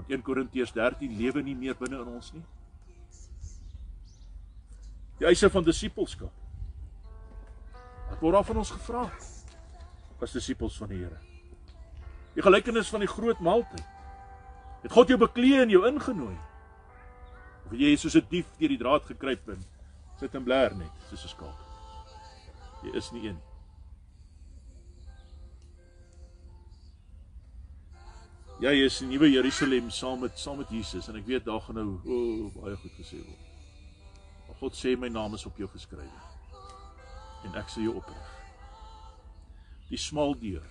Want 0.00 0.08
1 0.08 0.24
Korintiërs 0.24 0.72
13 0.72 1.12
lewe 1.20 1.44
nie 1.44 1.54
meer 1.54 1.76
binne 1.76 2.00
in 2.00 2.16
ons 2.16 2.32
nie. 2.32 2.46
Die 5.18 5.26
eise 5.26 5.50
van 5.50 5.64
disippelskap. 5.64 6.32
Wat 8.10 8.20
word 8.20 8.34
daar 8.34 8.44
van 8.44 8.60
ons 8.62 8.72
gevra? 8.74 9.04
As 10.22 10.32
disippels 10.32 10.76
van 10.80 10.88
die 10.88 11.02
Here. 11.02 11.20
Die 12.34 12.42
gelykenis 12.42 12.90
van 12.90 13.04
die 13.04 13.10
groot 13.10 13.40
maaltyd. 13.44 13.84
Het 14.82 14.92
God 14.92 15.08
jou 15.08 15.18
beklee 15.20 15.62
en 15.62 15.70
jou 15.72 15.84
ingenooi? 15.88 16.36
Of 17.66 17.72
jy 17.72 17.96
soos 17.96 18.16
'n 18.16 18.26
dief 18.30 18.46
deur 18.58 18.68
die 18.68 18.78
draad 18.78 19.04
gekruip 19.04 19.48
en 19.48 19.64
sit 20.20 20.34
en 20.34 20.44
bler 20.44 20.74
net 20.76 20.92
soos 21.08 21.24
'n 21.24 21.28
skaap? 21.28 21.58
Jy 22.82 22.96
is 22.96 23.12
nie 23.12 23.28
een 23.28 23.34
nie. 23.34 23.54
Jy 28.60 28.84
is 28.84 29.00
in 29.02 29.08
Nuwe 29.08 29.30
Jerusalem 29.30 29.90
saam 29.90 30.20
met 30.20 30.38
saam 30.38 30.58
met 30.58 30.70
Jesus 30.70 31.08
en 31.08 31.16
ek 31.16 31.26
weet 31.26 31.44
daar 31.44 31.60
gaan 31.60 31.74
nou 31.74 31.88
o 32.04 32.18
oh, 32.18 32.52
baie 32.62 32.76
goed 32.76 32.94
gesê 33.00 33.18
word. 33.18 33.53
God 34.60 34.76
sê 34.78 34.96
my 34.96 35.08
naam 35.08 35.34
is 35.34 35.46
op 35.46 35.58
jou 35.58 35.68
geskrywe. 35.68 36.22
En 37.44 37.58
ek 37.60 37.68
sal 37.68 37.82
jou 37.82 37.96
oprig. 38.00 38.30
Die 39.90 40.00
smal 40.00 40.34
deur 40.40 40.64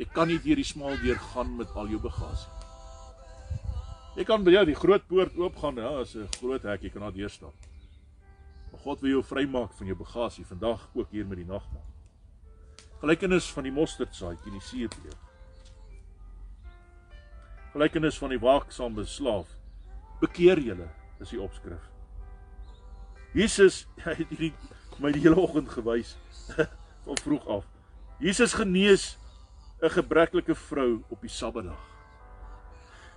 Jy 0.00 0.06
kan 0.14 0.30
nie 0.30 0.38
deur 0.40 0.56
die 0.56 0.64
smal 0.64 0.94
deur 1.02 1.18
gaan 1.32 1.50
met 1.58 1.72
al 1.76 1.90
jou 1.92 1.98
bagasie. 2.00 2.48
Jy 4.16 4.24
kan 4.24 4.44
by 4.46 4.54
jou 4.54 4.62
die 4.70 4.76
groot 4.78 5.04
poort 5.10 5.36
oopgaan, 5.36 5.76
ja, 5.76 5.90
as 6.00 6.14
'n 6.16 6.28
groot 6.38 6.62
hek, 6.62 6.82
jy 6.82 6.90
kan 6.90 7.02
daar 7.02 7.12
deur 7.12 7.28
stap. 7.28 7.54
Maar 8.72 8.80
God 8.80 9.00
wil 9.00 9.10
jou 9.10 9.22
vrymaak 9.22 9.72
van 9.72 9.86
jou 9.86 9.96
bagasie 9.96 10.46
vandag 10.46 10.88
ook 10.94 11.10
hier 11.10 11.26
met 11.26 11.36
die 11.36 11.46
nagmaal. 11.46 11.84
Gelykenis 13.00 13.52
van 13.52 13.64
die 13.64 13.72
mosterdsaadjie 13.72 14.46
in 14.46 14.58
die 14.58 14.60
suurleer. 14.60 15.18
Gelykenis 17.72 18.18
van 18.18 18.28
die 18.30 18.38
waaksame 18.38 19.04
slaaf. 19.04 19.48
Bekeer 20.20 20.58
julle 20.58 20.88
is 21.20 21.32
die 21.32 21.40
opskrif. 21.40 21.82
Jesus 23.36 23.86
het 24.04 24.28
hierdie 24.28 24.52
my 25.00 25.12
die 25.14 25.22
hele 25.24 25.40
oggend 25.40 25.70
gewys 25.72 26.16
van 27.06 27.20
vroeg 27.24 27.46
af. 27.48 27.64
Jesus 28.20 28.52
genees 28.54 29.16
'n 29.80 29.90
gebreklike 29.90 30.54
vrou 30.54 31.00
op 31.08 31.20
die 31.20 31.32
Sabbatdag. 31.32 31.80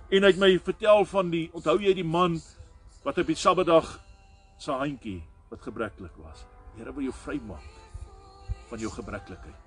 En 0.08 0.22
hy 0.22 0.30
het 0.32 0.40
my 0.40 0.58
vertel 0.58 1.04
van 1.04 1.30
die 1.30 1.50
onthou 1.52 1.76
jy 1.80 1.92
die 1.94 2.04
man 2.04 2.40
wat 3.04 3.18
op 3.18 3.28
die 3.28 3.36
Sabbatdag 3.36 4.00
sy 4.56 4.72
handjie 4.72 5.20
wat 5.50 5.60
gebreklik 5.60 6.16
was. 6.16 6.46
Here 6.76 6.92
wil 6.92 7.04
jou 7.04 7.12
vrymaak 7.12 7.68
van 8.70 8.80
jou 8.80 8.90
gebreklikheid. 8.92 9.60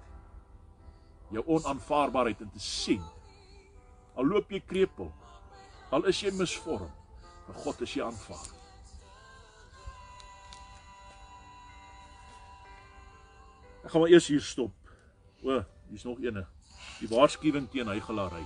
Jou 1.30 1.44
onaanvaarbaarheid 1.46 2.42
en 2.42 2.52
te 2.52 2.60
sien. 2.60 3.04
Al 4.18 4.26
loop 4.26 4.50
jy 4.52 4.62
krepeel, 4.66 5.12
al 5.94 6.08
is 6.10 6.22
jy 6.24 6.32
misvorm, 6.34 6.90
maar 7.48 7.60
God 7.64 7.82
is 7.82 7.94
jy 7.94 8.04
aanvaar. 8.04 8.48
Ek 13.88 13.94
gaan 13.94 14.04
maar 14.04 14.12
eers 14.12 14.28
hier 14.28 14.42
stop. 14.44 14.74
O, 15.44 15.62
hier's 15.88 16.04
nog 16.04 16.20
eene 16.20 16.44
die 17.00 17.08
waarskuwing 17.08 17.70
teen 17.72 17.88
hygelary. 17.88 18.44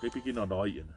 Kyk 0.00 0.16
bietjie 0.16 0.32
na 0.34 0.46
daai 0.48 0.80
ene. 0.80 0.96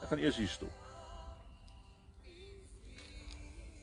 Ek 0.00 0.08
gaan 0.08 0.22
eers 0.22 0.38
hier 0.40 0.48
stop. 0.48 0.78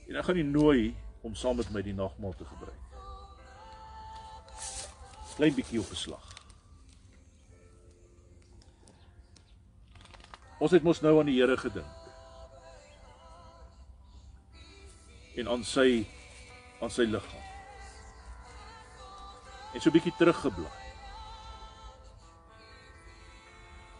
En 0.07 0.17
ek 0.17 0.25
gaan 0.25 0.39
nie 0.39 0.47
nooi 0.47 0.95
om 1.21 1.35
saam 1.35 1.59
met 1.59 1.69
my 1.75 1.83
die 1.85 1.93
nagmaal 1.93 2.33
te 2.39 2.47
gebruik. 2.49 2.85
Klein 5.35 5.53
bietjie 5.55 5.83
op 5.83 5.91
beslag. 5.91 6.38
Ons 10.59 10.71
het 10.75 10.83
mos 10.83 10.99
nou 11.01 11.19
aan 11.19 11.29
die 11.29 11.37
Here 11.39 11.55
gedink. 11.57 11.87
En 15.39 15.47
aan 15.47 15.63
sy 15.63 16.03
aan 16.79 16.91
sy 16.91 17.07
liggaam. 17.07 17.45
En 19.73 19.81
so 19.81 19.89
'n 19.89 19.93
bietjie 19.93 20.15
teruggebly. 20.17 20.71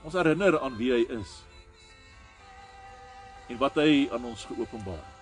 Ons 0.04 0.14
herinner 0.14 0.60
aan 0.60 0.78
wie 0.78 0.92
hy 0.92 1.04
is. 1.20 1.44
En 3.48 3.58
wat 3.58 3.76
hy 3.76 4.10
aan 4.12 4.26
ons 4.26 4.46
geopenbaar 4.46 5.04
het. 5.04 5.20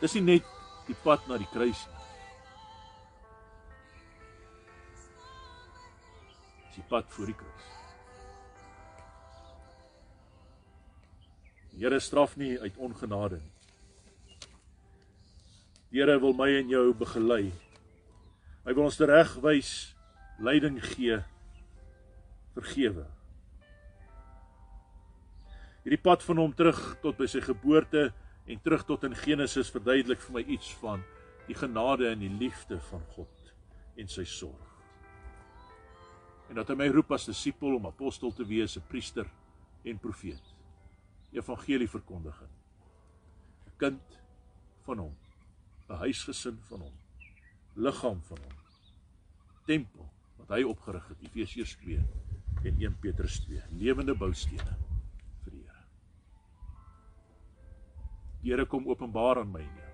Dis 0.00 0.12
nie 0.14 0.22
net 0.22 0.44
die 0.86 0.96
pad 1.02 1.26
na 1.28 1.38
die 1.38 1.50
kruis 1.52 1.86
nie. 1.86 1.91
Die 6.82 6.90
pad 6.90 7.08
voor 7.14 7.30
die 7.30 7.38
kruis. 7.38 7.70
Die 11.72 11.82
Here 11.86 12.00
straf 12.00 12.36
nie 12.36 12.58
uit 12.60 12.76
ongenade 12.76 13.40
nie. 13.40 13.52
Die 15.92 16.00
Here 16.00 16.18
wil 16.20 16.34
my 16.36 16.50
en 16.58 16.72
jou 16.72 16.90
begelei. 16.96 17.52
Hy 18.62 18.74
wil 18.76 18.86
ons 18.86 19.00
regwys, 19.00 19.72
leiding 20.42 20.78
gee, 20.92 21.18
vergewe. 22.54 23.06
Hierdie 25.82 26.02
pad 26.02 26.22
van 26.22 26.38
hom 26.38 26.52
terug 26.54 26.78
tot 27.02 27.18
by 27.18 27.26
sy 27.26 27.42
geboorte 27.42 28.10
en 28.46 28.60
terug 28.62 28.84
tot 28.86 29.04
in 29.08 29.16
Genesis 29.18 29.72
verduidelik 29.74 30.22
vir 30.22 30.36
my 30.38 30.44
iets 30.54 30.70
van 30.82 31.02
die 31.48 31.58
genade 31.58 32.12
en 32.12 32.22
die 32.22 32.30
liefde 32.30 32.78
van 32.90 33.02
God 33.16 33.50
en 33.98 34.08
sy 34.10 34.24
sorg. 34.28 34.71
En 36.48 36.54
dat 36.54 36.68
hy 36.68 36.76
my 36.76 36.88
roep 36.92 37.12
as 37.12 37.28
disipel 37.28 37.76
om 37.76 37.86
apostel 37.86 38.32
te 38.32 38.44
wees, 38.44 38.76
'n 38.76 38.86
priester 38.88 39.26
en 39.84 39.98
profeet. 39.98 40.42
Evangelie 41.32 41.88
verkondiging. 41.88 42.50
'n 43.66 43.76
Kind 43.76 44.18
van 44.84 44.98
hom, 44.98 45.14
'n 45.88 45.94
huisgesin 45.94 46.58
van 46.68 46.80
hom, 46.80 46.96
liggaam 47.74 48.22
van 48.22 48.38
hom. 48.38 48.56
Tempel 49.64 50.10
wat 50.36 50.48
hy 50.48 50.62
opgerig 50.62 51.08
het, 51.08 51.22
Efesiërs 51.22 51.76
2 51.76 52.00
en 52.64 52.80
1 52.80 52.98
Petrus 52.98 53.40
2, 53.46 53.62
lewende 53.78 54.14
boustene 54.14 54.76
vir 55.44 55.52
die 55.52 55.62
Here. 55.62 55.84
Die 58.42 58.50
Here 58.50 58.66
kom 58.66 58.88
openbaar 58.88 59.38
aan 59.38 59.52
my 59.52 59.62
jou. 59.62 59.90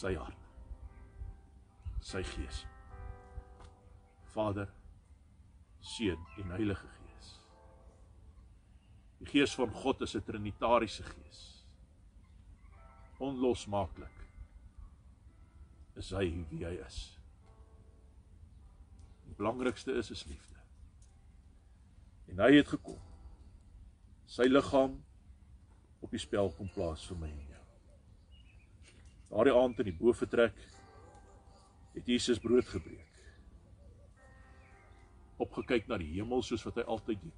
Sy 0.00 0.14
hart. 0.14 0.36
Sy 2.00 2.22
gees. 2.22 2.64
Vader, 4.30 4.68
Seun 5.80 6.26
en 6.36 6.50
Heilige 6.50 6.86
Gees. 6.86 7.40
Die 9.18 9.26
Gees 9.26 9.54
van 9.54 9.72
God 9.72 10.00
is 10.00 10.14
'n 10.14 10.24
trinitariese 10.24 11.02
gees. 11.02 11.64
Onlosmaaklik 13.18 14.18
is 15.94 16.10
hy 16.10 16.46
wie 16.50 16.64
hy 16.64 16.78
is. 16.86 17.18
Die 19.26 19.34
belangrikste 19.34 19.92
is 19.92 20.10
is 20.10 20.24
liefde. 20.24 20.56
En 22.28 22.38
hy 22.38 22.54
het 22.56 22.68
gekom. 22.68 23.02
Sy 24.26 24.46
liggaam 24.48 25.04
op 26.00 26.10
die 26.10 26.22
spel 26.22 26.50
kom 26.50 26.68
plaas 26.68 27.06
vir 27.06 27.16
my 27.16 27.28
en 27.28 27.46
jou. 27.48 27.64
Daardie 29.30 29.54
aand 29.54 29.78
in 29.78 29.84
die 29.84 29.98
boefretrek 29.98 30.56
het 31.94 32.06
Jesus 32.06 32.38
brood 32.38 32.68
gebreek 32.68 33.09
opgekyk 35.40 35.88
na 35.88 35.98
die 36.00 36.10
hemel 36.14 36.42
soos 36.44 36.64
wat 36.66 36.80
hy 36.80 36.86
altyd 36.94 37.22
doen. 37.22 37.36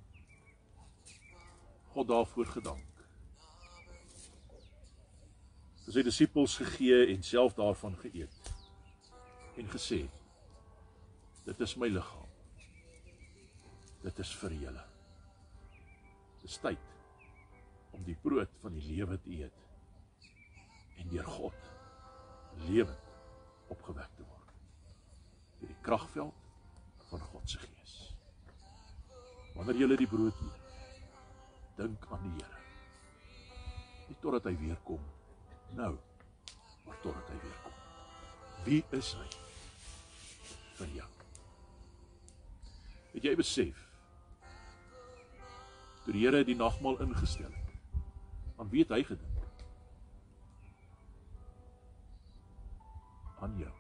God 1.93 2.09
daarvoor 2.09 2.49
gedank. 2.57 3.03
Vir 5.83 5.97
sy 5.97 6.05
disippels 6.07 6.57
gegee 6.63 7.05
en 7.13 7.25
self 7.27 7.57
daarvan 7.59 7.97
geëet. 8.01 8.53
En 9.61 9.69
gesê: 9.75 10.05
Dit 11.45 11.61
is 11.61 11.77
my 11.77 11.91
liggaam. 11.91 12.31
Dit 14.03 14.19
is 14.25 14.31
vir 14.41 14.55
julle. 14.63 14.87
Dis 16.43 16.59
tyd 16.63 16.89
om 17.93 18.03
die 18.07 18.17
brood 18.23 18.51
van 18.63 18.75
die 18.75 18.87
lewe 18.89 19.19
te 19.21 19.35
eet 19.37 19.61
en 21.03 21.11
deur 21.13 21.29
God 21.29 21.69
lewend 22.67 23.13
opgewek 23.75 24.17
te 24.17 24.27
word. 24.27 24.57
Deur 25.61 25.71
die 25.75 25.83
kragveld 25.87 26.43
van 27.11 27.29
God 27.31 27.51
se 27.51 27.63
gees. 27.63 27.72
Wanneer 29.57 29.83
jy 29.83 29.97
die 30.01 30.09
brood 30.09 30.39
eet, 30.47 30.63
dink 31.77 32.07
aan 32.11 32.25
die 32.25 32.37
Here. 32.39 32.61
Nie 34.09 34.17
totdat 34.21 34.49
hy 34.49 34.57
weer 34.61 34.79
kom 34.87 35.03
nou, 35.77 35.93
maar 36.87 36.99
totdat 37.05 37.31
hy 37.33 37.39
weer 37.43 37.59
kom. 37.65 37.77
Wie 38.67 38.81
is 38.99 39.13
hy 39.19 39.29
vir 40.81 40.93
jou? 40.99 41.09
Het 43.13 43.29
jy 43.29 43.35
besef 43.37 43.89
toe 46.05 46.15
die 46.17 46.25
Here 46.25 46.43
die 46.49 46.59
nagmaal 46.59 47.01
ingestel 47.05 47.53
het? 47.53 48.03
Aan 48.59 48.71
wie 48.73 48.85
het 48.85 48.93
hy 48.95 49.03
gedink? 49.07 49.29
Aan 53.43 53.57
jou. 53.59 53.75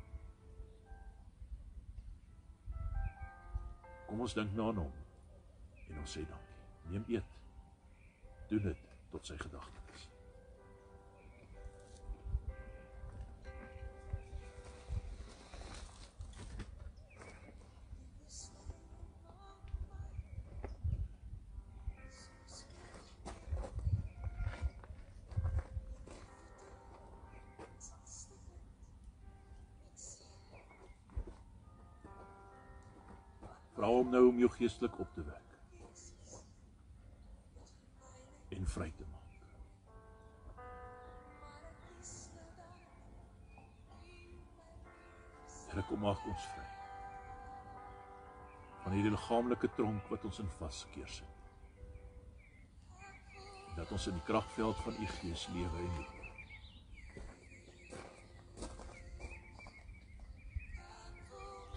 Kom 4.08 4.20
ons 4.26 4.34
dink 4.36 4.52
na 4.58 4.68
hom 4.72 5.01
en 5.92 6.00
ons 6.00 6.16
sê 6.16 6.24
dankie. 6.24 6.58
Neem 6.90 7.04
eet. 7.08 7.38
Doen 8.48 8.66
dit 8.70 8.88
tot 9.12 9.26
sy 9.26 9.36
gedagtes. 9.36 10.08
Vra 33.72 33.88
hom 33.88 34.12
nou 34.12 34.28
om 34.28 34.36
jou 34.38 34.50
geestelik 34.52 35.00
op 35.02 35.16
te 35.16 35.24
wek. 35.26 35.51
En 38.52 38.66
vry 38.68 38.90
te 38.96 39.04
maak. 39.10 39.22
Here 45.72 45.84
kom 45.88 46.02
maak 46.04 46.24
ons 46.28 46.48
vry. 46.52 46.66
Van 48.82 48.92
hierdie 48.92 49.12
liggaamlike 49.14 49.70
tronk 49.76 50.10
wat 50.12 50.26
ons 50.28 50.40
in 50.42 50.50
vaskeer 50.58 51.08
sit. 51.08 51.38
Dat 53.76 53.92
ons 53.94 54.08
in 54.10 54.18
die 54.18 54.26
kragveld 54.28 54.76
van 54.84 54.98
u 55.00 55.06
gees 55.14 55.46
lewe 55.54 55.86
en 55.86 55.94
leef. 56.00 56.18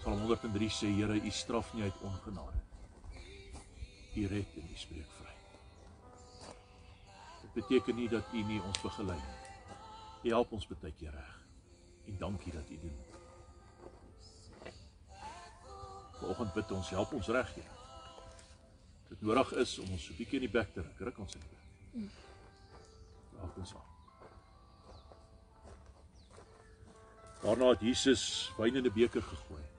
Psalm 0.02 0.20
103 0.26 0.68
sê 0.70 0.92
Here, 0.92 1.16
u 1.16 1.30
straf 1.30 1.72
nie 1.74 1.88
uit 1.88 2.04
ongenade. 2.10 2.60
U 4.14 4.26
red 4.26 4.60
en 4.60 4.68
u 4.72 4.76
spreek 4.76 5.16
vry. 5.18 5.35
Beteken 7.56 7.96
nie 7.96 8.08
dat 8.12 8.32
u 8.32 8.42
nie 8.44 8.60
ons 8.60 8.80
begelei 8.84 9.16
nie. 9.16 9.36
U 10.28 10.34
help 10.34 10.52
ons 10.52 10.66
baie 10.68 10.92
keer 10.98 11.14
reg. 11.16 11.32
En 12.06 12.18
dankie 12.20 12.52
dat 12.52 12.68
u 12.70 12.78
doen. 12.82 12.98
Vanoggend 16.20 16.52
bid 16.52 16.70
ons, 16.76 16.90
help 16.90 17.12
ons 17.16 17.32
reg, 17.32 17.54
Here. 17.54 17.74
Dit 19.08 19.20
nodig 19.22 19.52
is 19.62 19.78
om 19.78 19.90
ons 19.90 20.04
so 20.04 20.12
'n 20.12 20.16
bietjie 20.16 20.40
in 20.40 20.46
die 20.46 20.54
bek 20.58 20.72
te 20.74 20.82
ruk, 20.82 20.98
ruk 20.98 21.18
ons 21.18 21.34
in 21.34 21.40
die 21.40 21.48
bek. 21.48 22.10
Help 23.38 23.56
ons 23.56 23.74
aan. 23.74 23.94
Daarna 27.42 27.68
het 27.68 27.80
Jesus 27.80 28.52
wyn 28.58 28.76
in 28.76 28.84
'n 28.84 28.92
beker 28.92 29.22
gegooi. 29.22 29.75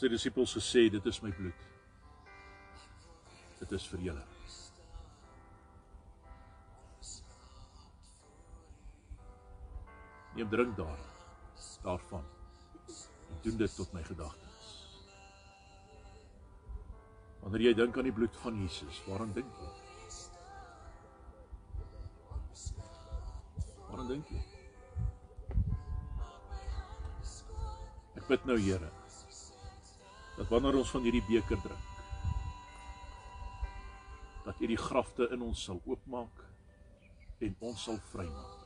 Sy 0.00 0.08
disippels 0.08 0.54
gesê 0.56 0.86
dit 0.88 1.06
is 1.06 1.18
my 1.20 1.28
bloed. 1.36 1.64
Dit 3.60 3.72
is 3.76 3.86
vir 3.92 4.04
julle. 4.06 4.22
Neem 10.38 10.48
drink 10.48 10.72
daar 10.78 11.02
daarvan. 11.84 12.24
En 13.28 13.42
doen 13.44 13.58
dit 13.60 13.74
tot 13.76 13.92
my 13.92 14.00
gedagtes. 14.08 14.70
Wanneer 17.42 17.66
jy 17.66 17.74
dink 17.82 17.98
aan 17.98 18.08
die 18.08 18.14
bloed 18.16 18.38
van 18.40 18.56
Jesus, 18.62 19.02
waaraan 19.08 19.34
dink 19.36 19.60
jy? 19.60 19.68
Waaraan 23.90 24.08
dink 24.14 24.32
jy? 24.32 24.40
Ek 28.16 28.26
bid 28.32 28.48
nou 28.48 28.56
Here 28.60 28.92
dat 30.40 30.48
wanneer 30.48 30.80
ons 30.80 30.90
van 30.90 31.04
hierdie 31.04 31.26
beker 31.28 31.60
drink 31.60 31.88
dat 34.44 34.60
U 34.60 34.66
die 34.66 34.80
grafte 34.80 35.28
in 35.34 35.42
ons 35.44 35.62
sal 35.68 35.82
oopmaak 35.84 36.40
en 37.44 37.56
ons 37.68 37.82
sal 37.84 37.98
vrymaak. 38.10 38.56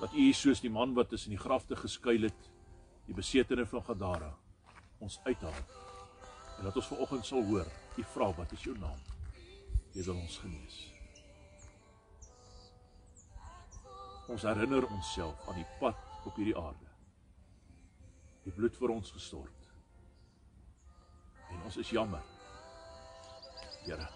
Dat 0.00 0.16
U 0.16 0.24
soos 0.36 0.62
die 0.64 0.72
man 0.72 0.94
wat 0.96 1.12
tussen 1.12 1.32
die 1.32 1.40
grafte 1.40 1.76
geskuil 1.76 2.28
het, 2.28 2.48
die 3.06 3.14
besetene 3.14 3.66
van 3.68 3.84
Gadara, 3.86 4.32
ons 4.98 5.20
uithaal. 5.28 5.60
En 6.58 6.66
dat 6.66 6.76
ons 6.76 6.88
vanoggend 6.90 7.28
sal 7.28 7.44
hoor, 7.46 7.68
U 7.96 8.06
vra 8.16 8.30
wat 8.40 8.52
is 8.56 8.64
jou 8.66 8.74
naam? 8.80 9.00
Jy 9.94 10.08
sal 10.08 10.18
ons 10.18 10.38
genees. 10.42 10.80
Ons 14.32 14.48
herinner 14.48 14.88
onsself 14.88 15.46
aan 15.48 15.60
die 15.60 15.68
pad 15.78 16.26
op 16.26 16.40
hierdie 16.40 16.56
aarde. 16.58 16.90
Die 18.48 18.56
bloed 18.56 18.74
vir 18.80 18.96
ons 18.96 19.14
gestort. 19.14 19.55
En 21.50 21.62
ons 21.64 21.76
is 21.76 21.90
jammer. 21.90 22.22
Here. 23.84 24.08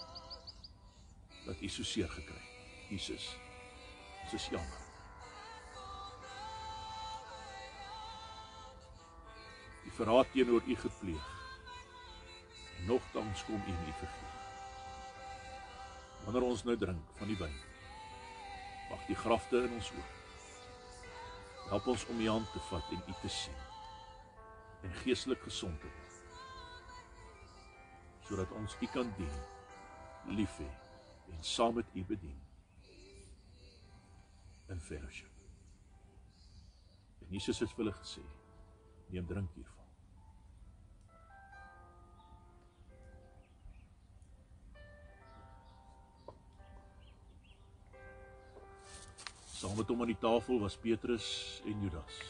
Dat 1.47 1.61
U 1.61 1.69
so 1.69 1.83
seer 1.83 2.09
gekry 2.09 2.37
het. 2.37 2.91
Jesus. 2.91 3.37
Ons 4.23 4.35
is 4.35 4.49
jammer. 4.51 4.79
Die 9.85 9.93
verraad 9.93 10.33
teenoor 10.33 10.63
U 10.67 10.77
gepleeg. 10.77 11.33
Nogtans 12.87 13.45
kom 13.45 13.63
U 13.67 13.75
nie 13.85 13.99
vergeet. 13.99 14.39
Wanneer 16.25 16.47
ons 16.51 16.65
nou 16.65 16.77
drink 16.77 17.19
van 17.19 17.29
die 17.31 17.39
wyn, 17.41 17.59
Mag 18.91 19.07
die 19.07 19.15
grafte 19.15 19.63
in 19.63 19.73
ons 19.77 19.91
oop. 19.95 20.15
Help 21.71 21.87
ons 21.93 22.07
om 22.11 22.21
U 22.21 22.29
hand 22.29 22.49
te 22.53 22.63
vat 22.71 22.95
en 22.97 23.03
U 23.07 23.15
te 23.23 23.29
sien. 23.31 23.59
En 24.83 24.97
geestelik 25.05 25.43
gesond 25.47 25.79
te 25.81 25.87
word. 25.87 26.10
Sodat 28.31 28.53
ons 28.55 28.77
U 28.79 28.87
kan 28.87 29.09
dien, 29.17 29.39
lief 30.39 30.53
hê 30.63 30.69
en 31.35 31.41
saam 31.43 31.75
met 31.75 31.87
U 31.99 32.05
bedien. 32.07 32.37
In 34.71 34.81
fellowship. 34.81 35.31
En 37.25 37.33
Jesus 37.35 37.59
het 37.59 37.73
vir 37.75 37.83
hulle 37.83 37.95
gesê: 37.97 38.23
"Neem 39.11 39.27
drink 39.27 39.51
hiervan." 39.59 39.89
Saam 49.57 49.75
met 49.77 49.91
hom 49.91 50.01
aan 50.01 50.13
die 50.13 50.23
tafel 50.23 50.61
was 50.61 50.77
Petrus 50.77 51.33
en 51.65 51.83
Judas. 51.83 52.21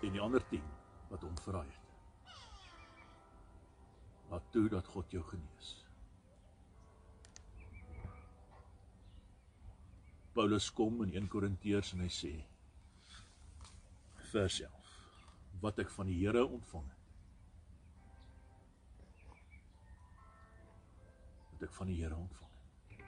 En 0.00 0.16
die 0.16 0.20
ander 0.20 0.48
10 0.48 0.73
wat 1.14 1.22
hom 1.22 1.36
verraai 1.38 1.70
het. 1.70 1.82
Laat 4.30 4.46
toe 4.50 4.66
dat 4.72 4.86
God 4.90 5.12
jou 5.14 5.22
genees. 5.30 5.70
Paulus 10.34 10.66
kom 10.74 11.04
in 11.04 11.12
1 11.14 11.28
Korintiërs 11.30 11.92
en 11.94 12.02
hy 12.02 12.10
sê 12.10 12.32
vers 14.32 14.56
11 14.66 14.94
wat 15.62 15.78
ek 15.78 15.92
van 15.94 16.10
die 16.10 16.16
Here 16.18 16.42
ontvang 16.42 16.88
het 16.88 17.04
wat 21.52 21.68
ek 21.68 21.76
van 21.76 21.92
die 21.92 22.00
Here 22.00 22.18
ontvang 22.18 22.50
het. 22.98 23.06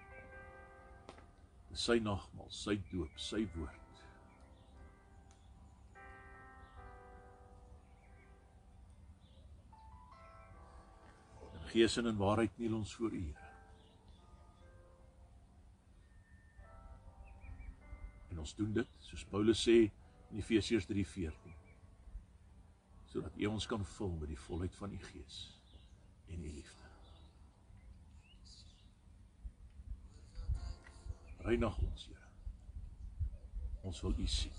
Dis 1.73 1.89
sy 1.91 1.99
nagmaal, 1.99 2.47
sy 2.55 2.79
doop, 2.93 3.19
sy 3.19 3.43
woord. 3.57 3.86
Gees 11.77 11.97
en 12.01 12.07
in 12.09 12.17
waarheid 12.17 12.55
kniel 12.57 12.79
ons 12.79 12.95
voor 12.97 13.13
U, 13.13 13.21
Here. 13.21 13.45
En 18.33 18.41
ons 18.41 18.55
doen 18.57 18.73
dit 18.73 18.97
soos 19.05 19.25
Paulus 19.29 19.61
sê 19.69 19.77
in 20.31 20.41
Efesiërs 20.41 20.89
3:14 20.89 21.55
sodat 23.07 23.37
U 23.41 23.47
ons 23.49 23.67
kan 23.67 23.85
vul 23.97 24.17
met 24.21 24.29
die 24.29 24.41
volheid 24.41 24.75
van 24.77 24.93
U 24.93 24.99
Gees 25.01 25.37
en 26.29 26.43
U 26.45 26.51
liefde. 26.53 26.85
Reinig 31.47 31.79
ons, 31.79 32.09
Here. 32.11 32.29
Ons 33.83 34.03
wil 34.05 34.19
U 34.19 34.27
sien. 34.27 34.59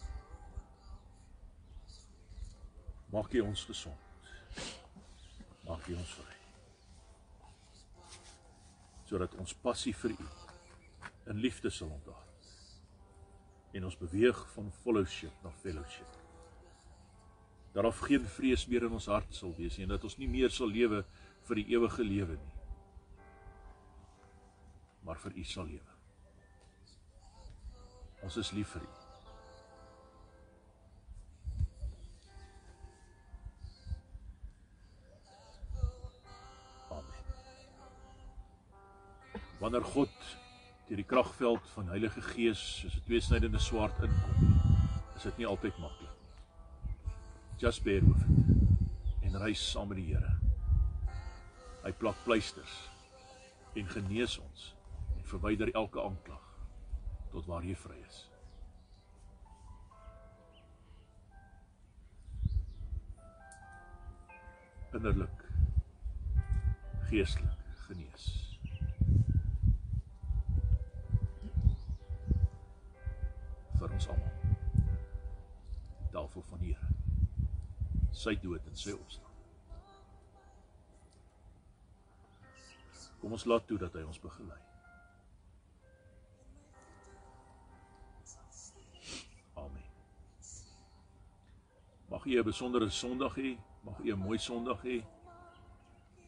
Maak 3.12 3.34
U 3.34 3.46
ons 3.50 3.68
gesond. 3.74 4.66
Maak 5.68 5.88
U 5.88 6.00
ons 6.00 6.18
vry. 6.22 6.37
Sodat 9.08 9.36
ons 9.40 9.56
passie 9.64 9.96
vir 9.96 10.18
U 10.18 10.28
in 11.32 11.40
liefde 11.44 11.72
sal 11.72 11.92
ontaar. 11.92 12.24
En 13.76 13.88
ons 13.88 14.00
beweeg 14.00 14.40
van 14.54 14.70
fellowship 14.84 15.44
na 15.44 15.52
fellowship. 15.64 16.20
Dat 17.74 17.84
daar 17.84 18.00
geen 18.08 18.28
vrees 18.38 18.66
meer 18.68 18.88
in 18.88 18.96
ons 19.00 19.10
hart 19.12 19.36
sal 19.36 19.54
wees 19.58 19.78
nie 19.78 19.86
en 19.88 19.96
dat 19.96 20.04
ons 20.08 20.18
nie 20.20 20.30
meer 20.32 20.52
sal 20.52 20.72
lewe 20.72 21.04
vir 21.48 21.62
die 21.62 21.68
ewige 21.76 22.04
lewe 22.04 22.40
nie. 22.40 22.56
Maar 25.08 25.20
vir 25.24 25.36
U 25.40 25.44
sal 25.48 25.70
lewe. 25.72 25.94
Ons 28.28 28.40
is 28.44 28.56
lief 28.56 28.76
vir 28.76 28.88
U. 28.88 29.07
Wanneer 39.68 39.84
God 39.84 40.12
deur 40.88 40.96
die 40.96 41.04
kragveld 41.04 41.66
van 41.74 41.90
Heilige 41.92 42.22
Gees 42.24 42.60
soos 42.80 42.94
'n 42.96 43.02
tweesnydende 43.04 43.60
swaard 43.60 43.98
inkom, 44.00 44.54
is 45.16 45.24
dit 45.28 45.38
nie 45.38 45.48
altyd 45.48 45.78
maklik 45.78 46.14
nie. 46.22 46.38
Just 47.60 47.84
bear 47.84 48.00
with 48.00 48.22
it 48.22 49.26
en 49.28 49.36
reis 49.42 49.72
saam 49.72 49.88
met 49.88 49.98
die 49.98 50.06
Here. 50.06 50.40
Hy 51.84 51.92
plak 51.92 52.16
pleisters 52.24 52.78
en 53.76 53.88
genees 53.88 54.38
ons 54.40 54.74
en 55.18 55.28
verwyder 55.36 55.74
elke 55.76 56.00
aanklag 56.02 56.48
tot 57.32 57.46
waar 57.46 57.64
jy 57.64 57.76
vry 57.76 58.00
is. 58.08 58.32
Innerlik 64.94 65.48
geestelik 67.12 67.74
genees. 67.88 68.47
Vir 73.80 73.94
ons 73.94 74.08
almal. 74.08 74.38
Tafel 76.12 76.46
van 76.50 76.62
die 76.64 76.74
Here. 76.74 76.94
Sy 78.18 78.34
dood 78.42 78.66
en 78.70 78.78
sy 78.80 78.94
opstaan. 78.96 79.34
Kom 83.22 83.34
ons 83.38 83.46
laat 83.50 83.66
toe 83.70 83.78
dat 83.82 83.94
hy 83.98 84.04
ons 84.06 84.20
begelei. 84.22 84.60
Amen. 89.58 89.86
Mag 92.10 92.26
u 92.26 92.40
'n 92.40 92.44
besondere 92.44 92.90
Sondag 92.90 93.36
hê, 93.38 93.58
mag 93.84 94.00
u 94.00 94.12
'n 94.14 94.20
mooi 94.20 94.38
Sondag 94.38 94.82
hê. 94.84 95.04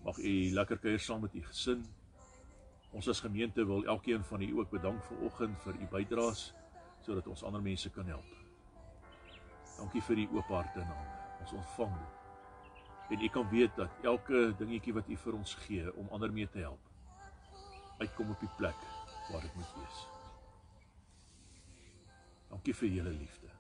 Mag 0.04 0.18
u 0.18 0.52
lekker 0.54 0.78
kuier 0.78 1.00
saam 1.00 1.22
met 1.22 1.36
u 1.36 1.42
gesin. 1.42 1.86
Ons 2.92 3.08
as 3.08 3.20
gemeente 3.20 3.66
wil 3.66 3.86
elkeen 3.86 4.24
van 4.24 4.42
u 4.42 4.58
ook 4.60 4.70
bedank 4.70 5.04
vir 5.04 5.18
oggend 5.18 5.62
vir 5.62 5.74
u 5.82 5.88
bydraes 5.88 6.54
sodat 7.10 7.28
ons 7.28 7.44
ander 7.44 7.62
mense 7.62 7.90
kan 7.90 8.06
help. 8.06 8.38
Dankie 9.80 10.02
vir 10.06 10.22
u 10.22 10.28
oop 10.38 10.52
harte 10.54 10.82
en 10.84 10.92
hande. 10.92 11.18
Ons 11.42 11.56
ontvang 11.58 11.96
dit. 11.98 12.18
En 13.10 13.24
u 13.26 13.30
kan 13.34 13.50
weet 13.50 13.76
dat 13.76 14.06
elke 14.06 14.42
dingetjie 14.60 14.94
wat 14.94 15.10
u 15.10 15.18
vir 15.18 15.38
ons 15.40 15.56
gee 15.66 15.96
om 15.98 16.14
ander 16.14 16.34
mee 16.34 16.50
te 16.50 16.62
help, 16.62 16.86
uitkom 17.98 18.30
op 18.30 18.46
die 18.46 18.52
plek 18.62 18.86
waar 19.32 19.42
dit 19.42 19.58
moet 19.58 19.76
wees. 19.82 20.06
Dankie 22.54 22.78
vir 22.84 22.98
julle 23.00 23.18
liefde. 23.18 23.54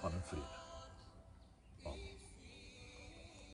Gaan 0.00 0.18
in 0.18 0.28
vrede. 0.30 0.61